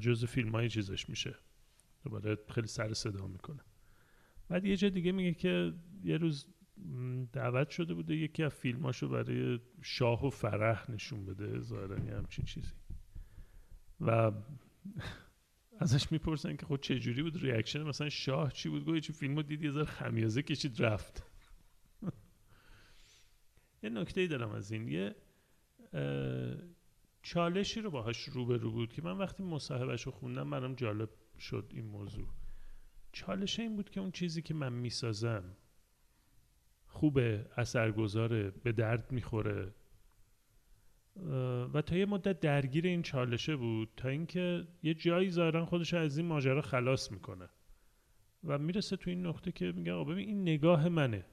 جز 0.00 0.24
فیلم 0.24 0.52
های 0.52 0.68
چیزش 0.68 1.08
میشه. 1.08 1.34
دوباره 2.04 2.38
خیلی 2.50 2.66
سر 2.66 2.94
صدا 2.94 3.26
می‌کنه. 3.26 3.60
بعد 4.48 4.64
یه 4.64 4.76
جا 4.76 4.88
دیگه 4.88 5.12
میگه 5.12 5.34
که 5.34 5.74
یه 6.04 6.16
روز 6.16 6.46
دعوت 7.32 7.70
شده 7.70 7.94
بوده 7.94 8.16
یکی 8.16 8.42
از 8.42 8.54
فیلماشو 8.54 9.08
برای 9.08 9.60
شاه 9.82 10.26
و 10.26 10.30
فرح 10.30 10.90
نشون 10.90 11.26
بده 11.26 11.60
ظاهرا 11.60 11.96
همچین 11.96 12.44
چیزی. 12.44 12.72
و 14.00 14.32
ازش 15.80 16.12
می‌پرسن 16.12 16.56
که 16.56 16.66
خود 16.66 16.80
چه 16.80 16.98
جوری 16.98 17.22
بود 17.22 17.42
ریاکشن 17.42 17.82
مثلا 17.82 18.08
شاه 18.08 18.52
چی 18.52 18.68
بود؟ 18.68 18.84
گویا 18.84 19.00
چی 19.00 19.12
فیلمو 19.12 19.42
دید 19.42 19.62
یه 19.62 19.70
ذره 19.70 19.84
خمیازه 19.84 20.42
کشید 20.42 20.82
رفت. 20.82 21.22
یه 23.82 23.90
نکته 23.90 24.20
ای 24.20 24.28
دارم 24.28 24.50
از 24.50 24.72
این. 24.72 24.88
یه 24.88 25.14
چالشی 27.22 27.80
رو 27.80 27.90
باهاش 27.90 28.24
رو 28.24 28.70
بود 28.70 28.92
که 28.92 29.02
من 29.02 29.18
وقتی 29.18 29.42
مصاحبهش 29.42 30.02
رو 30.02 30.12
خوندم 30.12 30.50
برام 30.50 30.74
جالب 30.74 31.10
شد 31.38 31.70
این 31.74 31.86
موضوع. 31.86 32.28
چالش 33.12 33.60
این 33.60 33.76
بود 33.76 33.90
که 33.90 34.00
اون 34.00 34.10
چیزی 34.10 34.42
که 34.42 34.54
من 34.54 34.72
می‌سازم 34.72 35.56
خوبه 36.86 37.50
اثرگذاره 37.56 38.50
به 38.50 38.72
درد 38.72 39.12
می‌خوره. 39.12 39.74
و 41.74 41.82
تا 41.82 41.96
یه 41.96 42.06
مدت 42.06 42.40
درگیر 42.40 42.86
این 42.86 43.02
چالشه 43.02 43.56
بود 43.56 43.88
تا 43.96 44.08
اینکه 44.08 44.68
یه 44.82 44.94
جایی 44.94 45.30
ظاهرا 45.30 45.66
خودش 45.66 45.94
از 45.94 46.18
این 46.18 46.26
ماجرا 46.26 46.62
خلاص 46.62 47.12
می‌کنه. 47.12 47.48
و 48.44 48.58
می‌رسه 48.58 48.96
تو 48.96 49.10
این 49.10 49.26
نقطه 49.26 49.52
که 49.52 49.72
میگه 49.72 49.92
آقا 49.92 50.04
ببین 50.04 50.28
این 50.28 50.42
نگاه 50.42 50.88
منه. 50.88 51.24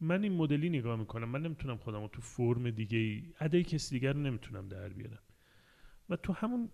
من 0.00 0.22
این 0.22 0.32
مدلی 0.32 0.68
نگاه 0.70 0.96
می‌کنم. 0.96 1.28
من 1.28 1.42
نمی‌تونم 1.42 1.76
خودم 1.76 2.02
رو 2.02 2.08
تو 2.08 2.20
فرم 2.22 2.70
دیگه 2.70 2.98
ای 2.98 3.22
ادای 3.40 3.62
کسی 3.62 3.94
دیگر 3.94 4.12
رو 4.12 4.20
نمی‌تونم 4.20 4.68
در 4.68 4.88
بیارم. 4.88 5.22
و 6.08 6.16
تو 6.16 6.32
همون 6.32 6.70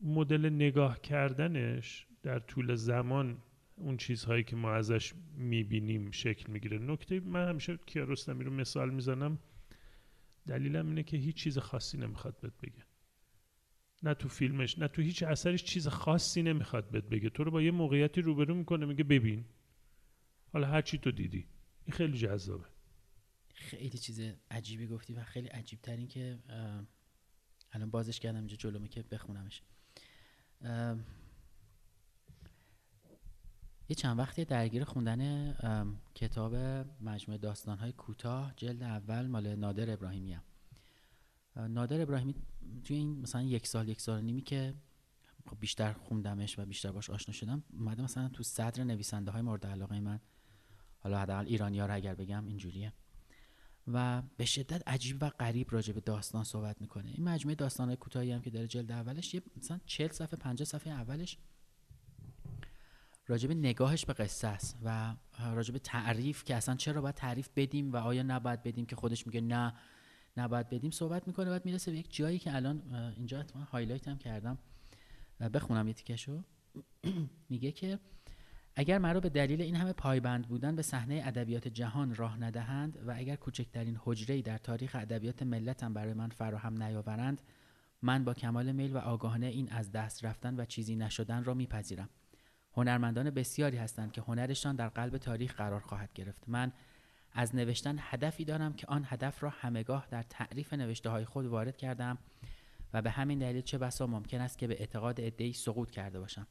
مدل 0.00 0.46
نگاه 0.48 1.00
کردنش 1.00 2.06
در 2.22 2.38
طول 2.38 2.74
زمان 2.74 3.38
اون 3.76 3.96
چیزهایی 3.96 4.44
که 4.44 4.56
ما 4.56 4.72
ازش 4.72 5.14
می‌بینیم 5.36 6.10
شکل 6.10 6.52
می‌گیره. 6.52 6.78
نکته 6.78 7.20
من 7.20 7.48
همیشه 7.48 7.78
کیارستمی 7.86 8.44
رو 8.44 8.50
مثال 8.50 8.90
می‌زنم. 8.90 9.38
دلیلم 10.46 10.88
اینه 10.88 11.02
که 11.02 11.16
هیچ 11.16 11.36
چیز 11.36 11.58
خاصی 11.58 11.98
نمی‌خواد 11.98 12.40
بهت 12.40 12.52
بگه. 12.62 12.84
نه 14.02 14.14
تو 14.14 14.28
فیلمش 14.28 14.78
نه 14.78 14.88
تو 14.88 15.02
هیچ 15.02 15.22
اثرش 15.22 15.64
چیز 15.64 15.88
خاصی 15.88 16.42
نمی‌خواد 16.42 16.90
بهت 16.90 17.04
بگه. 17.04 17.30
تو 17.30 17.44
رو 17.44 17.50
با 17.50 17.62
یه 17.62 17.70
موقعیتی 17.70 18.20
روبرو 18.20 18.54
می‌کنه 18.54 18.86
میگه 18.86 19.04
ببین 19.04 19.44
حالا 20.52 20.66
هر 20.66 20.82
چی 20.82 20.98
تو 20.98 21.10
دیدی. 21.10 21.46
این 21.84 21.92
خیلی 21.96 22.18
جذابه. 22.18 22.64
خیلی 23.54 23.98
چیز 23.98 24.20
عجیبی 24.50 24.86
گفتی 24.86 25.14
و 25.14 25.24
خیلی 25.24 25.48
عجیب 25.48 25.80
ترین 25.82 26.08
که 26.08 26.38
الان 27.72 27.90
بازش 27.90 28.20
کردم 28.20 28.38
اینجا 28.38 28.56
جلومه 28.56 28.88
که 28.88 29.02
بخونمش. 29.02 29.62
یه 33.88 33.96
چند 33.96 34.18
وقتی 34.18 34.44
درگیر 34.44 34.84
خوندن 34.84 35.52
کتاب 36.14 36.54
مجموعه 37.00 37.38
داستانهای 37.38 37.92
کوتاه 37.92 38.52
جلد 38.56 38.82
اول 38.82 39.26
مال 39.26 39.54
نادر 39.54 39.92
ابراهیمی 39.92 40.32
هم. 40.32 40.42
نادر 41.56 42.00
ابراهیمی 42.00 42.34
توی 42.84 42.96
این 42.96 43.20
مثلا 43.20 43.42
یک 43.42 43.66
سال 43.66 43.88
یک 43.88 44.00
سال 44.00 44.20
نیمی 44.20 44.42
که 44.42 44.74
خب 45.46 45.56
بیشتر 45.60 45.92
خوندمش 45.92 46.58
و 46.58 46.64
بیشتر 46.64 46.92
باش 46.92 47.10
آشنا 47.10 47.34
شدم 47.34 47.62
اومده 47.72 48.02
مثلا 48.02 48.28
تو 48.28 48.42
صدر 48.42 48.84
نویسنده 48.84 49.30
های 49.30 49.42
مورد 49.42 49.66
علاقه 49.66 50.00
من. 50.00 50.20
حالا 50.98 51.18
حداقل 51.18 51.46
ایرانی 51.46 51.80
ها 51.80 51.86
رو 51.86 51.94
اگر 51.94 52.14
بگم 52.14 52.46
اینجوریه. 52.46 52.92
و 53.86 54.22
به 54.36 54.44
شدت 54.44 54.88
عجیب 54.88 55.18
و 55.20 55.30
غریب 55.30 55.66
راجع 55.70 55.92
به 55.92 56.00
داستان 56.00 56.44
صحبت 56.44 56.80
می‌کنه. 56.80 57.10
این 57.10 57.24
مجموعه 57.24 57.54
داستان 57.54 57.88
های 57.88 57.96
کوتاهی 57.96 58.32
هم 58.32 58.42
که 58.42 58.50
داره 58.50 58.66
جلد 58.66 58.92
اولش 58.92 59.34
یه 59.34 59.42
مثلا 59.56 59.80
40 59.86 60.10
صفحه 60.10 60.36
50 60.36 60.66
صفحه 60.66 60.92
اولش 60.92 61.38
راجب 63.32 63.52
نگاهش 63.52 64.04
به 64.04 64.12
قصه 64.12 64.48
است 64.48 64.78
و 64.84 65.14
راجب 65.54 65.78
تعریف 65.78 66.44
که 66.44 66.54
اصلا 66.54 66.74
چرا 66.74 67.00
باید 67.00 67.14
تعریف 67.14 67.48
بدیم 67.56 67.92
و 67.92 67.96
آیا 67.96 68.22
نباید 68.22 68.62
بدیم 68.62 68.86
که 68.86 68.96
خودش 68.96 69.26
میگه 69.26 69.40
نه 69.40 69.74
نباید 70.36 70.68
بدیم 70.68 70.90
صحبت 70.90 71.26
می‌کنه. 71.26 71.50
بعد 71.50 71.64
می‌رسه 71.66 71.90
به 71.90 71.98
یک 71.98 72.16
جایی 72.16 72.38
که 72.38 72.54
الان 72.54 72.82
اینجا 73.16 73.40
اتفاقا 73.40 73.64
هایلایت 73.64 74.08
هم 74.08 74.18
کردم. 74.18 74.58
بخونم 75.54 75.88
یه 75.88 75.94
تیکشو 75.94 76.42
میگه 77.50 77.72
که 77.72 77.98
اگر 78.76 78.98
مرا 78.98 79.20
به 79.20 79.28
دلیل 79.28 79.62
این 79.62 79.76
همه 79.76 79.92
پایبند 79.92 80.48
بودن 80.48 80.76
به 80.76 80.82
صحنه 80.82 81.22
ادبیات 81.24 81.68
جهان 81.68 82.14
راه 82.14 82.40
ندهند 82.40 82.98
و 83.06 83.14
اگر 83.16 83.36
کوچکترین 83.36 83.98
حجره 84.04 84.42
در 84.42 84.58
تاریخ 84.58 84.96
ادبیات 85.00 85.42
ملتم 85.42 85.94
برای 85.94 86.12
من 86.12 86.28
فراهم 86.28 86.82
نیاورند 86.82 87.42
من 88.02 88.24
با 88.24 88.34
کمال 88.34 88.72
میل 88.72 88.92
و 88.96 88.98
آگاهانه 88.98 89.46
این 89.46 89.70
از 89.70 89.92
دست 89.92 90.24
رفتن 90.24 90.60
و 90.60 90.64
چیزی 90.64 90.96
نشدن 90.96 91.44
را 91.44 91.54
میپذیرم. 91.54 92.08
هنرمندان 92.74 93.30
بسیاری 93.30 93.76
هستند 93.76 94.12
که 94.12 94.20
هنرشان 94.20 94.76
در 94.76 94.88
قلب 94.88 95.18
تاریخ 95.18 95.54
قرار 95.54 95.80
خواهد 95.80 96.12
گرفت. 96.12 96.44
من 96.46 96.72
از 97.32 97.54
نوشتن 97.54 97.96
هدفی 97.98 98.44
دارم 98.44 98.72
که 98.72 98.86
آن 98.86 99.04
هدف 99.08 99.42
را 99.42 99.50
همگاه 99.50 100.06
در 100.10 100.22
تعریف 100.22 100.72
نوشته 100.72 101.10
های 101.10 101.24
خود 101.24 101.46
وارد 101.46 101.76
کردم 101.76 102.18
و 102.92 103.02
به 103.02 103.10
همین 103.10 103.38
دلیل 103.38 103.62
چه 103.62 103.78
بسا 103.78 104.06
ممکن 104.06 104.40
است 104.40 104.58
که 104.58 104.66
به 104.66 104.80
اعتقاد 104.80 105.20
عدهای 105.20 105.52
سقوط 105.52 105.90
کرده 105.90 106.20
باشم. 106.20 106.46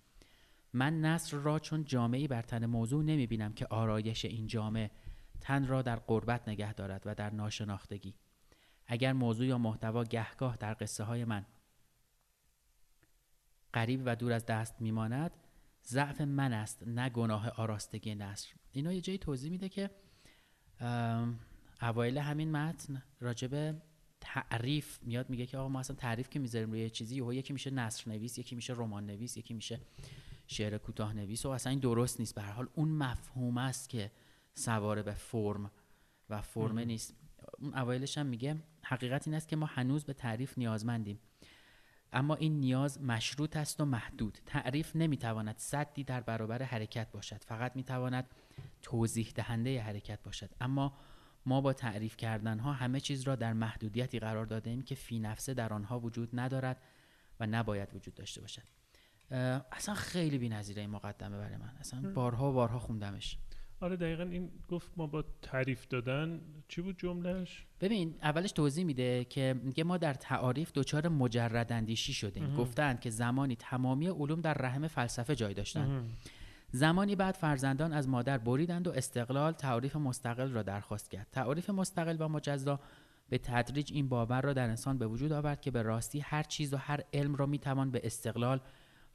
من 0.74 1.02
نصر 1.02 1.38
را 1.38 1.60
چون 1.60 1.86
جامعی 1.86 2.28
بر 2.28 2.42
تن 2.42 2.66
موضوع 2.66 3.04
نمی 3.04 3.28
بینم 3.28 3.54
که 3.54 3.66
آرایش 3.66 4.26
این 4.26 4.48
جامعه 4.48 4.92
تن 5.42 5.68
را 5.68 5.82
در 5.82 5.96
قربت 5.96 6.48
نگه 6.48 6.74
دارد 6.74 7.02
و 7.06 7.16
در 7.16 7.30
ناشناختگی. 7.30 8.16
اگر 8.88 9.14
موضوع 9.14 9.46
یا 9.46 9.58
محتوا 9.58 10.04
گهگاه 10.04 10.58
در 10.58 10.76
قصه 10.80 11.04
های 11.04 11.26
من 11.26 11.46
قریب 13.74 14.02
و 14.06 14.16
دور 14.16 14.32
از 14.32 14.46
دست 14.46 14.82
میماند 14.82 15.32
ضعف 15.88 16.22
من 16.22 16.54
است 16.54 16.84
نه 16.88 17.10
گناه 17.10 17.50
آراستگی 17.50 18.15
نصر 18.15 18.50
اینا 18.72 18.94
یه 18.94 19.02
جایی 19.02 19.17
توضیح 19.17 19.52
میده 19.52 19.70
که 19.70 19.89
اوایل 21.82 22.17
همین 22.17 22.52
متن 22.52 23.04
راجب 23.20 23.82
تعریف 24.22 25.00
میاد 25.04 25.30
میگه 25.30 25.46
که 25.46 25.58
آقا 25.58 25.70
ما 25.70 25.80
اصلا 25.80 25.96
تعریف 25.96 26.30
که 26.30 26.39
می‌ذاریم 26.39 26.72
روی 26.72 26.89
چیزی 26.89 27.15
یهو 27.15 27.34
یکی 27.34 27.54
میشه 27.54 27.72
نصر 27.72 28.12
نویس 28.12 28.38
یکی 28.38 28.56
میشه 28.56 28.74
رمان 28.74 29.06
نویس 29.06 29.38
یکی 29.38 29.54
میشه 29.54 29.80
شعر 30.48 30.78
کوتاه 30.78 31.13
نویس 31.13 31.46
و 31.46 31.50
اصلا 31.50 31.70
این 31.70 31.80
درست 31.80 32.20
نیست. 32.20 32.36
به 32.36 32.41
حال 32.41 32.67
اون 32.76 32.89
مفهوم 32.89 33.58
است 33.58 33.89
که 33.89 34.12
سواره 34.56 35.04
به 35.04 35.13
فرم 35.13 35.72
و 36.30 36.41
فرم 36.41 36.80
نیست. 36.80 37.15
اون 37.60 37.76
اوایلش 37.76 38.17
هم 38.17 38.26
میگه 38.26 38.63
حقیقت 38.84 39.28
این 39.28 39.36
است 39.36 39.48
که 39.48 39.56
ما 39.56 39.65
هنوز 39.65 40.04
به 40.04 40.13
تعریف 40.13 40.58
نیازمندیم. 40.58 41.20
اما 42.13 42.36
این 42.36 42.60
نیاز 42.60 43.02
مشروط 43.02 43.58
است 43.58 43.82
و 43.82 43.86
محدود. 43.86 44.39
تعریف 44.45 44.95
نمی‌تواند 44.95 45.58
صدی 45.58 46.04
در 46.04 46.21
برابر 46.21 46.63
حرکت 46.63 47.12
باشد. 47.12 47.43
فقط 47.43 47.76
می‌تواند 47.76 48.26
توضیح 48.82 49.32
دهنده 49.36 49.82
حرکت 49.82 50.24
باشد. 50.24 50.50
اما 50.62 50.97
ما 51.45 51.62
با 51.62 51.74
تعریف 51.74 52.17
کردن 52.17 52.60
ها 52.60 52.74
همه 52.74 53.00
چیز 53.00 53.24
را 53.24 53.36
در 53.36 53.54
محدودیتی 53.54 54.19
قرار 54.19 54.45
داده 54.45 54.69
ایم 54.69 54.82
که 54.82 54.95
فی 54.95 55.19
نفسه 55.19 55.54
در 55.54 55.74
آنها 55.74 56.00
وجود 56.00 56.30
ندارد 56.34 56.78
و 57.39 57.47
نباید 57.47 57.95
وجود 57.95 58.13
داشته 58.13 58.41
باشد. 58.41 58.63
اصلا 59.71 59.95
خیلی 59.95 60.38
بی‌نظیره 60.38 60.82
این 60.82 60.89
مقدمه 60.89 61.38
برای 61.38 61.58
من. 61.58 61.71
اصلا 61.80 62.13
بارها 62.13 62.50
و 62.50 62.54
بارها 62.54 62.80
خوندمش. 62.80 63.38
آره 63.82 63.96
دقیقا 63.96 64.24
این 64.24 64.50
گفت 64.70 64.91
ما 64.98 65.08
با 65.08 65.24
تعریف 65.41 65.88
دادن 65.88 66.41
چی 66.67 66.82
بود 66.82 67.00
جملهش 67.00 67.65
ببین 67.82 68.15
اولش 68.22 68.52
توضیح 68.52 68.86
میده 68.86 69.26
که 69.26 69.56
میگه 69.63 69.84
ما 69.84 69.98
در 69.98 70.13
تعاریف 70.13 70.72
دچار 70.72 71.08
مجرد 71.08 71.72
اندیشی 71.72 72.13
شدیم. 72.13 72.56
گفتند 72.56 73.00
که 73.00 73.10
زمانی 73.10 73.56
تمامی 73.56 74.08
علوم 74.08 74.41
در 74.41 74.54
رحم 74.54 74.88
فلسفه 74.88 75.36
جای 75.36 75.54
داشتند 75.54 76.10
زمانی 76.72 77.15
بعد 77.15 77.36
فرزندان 77.36 77.94
از 77.94 78.10
مادر 78.10 78.38
بریدند 78.38 78.88
و 78.88 78.91
استقلال 78.91 79.54
تعاریف 79.54 79.96
مستقل 79.96 80.52
را 80.52 80.63
درخواست 80.63 81.12
کرد. 81.12 81.28
تعاریف 81.32 81.70
مستقل 81.70 82.17
و 82.20 82.28
مجزا 82.28 82.80
به 83.30 83.38
تدریج 83.38 83.94
این 83.94 84.10
باور 84.10 84.41
را 84.41 84.54
در 84.54 84.70
انسان 84.70 84.98
به 84.98 85.08
وجود 85.08 85.32
آورد 85.32 85.62
که 85.62 85.72
به 85.72 85.82
راستی 85.82 86.20
هر 86.20 86.44
چیز 86.44 86.74
و 86.74 86.78
هر 86.78 87.04
علم 87.13 87.36
را 87.36 87.46
می‌توان 87.46 87.91
به 87.91 88.02
استقلال 88.04 88.62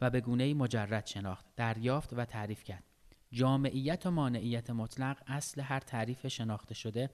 و 0.01 0.11
به 0.11 0.21
گونه 0.21 0.55
مجرد 0.55 1.07
شناخت 1.07 1.47
دریافت 1.57 2.13
و 2.13 2.25
تعریف 2.25 2.65
کرد. 2.65 2.85
جامعیت 3.33 4.07
و 4.07 4.11
مانعیت 4.11 4.71
مطلق 4.71 5.17
اصل 5.27 5.61
هر 5.61 5.81
تعریف 5.81 6.27
شناخته 6.27 6.75
شده 6.75 7.11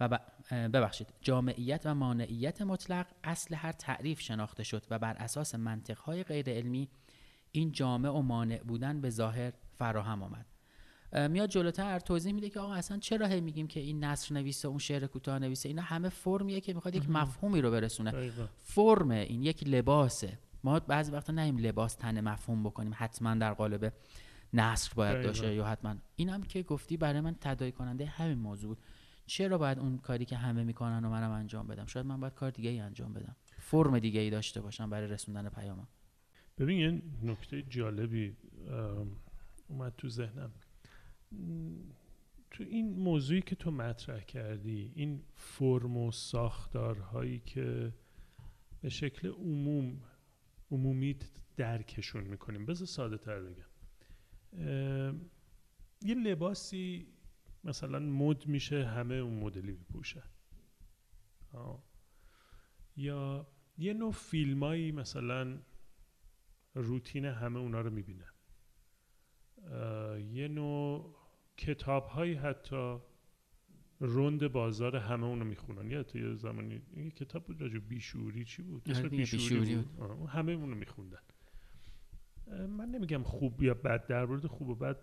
و 0.00 0.18
ببخشید. 0.50 1.06
جامعیت 1.20 1.82
و 1.84 1.94
مانعیت 1.94 2.62
مطلق 2.62 3.06
اصل 3.24 3.54
هر 3.54 3.72
تعریف 3.72 4.20
شناخته 4.20 4.62
شد 4.62 4.86
و 4.90 4.98
بر 4.98 5.16
اساس 5.16 5.54
منطقهای 5.54 6.24
غیر 6.24 6.50
علمی 6.50 6.88
این 7.52 7.72
جامع 7.72 8.08
و 8.08 8.22
مانع 8.22 8.58
بودن 8.58 9.00
به 9.00 9.10
ظاهر 9.10 9.52
فراهم 9.78 10.22
آمد. 10.22 10.46
میاد 11.30 11.48
جلوتر 11.48 11.98
توضیح 11.98 12.32
میده 12.32 12.50
که 12.50 12.60
آقا 12.60 12.74
اصلا 12.74 12.98
چرا 12.98 13.26
هی 13.26 13.40
میگیم 13.40 13.66
که 13.66 13.80
این 13.80 14.04
نصر 14.04 14.34
نویسه 14.34 14.68
اون 14.68 14.78
شعر 14.78 15.06
کوتاه 15.06 15.38
نویسه 15.38 15.68
اینا 15.68 15.82
همه 15.82 16.08
فرمیه 16.08 16.60
که 16.60 16.74
می‌خواد 16.74 16.94
یک 16.94 17.10
مفهومی 17.10 17.60
رو 17.60 17.70
برسونه. 17.70 18.30
فرم 18.58 19.10
این 19.10 19.42
یک 19.42 19.68
لباسه. 19.68 20.38
ما 20.64 20.80
بعضی 20.80 21.12
وقتا 21.12 21.32
نیم 21.32 21.58
لباس 21.58 21.94
تن 21.94 22.20
مفهوم 22.20 22.62
بکنیم 22.62 22.92
حتما 22.96 23.34
در 23.34 23.54
قالب 23.54 23.92
نصر 24.52 24.92
باید 24.94 25.26
باشه 25.26 25.54
یا 25.54 25.66
حتما. 25.66 25.96
اینم 26.16 26.42
که 26.42 26.62
گفتی 26.62 26.96
برای 26.96 27.20
من 27.20 27.36
تداعی 27.40 27.72
کننده 27.72 28.06
همین 28.06 28.38
موضوع 28.38 28.76
چرا 29.26 29.58
باید 29.58 29.78
اون 29.78 29.98
کاری 29.98 30.24
که 30.24 30.36
همه 30.36 30.64
می‌کنن 30.64 31.04
و 31.04 31.10
منم 31.10 31.30
انجام 31.30 31.66
بدم؟ 31.66 31.86
شاید 31.86 32.06
من 32.06 32.20
باید 32.20 32.34
کار 32.34 32.50
دیگه 32.50 32.70
ای 32.70 32.80
انجام 32.80 33.12
بدم. 33.12 33.36
فرم 33.58 33.98
دیگه 33.98 34.20
ای 34.20 34.30
داشته 34.30 34.60
باشم 34.60 34.90
برای 34.90 35.08
رسوندن 35.08 35.48
پیامم 35.48 35.88
ببین 36.58 36.78
یه 36.78 37.02
نکته 37.22 37.62
جالبی 37.62 38.36
اومد 39.68 39.94
تو 39.98 40.08
ذهنم. 40.08 40.52
تو 42.50 42.64
این 42.64 42.98
موضوعی 42.98 43.42
که 43.42 43.56
تو 43.56 43.70
مطرح 43.70 44.20
کردی 44.20 44.92
این 44.94 45.22
فرم 45.34 45.96
و 45.96 46.12
ساختارهایی 46.12 47.38
که 47.38 47.92
به 48.80 48.88
شکل 48.88 49.28
عموم 49.28 50.00
عمومی 50.70 51.16
درکشون 51.56 52.24
می‌کنیم. 52.24 52.66
بذار 52.66 52.86
ساده 52.86 53.18
تر 53.18 53.40
بگم. 53.40 53.69
یه 56.02 56.14
لباسی 56.14 57.06
مثلا 57.64 57.98
مد 57.98 58.46
میشه 58.46 58.86
همه 58.86 59.14
اون 59.14 59.34
مدلی 59.34 59.72
میپوشن 59.72 60.22
یا 62.96 63.46
یه 63.78 63.94
نوع 63.94 64.12
فیلمایی 64.12 64.92
مثلا 64.92 65.58
روتین 66.74 67.24
همه 67.24 67.58
اونا 67.58 67.80
رو 67.80 67.90
می‌بینن. 67.90 68.32
یه 70.32 70.48
نوع 70.48 71.16
کتاب 71.56 72.06
هایی 72.06 72.34
حتی 72.34 72.98
روند 74.00 74.46
بازار 74.46 74.96
همه 74.96 75.26
اونو 75.26 75.44
می‌خونن. 75.44 75.90
یا 75.90 76.02
تو 76.02 76.18
یه 76.18 76.34
زمانی 76.34 76.82
یه 76.96 77.10
کتاب 77.10 77.44
بود 77.44 77.60
راجع 77.60 77.78
بیشوری 77.78 78.44
چی 78.44 78.62
بود؟ 78.62 78.90
اسم 78.90 79.08
بیشوری, 79.08 79.76
بود, 79.76 80.28
همه 80.28 80.52
اونو 80.52 80.74
میخوندن. 80.74 81.18
من 82.50 82.88
نمیگم 82.88 83.22
خوب 83.22 83.62
یا 83.62 83.74
بد 83.74 84.06
در 84.06 84.24
مورد 84.24 84.46
خوب 84.46 84.68
و 84.68 84.74
بد 84.74 84.96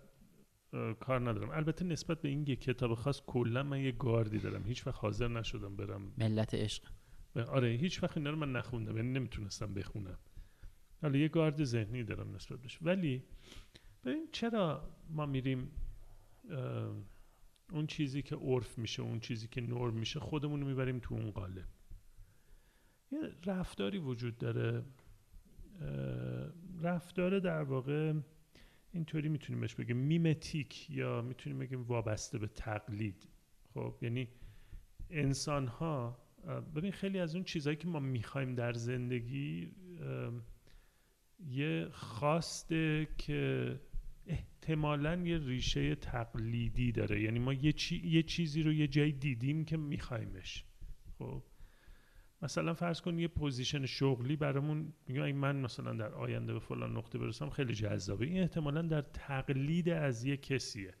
کار 1.00 1.30
ندارم. 1.30 1.50
البته 1.50 1.84
نسبت 1.84 2.22
به 2.22 2.28
این 2.28 2.44
یه 2.46 2.56
کتاب 2.56 2.94
خاص 2.94 3.22
کلا 3.26 3.62
من 3.62 3.80
یه 3.80 3.92
گاردی 3.92 4.38
دارم. 4.38 4.64
هیچ 4.64 4.86
وقت 4.86 4.98
حاضر 4.98 5.28
نشدم 5.28 5.76
برم. 5.76 6.12
ملت 6.18 6.54
عشق. 6.54 6.82
آره 7.48 7.68
هیچ 7.68 8.02
وقت 8.02 8.16
اینا 8.16 8.30
رو 8.30 8.36
من 8.36 8.52
نخوندم 8.52 8.96
یعنی 8.96 9.12
نمی‌تونستم 9.12 9.74
بخونم. 9.74 10.18
حالا 11.02 11.18
یه 11.18 11.28
گارد 11.28 11.64
ذهنی 11.64 12.04
دارم 12.04 12.34
نسبت 12.34 12.58
بهش. 12.58 12.78
ولی 12.82 13.22
ببین 14.04 14.28
چرا 14.32 14.90
ما 15.10 15.26
میریم 15.26 15.70
اون 17.72 17.86
چیزی 17.86 18.22
که 18.22 18.36
عرف 18.36 18.78
میشه 18.78 19.02
اون 19.02 19.20
چیزی 19.20 19.48
که 19.48 19.60
نرم 19.60 19.94
میشه 19.94 20.20
خودمون 20.20 20.60
رو 20.60 20.66
می‌بریم 20.66 20.98
تو 20.98 21.14
اون 21.14 21.30
قالب. 21.30 21.64
یه 23.12 23.18
رفتاری 23.46 23.98
وجود 23.98 24.38
داره 24.38 24.84
رفتار 26.82 27.38
در 27.38 27.62
واقع 27.62 28.14
اینطوری 28.92 29.28
می‌تونیم 29.28 29.60
بهش 29.60 29.74
بگیم 29.74 29.96
میمتیک 29.96 30.90
یا 30.90 31.22
می‌تونیم 31.22 31.58
بگیم 31.58 31.82
وابسته 31.82 32.38
به 32.38 32.46
تقلید. 32.46 33.28
خب 33.74 33.94
یعنی 34.02 34.28
انسان 35.10 35.66
ها 35.66 36.18
ببین 36.74 36.92
خیلی 36.92 37.18
از 37.18 37.34
اون 37.34 37.44
چیزهایی 37.44 37.76
که 37.76 37.88
ما 37.88 38.00
می‌خوایم 38.00 38.54
در 38.54 38.72
زندگی 38.72 39.72
یه 41.46 41.88
خواسته 41.92 43.08
که 43.18 43.80
احتمالا 44.26 45.16
یه 45.16 45.38
ریشه 45.38 45.94
تقلیدی 45.94 46.92
داره. 46.92 47.22
یعنی 47.22 47.38
ما 47.38 47.52
یه, 47.52 47.72
چی، 47.72 48.06
یه 48.06 48.22
چیزی 48.22 48.62
رو 48.62 48.72
یه 48.72 48.88
جایی 48.88 49.12
دیدیم 49.12 49.64
که 49.64 49.76
میخوایمش. 49.76 50.64
خب 51.18 51.42
مثلا 52.42 52.74
فرض 52.74 53.00
کن 53.00 53.18
یه 53.18 53.28
پوزیشن 53.28 53.86
شغلی 53.86 54.36
برامون 54.36 54.92
میگم 55.06 55.22
اگه 55.22 55.32
من 55.32 55.56
مثلا 55.56 55.92
در 55.92 56.14
آینده 56.14 56.52
به 56.52 56.58
فلان 56.58 56.96
نقطه 56.96 57.18
برسم 57.18 57.50
خیلی 57.50 57.74
جذابه. 57.74 58.26
این 58.26 58.40
احتمالا 58.40 58.82
در 58.82 59.02
تقلید 59.02 59.88
از 59.88 60.24
یه 60.24 60.36
کسیه. 60.36 60.94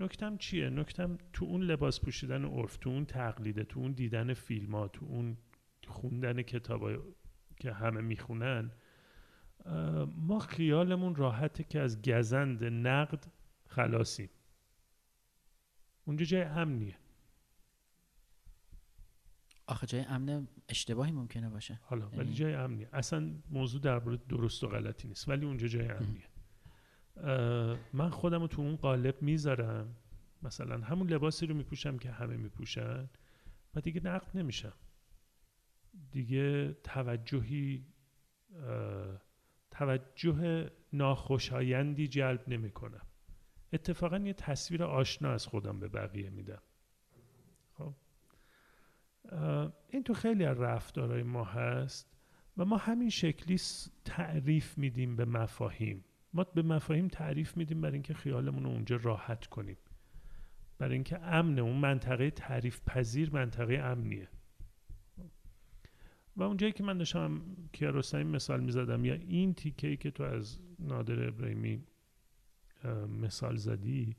نکتم 0.00 0.36
چیه؟ 0.36 0.70
نکتم 0.70 1.18
تو 1.32 1.44
اون 1.44 1.62
لباس 1.62 2.00
پوشیدن 2.00 2.44
عرف 2.44 2.76
تو 2.76 2.90
اون 2.90 3.04
تقلیده 3.04 3.64
تو 3.64 3.80
اون 3.80 3.92
دیدن 3.92 4.34
فیلم 4.34 4.74
ها 4.74 4.88
تو 4.88 5.06
اون 5.06 5.36
خوندن 5.86 6.42
کتاب 6.42 6.90
که 7.56 7.72
همه 7.72 8.00
می‌خونن 8.00 8.70
ما 10.16 10.38
خیالمون 10.38 11.14
راحته 11.14 11.64
که 11.64 11.80
از 11.80 12.02
گزند 12.02 12.64
نقد 12.64 13.26
خلاصیم. 13.66 14.30
اونجا 16.04 16.24
جای 16.24 16.42
امنیه. 16.42 16.99
آخه 19.70 19.86
جای 19.86 20.00
امن 20.00 20.48
اشتباهی 20.68 21.12
ممکنه 21.12 21.48
باشه. 21.48 21.80
حالا 21.82 22.08
ولی 22.08 22.18
یعنی 22.18 22.34
جای 22.34 22.54
امنیه. 22.54 22.88
اصلا 22.92 23.30
موضوع 23.50 23.80
در 23.80 23.98
مورد 23.98 24.26
درست 24.26 24.64
و 24.64 24.68
غلطی 24.68 25.08
نیست 25.08 25.28
ولی 25.28 25.46
اونجا 25.46 25.68
جای 25.68 25.88
امنیه. 25.88 26.24
من 27.92 28.10
خودم 28.10 28.40
رو 28.40 28.46
تو 28.46 28.62
اون 28.62 28.76
قالب 28.76 29.22
می‌ذارم. 29.22 29.96
مثلا 30.42 30.78
همون 30.78 31.10
لباسی 31.10 31.46
رو 31.46 31.54
میپوشم 31.54 31.98
که 31.98 32.10
همه 32.10 32.36
میپوشن 32.36 33.08
و 33.74 33.80
دیگه 33.80 34.00
نقد 34.04 34.38
نمیشم. 34.38 34.72
دیگه 36.12 36.72
توجهی 36.72 37.86
توجه 39.70 40.70
ناخوشایندی 40.92 42.08
جلب 42.08 42.44
نمی 42.48 42.70
کنم 42.70 43.06
اتفاقا 43.72 44.18
یه 44.18 44.32
تصویر 44.32 44.84
آشنا 44.84 45.30
از 45.30 45.46
خودم 45.46 45.80
به 45.80 45.88
بقیه 45.88 46.30
میدم. 46.30 46.62
این 49.88 50.02
تو 50.04 50.14
خیلی 50.14 50.44
از 50.44 50.60
رفتارهای 50.60 51.22
ما 51.22 51.44
هست 51.44 52.10
و 52.56 52.64
ما 52.64 52.76
همین 52.76 53.10
شکلی 53.10 53.58
تعریف 54.04 54.78
میدیم 54.78 55.16
به 55.16 55.24
مفاهیم. 55.24 56.04
ما 56.32 56.44
به 56.44 56.62
مفاهیم 56.62 57.08
تعریف 57.08 57.56
میدیم 57.56 57.80
برای 57.80 57.94
اینکه 57.94 58.14
خیالمون 58.14 58.64
رو 58.64 58.70
اونجا 58.70 58.96
راحت 58.96 59.46
کنیم. 59.46 59.76
برای 60.78 60.94
اینکه 60.94 61.18
امن 61.18 61.58
اون 61.58 61.76
منطقه 61.76 62.30
تعریف 62.30 62.80
پذیر 62.86 63.30
منطقه 63.30 63.74
امنیه. 63.74 64.28
و 66.36 66.42
اونجایی 66.42 66.72
که 66.72 66.82
من 66.82 66.98
داشتم 66.98 67.42
کیارستمی 67.72 68.24
مثال 68.24 68.60
می‌زدم 68.60 69.04
یا 69.04 69.14
این 69.14 69.54
تیکه 69.54 69.96
که 69.96 70.10
تو 70.10 70.22
از 70.22 70.58
نادر 70.78 71.28
ابراهیمی 71.28 71.84
مثال 73.20 73.56
زدی 73.56 74.16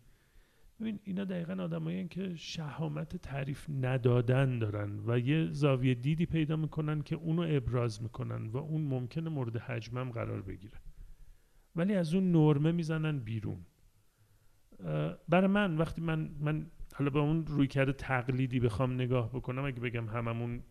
ببین 0.82 1.00
اینا 1.04 1.24
دقیقا 1.24 1.64
آدمایی 1.64 2.08
که 2.08 2.36
شهامت 2.36 3.18
تعریف 3.18 3.70
ندادن 3.70 4.60
دارن 4.60 5.00
و 5.06 5.20
یه 5.20 5.50
زاویه 5.52 5.94
دیدی 5.94 6.26
پیدا 6.26 6.56
می‌کنن 6.56 7.02
که 7.02 7.16
اونو 7.16 7.46
ابراز 7.50 8.04
می‌کنن 8.04 8.48
و 8.48 8.58
اون 8.58 8.82
ممکنه 8.82 9.30
مورد 9.30 9.58
حجمم 9.58 10.12
قرار 10.12 10.42
بگیره. 10.42 10.78
ولی 11.76 11.96
از 11.96 12.14
اون 12.14 12.32
نرمه 12.32 12.72
می‌زنن 12.72 13.20
بیرون. 13.20 13.66
برای 15.30 15.48
من 15.48 15.78
وقتی 15.78 16.02
من 16.02 16.32
من 16.40 16.72
حالا 16.96 17.10
به 17.10 17.20
اون 17.20 17.46
روی 17.48 17.68
کرده 17.68 17.94
تقلیدی 17.94 18.60
بخوام 18.60 18.94
نگاه 18.94 19.30
بکنم 19.30 19.66
اگه 19.66 19.80
بگم 19.80 20.10
هممون 20.10 20.64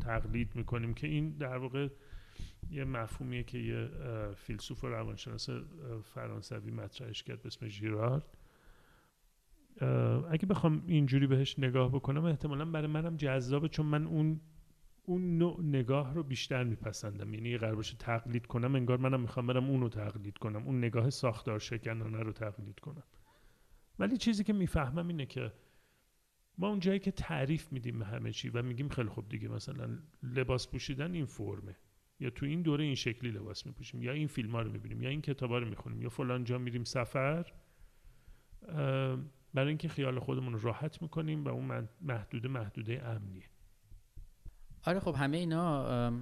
تقلید 0.00 0.56
می‌کنیم 0.56 0.94
که 0.94 1.06
این 1.06 1.30
در 1.30 1.56
واقع 1.56 1.88
یه 2.70 2.84
مفهومیه 2.84 3.42
که 3.42 3.58
یه 3.58 3.90
فیلسوف 4.34 4.84
و 4.84 4.86
روانشناس 4.86 5.50
فرانسوی 6.02 6.70
مطرحش 6.70 7.22
کرد 7.22 7.42
به 7.42 7.46
اسم 7.46 7.68
ژیرارد. 7.68 8.36
اگه 10.30 10.46
بخوام 10.48 10.82
اینجوری 10.86 11.26
بهش 11.26 11.58
نگاه 11.58 11.92
بکنم 11.92 12.24
احتمالا 12.24 12.64
برای 12.64 12.86
منم 12.86 13.16
جذابه 13.16 13.68
چون 13.68 13.86
من 13.86 14.06
اون 14.06 14.40
اون 15.02 15.38
نوع 15.38 15.62
نگاه 15.62 16.14
رو 16.14 16.22
بیشتر 16.22 16.64
میپسندم. 16.64 17.34
یعنی 17.34 17.58
قرار 17.58 17.74
باشه 17.74 17.96
تقلید 17.98 18.46
کنم 18.46 18.74
انگار 18.74 18.98
منم 18.98 19.20
می‌خوام 19.20 19.46
برم 19.46 19.70
اون 19.70 19.80
رو 19.80 19.88
تقلید 19.88 20.38
کنم. 20.38 20.66
اون 20.66 20.78
نگاه 20.78 21.10
ساختار 21.10 21.58
شکنانه 21.58 22.18
رو 22.18 22.32
تقلید 22.32 22.80
کنم. 22.80 23.02
ولی 23.98 24.16
چیزی 24.16 24.44
که 24.44 24.52
می‌فهمم 24.52 25.08
اینه 25.08 25.26
که 25.26 25.52
ما 26.58 26.68
اون 26.68 26.80
جایی 26.80 26.98
که 26.98 27.10
تعریف 27.10 27.72
میدیم 27.72 27.98
به 27.98 28.04
همه 28.04 28.32
چی 28.32 28.48
و 28.48 28.62
میگیم 28.62 28.88
خیلی 28.88 29.08
خوب 29.08 29.28
دیگه 29.28 29.48
مثلا 29.48 29.98
لباس 30.22 30.68
پوشیدن 30.68 31.14
این 31.14 31.26
فرمه. 31.26 31.76
یا 32.20 32.30
تو 32.30 32.46
این 32.46 32.62
دوره 32.62 32.84
این 32.84 32.94
شکلی 32.94 33.30
لباس 33.30 33.66
میپوشیم 33.66 34.02
یا 34.02 34.12
این 34.12 34.26
فیلم 34.26 34.50
ها 34.50 34.62
رو 34.62 34.70
می‌بینیم 34.70 35.02
یا 35.02 35.08
این 35.08 35.20
کتاب 35.20 35.50
ها 35.50 35.58
رو 35.58 35.68
می‌خونیم 35.68 36.02
یا 36.02 36.08
فلان 36.08 36.44
جا 36.44 36.58
میریم 36.58 36.84
سفر 36.84 37.52
برای 39.56 39.68
اینکه 39.68 39.88
خیال 39.88 40.18
خودمون 40.18 40.52
رو 40.52 40.58
راحت 40.60 41.02
می‌کنیم 41.02 41.44
و 41.44 41.48
اون 41.48 41.88
محدوده 42.00 42.48
محدوده 42.48 43.02
امنیه. 43.04 43.44
آره 44.86 45.00
خب 45.00 45.14
همه 45.14 45.36
اینا 45.36 46.12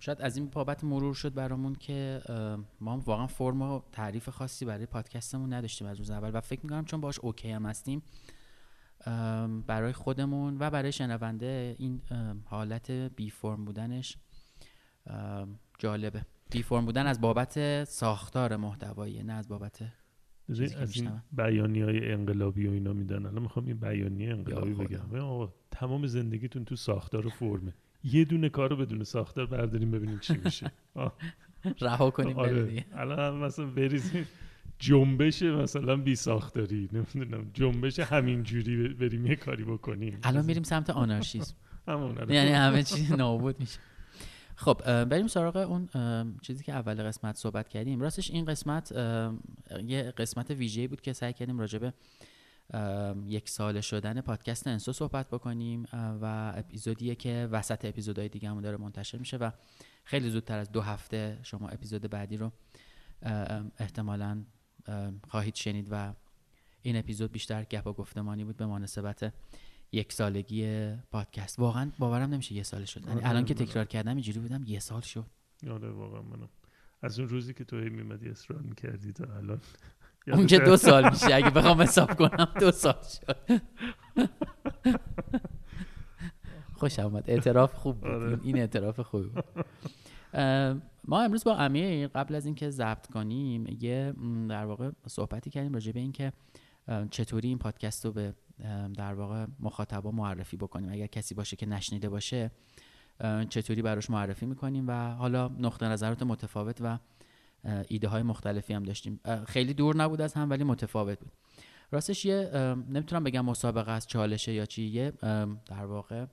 شاید 0.00 0.20
از 0.20 0.36
این 0.36 0.46
بابت 0.50 0.84
مرور 0.84 1.14
شد 1.14 1.34
برامون 1.34 1.74
که 1.74 2.22
ما 2.80 2.98
واقعا 2.98 3.26
فرم 3.26 3.62
و 3.62 3.80
تعریف 3.92 4.28
خاصی 4.28 4.64
برای 4.64 4.86
پادکستمون 4.86 5.52
نداشتیم 5.52 5.86
از 5.86 5.98
روز 5.98 6.10
اول 6.10 6.30
و 6.34 6.40
فکر 6.40 6.60
می‌کنم 6.62 6.84
چون 6.84 7.00
باش 7.00 7.18
اوکی 7.18 7.50
هم 7.50 7.66
هستیم 7.66 8.02
برای 9.66 9.92
خودمون 9.92 10.56
و 10.58 10.70
برای 10.70 10.92
شنونده 10.92 11.76
این 11.78 12.02
حالت 12.44 12.90
بی 12.90 13.30
فرم 13.30 13.64
بودنش 13.64 14.16
جالبه. 15.78 16.26
بی 16.50 16.62
فرم 16.62 16.84
بودن 16.84 17.06
از 17.06 17.20
بابت 17.20 17.84
ساختار 17.84 18.56
محتوایی 18.56 19.22
نه 19.22 19.32
از 19.32 19.48
بابت 19.48 19.82
از 20.48 20.96
این 20.96 21.10
بیانی 21.32 21.82
های 21.82 22.12
انقلابی 22.12 22.66
و 22.66 22.70
اینا 22.70 22.92
میدن. 22.92 23.26
الان 23.26 23.42
می‌خوام 23.42 23.66
این 23.66 23.76
بیانی 23.76 24.26
انقلابی 24.26 24.74
بگم. 24.74 25.48
تمام 25.70 26.06
زندگیتون 26.06 26.64
تو 26.64 26.76
ساختار 26.76 27.26
و 27.26 27.30
فرمه. 27.30 27.74
یه 28.04 28.24
دونه 28.24 28.48
کارو 28.48 28.76
بدون 28.76 29.04
ساختار 29.04 29.46
برداریم 29.46 29.90
ببینیم 29.90 30.18
چی 30.18 30.34
میشه. 30.44 30.70
رها 31.80 32.10
کنیم 32.10 32.38
آره. 32.38 32.84
الان 32.92 33.36
مثلا 33.36 33.66
بریزیم. 33.66 34.26
جنبش 34.78 35.42
مثلا 35.42 35.96
بی 35.96 36.16
ساختاری. 36.16 36.88
نمی‌دونم. 36.92 37.50
جنبش 37.54 38.00
همین 38.00 38.42
جوری 38.42 38.88
بریم 38.88 39.26
یه 39.26 39.36
کاری 39.36 39.64
بکنیم. 39.64 40.18
الان 40.22 40.44
میریم 40.44 40.62
سمت 40.62 40.90
آنارشیسم 40.90 41.54
یعنی 42.28 42.50
همه 42.50 42.82
چیز 42.82 43.12
نابود 43.12 43.60
میشه. 43.60 43.78
خب 44.58 45.04
بریم 45.04 45.26
سراغ 45.26 45.56
اون 45.56 45.88
چیزی 46.42 46.64
که 46.64 46.72
اول 46.72 47.02
قسمت 47.02 47.36
صحبت 47.36 47.68
کردیم. 47.68 48.00
راستش 48.00 48.30
این 48.30 48.44
قسمت 48.44 48.92
یه 49.84 50.12
قسمت 50.16 50.50
ویژه 50.50 50.88
بود 50.88 51.00
که 51.00 51.12
سعی 51.12 51.32
کردیم 51.32 51.58
راجبه 51.58 51.92
یک 53.26 53.48
سال 53.48 53.80
شدن 53.80 54.20
پادکست 54.20 54.66
انسو 54.66 54.92
صحبت 54.92 55.28
بکنیم 55.28 55.86
و 55.92 56.52
اپیزودیه 56.56 57.14
که 57.14 57.48
وسط 57.52 57.84
اپیزودهای 57.84 58.28
دیگه 58.28 58.48
همون 58.48 58.62
داره 58.62 58.76
منتشر 58.76 59.18
میشه 59.18 59.36
و 59.36 59.50
خیلی 60.04 60.30
زودتر 60.30 60.58
از 60.58 60.72
دو 60.72 60.80
هفته 60.80 61.38
شما 61.42 61.68
اپیزود 61.68 62.10
بعدی 62.10 62.36
رو 62.36 62.52
احتمالا 63.78 64.44
خواهید 65.28 65.54
شنید 65.54 65.88
و 65.90 66.14
این 66.82 66.96
اپیزود 66.96 67.32
بیشتر 67.32 67.64
گپ 67.64 67.86
و 67.86 67.92
گفتمانی 67.92 68.44
بود 68.44 68.56
به 68.56 68.66
مناسبت 68.66 69.32
یک 69.92 70.12
سالگی 70.12 70.92
پادکست. 71.10 71.58
واقعا 71.58 71.90
باورم 71.98 72.30
نمیشه 72.30 72.54
یه 72.54 72.62
سال 72.62 72.84
شد. 72.84 73.06
یعنی 73.06 73.20
الان 73.24 73.44
که 73.44 73.54
تکرار 73.54 73.84
کردم 73.84 74.10
اینجوری 74.10 74.38
بودم 74.40 74.64
یه 74.66 74.78
سال 74.78 75.00
شد. 75.00 75.24
آره 75.70 75.90
واقعا 75.90 76.22
منم. 76.22 76.48
از 77.02 77.18
اون 77.18 77.28
روزی 77.28 77.54
که 77.54 77.64
تو 77.64 77.80
هی 77.80 77.88
میمدی 77.88 78.28
اصرار 78.28 78.60
می‌کردی 78.60 79.12
تا 79.12 79.24
الان؟ 79.24 79.60
اون 80.32 80.46
که 80.46 80.58
دو 80.58 80.76
سال 80.76 81.10
میشه. 81.10 81.34
اگه 81.34 81.50
بخوام 81.50 81.82
حساب 81.82 82.16
کنم 82.16 82.48
دو 82.60 82.70
سال 82.70 82.94
شد. 83.02 83.36
خوش 86.78 86.98
آمد 86.98 87.30
اعتراف 87.30 87.74
خوب 87.74 88.00
بود. 88.00 88.10
آره. 88.10 88.40
این 88.42 88.58
اعتراف 88.58 89.00
خوب 89.00 89.32
بود. 89.32 89.44
ما 91.04 91.22
امروز 91.22 91.44
با 91.44 91.56
امیر 91.56 92.08
قبل 92.08 92.34
از 92.34 92.46
اینکه 92.46 92.70
ضبط 92.70 93.06
کنیم 93.06 93.76
یه 93.80 94.14
در 94.48 94.64
واقع 94.64 94.90
صحبتی 95.06 95.50
کردیم 95.50 95.74
راجع 95.74 95.92
به 95.92 96.00
اینکه 96.00 96.32
چطوری 97.10 97.48
این 97.48 97.58
پادکست 97.58 98.04
رو 98.04 98.12
به 98.12 98.34
در 98.96 99.14
واقع 99.14 99.46
مخاطبا 99.60 100.10
معرفی 100.10 100.56
بکنیم. 100.56 100.92
اگر 100.92 101.06
کسی 101.06 101.34
باشه 101.34 101.56
که 101.56 101.66
نشنیده 101.66 102.08
باشه 102.08 102.50
چطوری 103.48 103.82
براش 103.82 104.10
معرفی 104.10 104.46
می‌کنیم 104.46 104.88
و 104.88 105.14
حالا 105.14 105.48
نقطه 105.48 105.86
نظرات 105.86 106.22
متفاوت 106.22 106.78
و 106.80 106.98
ایده 107.88 108.08
های 108.08 108.22
مختلفی 108.22 108.74
هم 108.74 108.82
داشتیم. 108.82 109.20
خیلی 109.46 109.74
دور 109.74 109.96
نبود 109.96 110.20
از 110.20 110.34
هم 110.34 110.50
ولی 110.50 110.64
متفاوت 110.64 111.20
بود. 111.20 111.32
راستش 111.90 112.24
یه 112.24 112.50
نمی‌تونم 112.88 113.24
بگم 113.24 113.44
مسابقه 113.44 113.92
از 113.92 114.06
چالشه 114.06 114.52
یا 114.52 114.66
چی 114.66 114.82
یه 114.82 115.12
در 115.66 115.84
واقع 115.86 116.26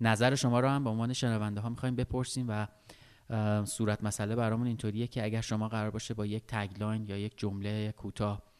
نظر 0.00 0.34
شما 0.34 0.60
رو 0.60 0.68
هم 0.68 0.84
به 0.84 0.90
عنوان 0.90 1.12
شنونده 1.12 1.60
ها 1.60 1.68
می‌خوایم 1.68 1.96
بپرسیم 1.96 2.46
و 2.48 2.66
صورت 3.64 4.04
مسئله 4.04 4.36
برامون 4.36 4.66
اینطوریه 4.66 5.06
که 5.06 5.24
اگر 5.24 5.40
شما 5.40 5.68
قرار 5.68 5.90
باشه 5.90 6.14
با 6.14 6.26
یک 6.26 6.42
تگلاین 6.48 7.06
یا 7.06 7.18
یک 7.18 7.38
جمله 7.38 7.92
کوتاه 7.92 8.51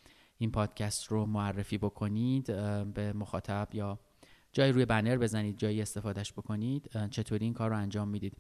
این 0.43 0.51
پادکست 0.51 1.07
رو 1.07 1.27
معرفی 1.27 1.79
بکنید 1.79 2.47
به 2.95 3.13
مخاطب 3.13 3.69
یا 3.73 3.99
جای 4.53 4.73
روی 4.73 4.85
بنر 4.85 5.17
بزنید 5.17 5.59
جایی 5.59 5.83
استفادهش 5.83 6.33
بکنید 6.33 7.09
چطوری 7.11 7.45
این 7.45 7.55
کار 7.55 7.71
رو 7.71 7.77
انجام 7.77 8.09
می‌دید. 8.09 8.37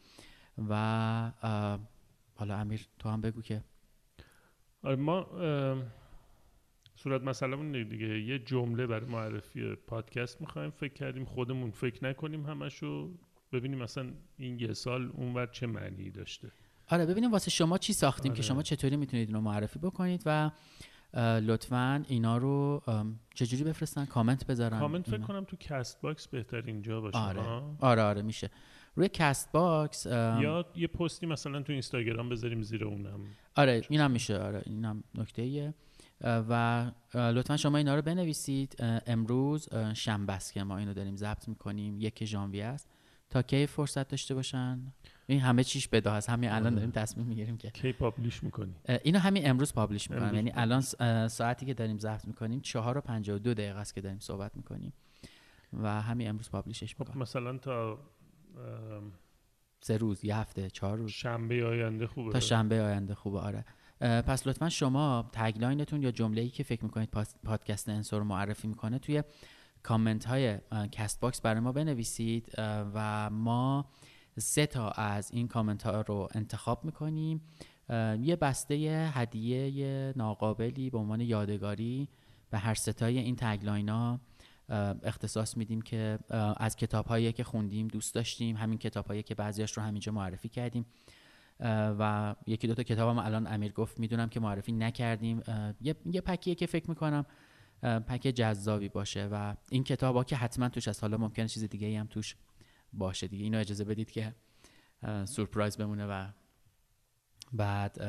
و 0.68 1.32
حالا 2.34 2.56
امیر 2.56 2.86
تو 2.98 3.08
هم 3.08 3.20
بگو 3.20 3.42
که. 3.42 3.64
آره 4.82 4.96
ما 4.96 5.26
صورت 6.96 7.22
مسئله 7.22 7.84
دیگه. 7.84 8.20
یه 8.20 8.38
جمله 8.38 8.86
برای 8.86 9.10
معرفی 9.10 9.74
پادکست 9.74 10.40
می‌خوایم 10.40 10.70
فکر 10.70 10.92
کردیم 10.92 11.24
خودمون 11.24 11.70
فکر 11.70 12.04
نکنیم 12.04 12.46
همشو. 12.46 13.10
ببینیم 13.52 13.78
مثلا 13.78 14.12
این 14.36 14.58
یه 14.58 14.72
سال 14.72 15.10
اونور 15.14 15.46
چه 15.46 15.66
معنی 15.66 16.10
داشته. 16.10 16.52
آره 16.88 17.06
ببینیم 17.06 17.32
واسه 17.32 17.50
شما 17.50 17.78
چی 17.78 17.92
ساختیم 17.92 18.32
که 18.32 18.36
آره. 18.36 18.48
شما 18.48 18.62
چطوری 18.62 18.96
می‌تونید 18.96 19.28
اینو 19.28 19.40
معرفی 19.40 19.78
بکنید 19.78 20.22
و 20.26 20.50
لطفا 21.20 22.04
اینا 22.08 22.36
رو 22.36 22.82
چجوری 23.34 23.64
بفرستن؟ 23.64 24.04
کامنت 24.04 24.46
بذارن. 24.46 24.78
کامنت 24.78 25.10
فکر 25.10 25.20
کنم 25.20 25.44
تو 25.44 25.56
Castbox 25.56 26.28
بهترین 26.28 26.82
جا 26.82 27.00
باشه 27.00 27.18
آره. 27.18 27.62
آره 27.80 28.02
آره 28.02 28.22
میشه. 28.22 28.50
روی 28.94 29.08
Castbox 29.08 30.06
یا 30.06 30.66
یه 30.76 30.86
پستی 30.86 31.26
مثلا 31.26 31.62
تو 31.62 31.72
اینستاگرام 31.72 32.28
بذاریم 32.28 32.62
زیر 32.62 32.84
اونم. 32.84 33.20
آره 33.56 33.82
اینم 33.88 34.10
میشه. 34.10 34.38
آره 34.38 34.62
اینم 34.66 35.04
نکته 35.14 35.42
ایه. 35.42 35.74
و 36.24 36.90
لطفا 37.14 37.56
شما 37.56 37.78
اینا 37.78 37.94
رو 37.94 38.02
بنویسید. 38.02 38.76
امروز 39.06 39.68
شنبه 39.94 40.32
است 40.32 40.52
که 40.52 40.62
ما 40.62 40.78
اینو 40.78 40.94
داریم 40.94 41.16
ضبط 41.16 41.48
می‌کنیم. 41.48 41.96
یک 42.00 42.24
ژانویه 42.24 42.64
است. 42.64 42.88
تا 43.30 43.42
کی 43.42 43.66
فرصت 43.66 44.08
داشته 44.08 44.34
باشن؟ 44.34 44.92
این 45.26 45.40
همه 45.40 45.64
چیش 45.64 45.88
بده 45.88 46.10
هست. 46.10 46.30
همین 46.30 46.50
الان. 46.50 46.74
داریم 46.74 46.90
تصمیم 46.90 47.26
می‌گیریم 47.26 47.56
که 47.56 47.70
کی 47.70 47.92
publish 47.92 48.42
می‌کنی؟ 48.42 48.74
اینو 49.02 49.18
همین 49.18 49.50
امروز 49.50 49.72
publish 49.72 50.10
می‌کنم. 50.10 50.34
یعنی 50.34 50.52
الان 50.54 50.80
ساعتی 51.28 51.66
که 51.66 51.74
داریم 51.74 51.98
ضبط 51.98 52.24
می‌کنیم 52.24 52.60
4 52.60 52.98
و 52.98 53.00
52 53.00 53.54
دقیقه 53.54 53.78
است 53.78 53.94
که 53.94 54.00
داریم 54.00 54.18
صحبت 54.18 54.56
می‌کنیم. 54.56 54.92
و 55.72 56.02
همین 56.02 56.28
امروز 56.28 56.50
publish 56.50 56.85
ش 56.85 56.94
خب 56.94 57.16
مثلا 57.16 57.58
تا 57.58 57.98
سه 59.80 59.96
روز 59.96 60.24
یه 60.24 60.36
هفته 60.36 60.70
چهار 60.70 60.98
روز. 60.98 61.10
شنبه 61.10 61.66
آینده 61.66 62.06
خوبه. 62.06 62.32
تا 62.32 62.40
شنبه 62.40 62.82
آینده 62.82 63.14
خوبه 63.14 63.38
آره. 63.38 63.64
پس 64.00 64.46
لطفا 64.46 64.68
شما 64.68 65.30
tagline 65.32 65.81
تون 65.81 66.02
یا 66.02 66.10
جمله‌ای 66.10 66.48
که 66.48 66.62
فکر 66.62 66.84
می‌کنید 66.84 67.08
پادکست 67.44 67.88
انسو 67.88 68.18
رو 68.18 68.24
معرفی 68.24 68.68
می‌کنه 68.68 68.98
توی 68.98 69.22
کامنت 69.82 70.24
های 70.24 70.58
Castbox 70.92 71.40
برای 71.40 71.60
ما 71.60 71.72
بنویسید. 71.72 72.52
و 72.94 73.30
ما 73.30 73.86
سه 74.38 74.66
تا 74.66 74.90
از 74.90 75.30
این 75.30 75.48
کامنت 75.48 75.82
ها 75.82 76.00
رو 76.00 76.28
انتخاب 76.34 76.84
می‌کنیم. 76.84 77.40
یه 78.20 78.36
بسته 78.40 79.10
هدیه 79.14 80.12
ناقابلی 80.16 80.90
به 80.90 80.98
عنوان 80.98 81.20
یادگاری 81.20 82.08
به 82.50 82.58
هر 82.58 82.74
ستای 82.74 83.18
این 83.18 83.36
تگلاین 83.36 83.88
ها 83.88 84.20
اختصاص 85.02 85.56
میدیم 85.56 85.82
که 85.82 86.18
از 86.56 86.76
کتاب 86.76 87.06
هایی 87.06 87.32
که 87.32 87.44
خوندیم 87.44 87.88
دوست 87.88 88.14
داشتیم 88.14 88.56
همین 88.56 88.78
کتاب 88.78 89.06
هایی 89.06 89.22
که 89.22 89.34
بعضیاش 89.34 89.76
رو 89.76 89.82
همینجا 89.82 90.12
معرفی 90.12 90.48
کردیم. 90.48 90.86
و 91.98 92.34
یکی 92.46 92.66
دوتا 92.66 92.82
کتاب 92.82 93.10
هم 93.10 93.18
الان 93.18 93.46
امیر 93.46 93.72
گفت 93.72 94.00
می‌دونم 94.00 94.28
که 94.28 94.40
معرفی 94.40 94.72
نکردیم. 94.72 95.42
یه, 95.80 95.96
یه 96.06 96.20
پکیه 96.20 96.54
که 96.54 96.66
فکر 96.66 96.90
می‌کنم 96.90 97.26
پک 97.82 98.20
جذابی 98.20 98.88
باشه 98.88 99.28
و 99.32 99.54
این 99.70 99.84
کتاب 99.84 100.16
ها 100.16 100.24
که 100.24 100.36
حتما 100.36 100.68
توش 100.68 100.88
از 100.88 101.00
حالا 101.00 101.16
ممکنه 101.16 101.48
چیز 101.48 101.64
دیگه 101.64 102.00
هم 102.00 102.06
توش 102.06 102.36
باشه 102.92 103.28
دیگه. 103.28 103.44
اینو 103.44 103.58
اجازه 103.58 103.84
بدید 103.84 104.10
که 104.10 104.34
سورپرایز 105.24 105.76
بمونه 105.76 106.06
و 106.06 106.28
بعد 107.52 108.02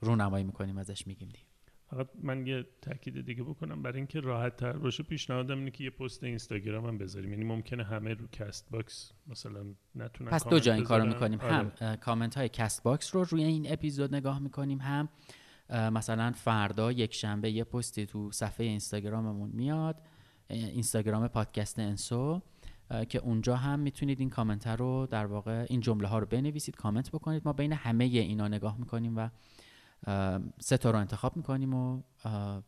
رونمایی 0.00 0.44
می‌کنیم 0.44 0.78
ازش 0.78 1.06
میگیم 1.06 1.28
دیگه. 1.28 1.44
فقط 1.90 2.08
من 2.22 2.46
یه 2.46 2.66
تاکید 2.82 3.26
دیگه 3.26 3.42
بکنم. 3.42 3.82
برای 3.82 3.96
اینکه 3.96 4.20
راحت 4.20 4.56
تر 4.56 4.72
باشه 4.72 5.02
پیشنهادم 5.02 5.58
اینه 5.58 5.70
که 5.70 5.84
یه 5.84 5.90
پست 5.90 6.24
اینستاگرام 6.24 6.86
هم 6.86 6.98
بذاریم. 6.98 7.30
یعنی 7.30 7.44
ممکنه 7.44 7.84
همه 7.84 8.14
رو 8.14 8.26
Castbox 8.26 9.12
مثلا 9.26 9.74
نتونن 9.94 10.30
پس 10.30 10.46
دو 10.46 10.58
جا 10.58 10.72
این 10.72 10.84
کارو 10.84 11.06
می‌کنیم. 11.06 11.40
آره. 11.40 11.52
هم 11.52 11.96
کامنت 11.96 12.36
های 12.36 12.48
Castbox 12.48 13.14
رو 13.14 13.24
روی 13.24 13.44
این 13.44 13.72
اپیزود 13.72 14.14
نگاه 14.14 14.38
می‌کنیم 14.38 14.80
هم 14.80 15.08
مثلا 15.70 16.32
فردا 16.32 16.92
یک 16.92 17.14
شنبه 17.14 17.50
یه 17.50 17.64
پستی 17.64 18.06
تو 18.06 18.32
صفحه 18.32 18.66
اینستاگراممون 18.66 19.50
میاد 19.50 20.02
اینستاگرام 20.48 21.28
پادکست 21.28 21.78
انسو. 21.78 22.42
که 23.08 23.18
اونجا 23.18 23.56
هم 23.56 23.80
می‌تونید 23.80 24.20
این 24.20 24.30
کامنت 24.30 24.66
رو 24.66 25.06
در 25.10 25.26
واقع 25.26 25.66
این 25.68 25.80
جمله 25.80 26.08
ها 26.08 26.18
رو 26.18 26.26
بنویسید 26.26 26.76
کامنت 26.76 27.10
بکنید. 27.10 27.42
ما 27.44 27.52
بین 27.52 27.72
همه 27.72 28.04
اینا 28.04 28.48
نگاه 28.48 28.78
می‌کنیم 28.78 29.16
و 29.16 29.28
سه 30.60 30.76
تا 30.76 30.90
رو 30.90 30.98
انتخاب 30.98 31.36
می‌کنیم 31.36 31.74
و 31.74 32.02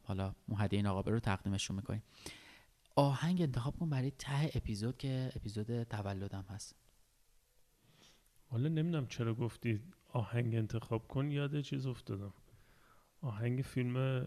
حالا 0.03 0.35
هدیه 0.57 0.79
این 0.79 0.87
آقا 0.87 1.11
رو 1.11 1.21
تقدیمشون 1.21 1.77
می‌کنیم. 1.77 2.03
آهنگ 2.97 3.43
انتخاب 3.43 3.77
کن 3.77 3.91
برای 3.91 4.11
ته 4.11 4.51
اپیزود 4.55 4.99
که 4.99 5.33
اپیزود 5.37 5.83
تولدم 5.83 6.45
هست. 6.49 6.77
حالا 8.47 8.69
نمی‌دونم 8.69 9.07
چرا 9.07 9.35
گفتی 9.35 9.81
آهنگ 10.13 10.55
انتخاب 10.55 11.09
کن 11.09 11.31
یاد 11.31 11.61
چیز 11.61 11.87
افتادم. 11.87 12.33
آهنگ 13.21 13.63
فیلم 13.63 14.27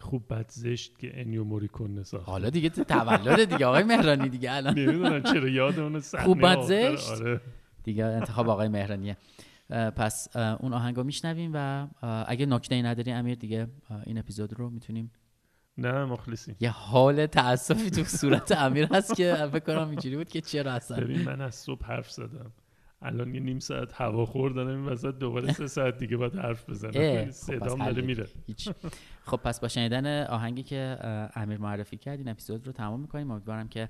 خوب 0.00 0.34
بد 0.34 0.50
زشت 0.50 0.98
که 0.98 1.20
انیو 1.20 1.44
موریکون 1.44 2.02
ساخته 2.02 2.30
حالا 2.30 2.50
دیگه 2.50 2.68
تولد 2.68 3.44
دیگه 3.44 3.66
آقای 3.66 3.82
مهرانی 3.82 4.28
دیگه 4.28 4.52
الان. 4.52 4.78
نمی‌دونم 4.78 5.22
چرا 5.22 5.48
یاد 5.48 5.78
اون 5.78 6.00
خوب 6.00 6.42
بد 6.42 6.60
زشت؟ 6.60 7.10
آره. 7.10 7.40
دیگه 7.82 8.04
انتخاب 8.04 8.48
آقای 8.48 8.68
مهرانیه. 8.68 9.16
پس 9.96 10.36
اون 10.36 10.72
آهنگو 10.72 11.02
میشنویم 11.02 11.50
و 11.54 11.88
اگه 12.26 12.46
نکته 12.46 12.74
ای 12.74 12.82
نداری 12.82 13.12
امیر 13.12 13.34
دیگه 13.34 13.66
این 14.06 14.18
اپیزود 14.18 14.54
رو 14.54 14.70
می‌تونیم. 14.70 15.12
نه 15.78 16.04
مخلصی 16.04 16.54
یه 16.60 16.70
حال 16.70 17.26
تاسفی 17.26 17.90
تو 17.90 18.04
صورت 18.04 18.52
امیر 18.52 18.88
هست 18.92 19.16
که 19.16 19.48
فکر 19.52 19.58
کنم 19.58 19.88
اینجوری 19.88 20.16
بود 20.16 20.28
که 20.28 20.40
چرا 20.40 20.72
اصلا؟ 20.72 21.00
ببین 21.00 21.22
من 21.22 21.40
از 21.40 21.54
صبح 21.54 21.86
حرف 21.86 22.10
زدم. 22.10 22.52
الان 23.04 23.34
یه 23.34 23.40
نیم 23.40 23.58
ساعت 23.58 23.92
هوا 24.00 24.26
خوردن 24.26 24.66
این 24.66 24.84
وسط 24.84 25.14
دوباره 25.18 25.52
سه 25.52 25.66
ساعت 25.66 25.98
دیگه 25.98 26.16
باید 26.16 26.34
حرف 26.34 26.70
بزنم. 26.70 26.92
یعنی 26.94 27.24
خب 27.24 27.30
صدام 27.30 27.84
داره 27.84 28.02
میره. 28.02 28.26
خب 29.24 29.36
پس 29.36 29.60
با 29.60 29.68
شنیدن 29.68 30.26
آهنگی 30.26 30.62
که 30.62 30.98
امیر 31.34 31.58
معرفی 31.58 31.96
کرد 31.96 32.18
این 32.18 32.28
اپیزود 32.28 32.66
رو 32.66 32.72
تمام 32.72 33.00
می‌کنیم. 33.00 33.30
امیدوارم 33.30 33.68
که 33.68 33.88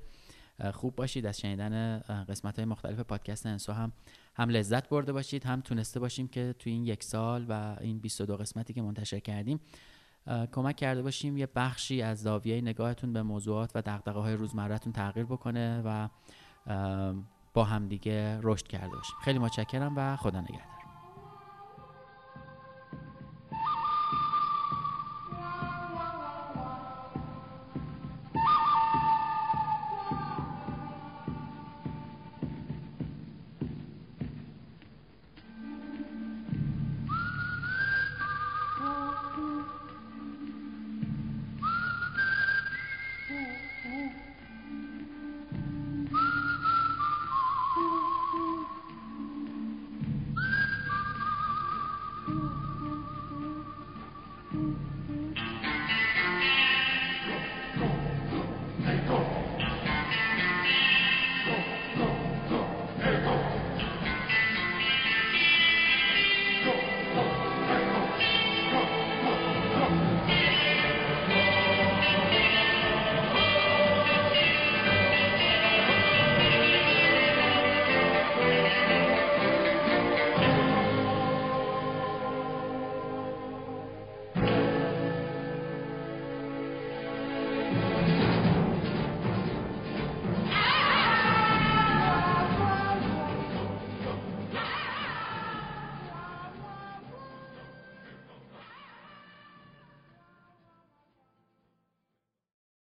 خوب 0.73 0.97
باشید. 0.97 1.27
از 1.27 1.41
شنیدن 1.41 1.99
قسمت 2.29 2.57
های 2.57 2.65
مختلف 2.65 3.01
پادکست 3.01 3.47
انسو 3.47 3.73
هم 3.73 3.93
هم 4.37 4.49
لذت 4.49 4.89
برده 4.89 5.13
باشید 5.13 5.45
هم 5.45 5.61
تونسته 5.61 6.01
باشیم 6.01 6.29
که 6.29 6.55
تو 6.59 6.71
این 6.71 6.85
یک 6.85 7.03
سال 7.03 7.47
و 7.49 7.77
این 7.81 7.99
22 7.99 8.37
قسمتی 8.37 8.73
که 8.73 8.83
منتشر 8.83 9.19
کردیم 9.19 9.61
کمک 10.53 10.77
کرده 10.77 11.03
باشیم 11.03 11.37
یه 11.37 11.49
بخشی 11.57 12.03
از 12.03 12.23
زاویه 12.23 12.61
نگاهتون 12.61 13.13
به 13.13 13.23
موضوعات 13.23 13.71
و 13.75 13.83
دقدقه 13.83 14.21
های 14.21 14.35
روزمرتون 14.35 14.93
تغییر 14.93 15.27
بکنه 15.27 15.83
و 15.85 16.09
با 17.55 17.65
همدیگه 17.65 18.41
رشد 18.43 18.67
کرده 18.67 18.97
باشیم. 18.97 19.17
خیلی 19.23 19.39
متشکرم 19.39 19.93
و 19.97 20.17
خدا 20.17 20.41
نگهدار. 20.41 20.74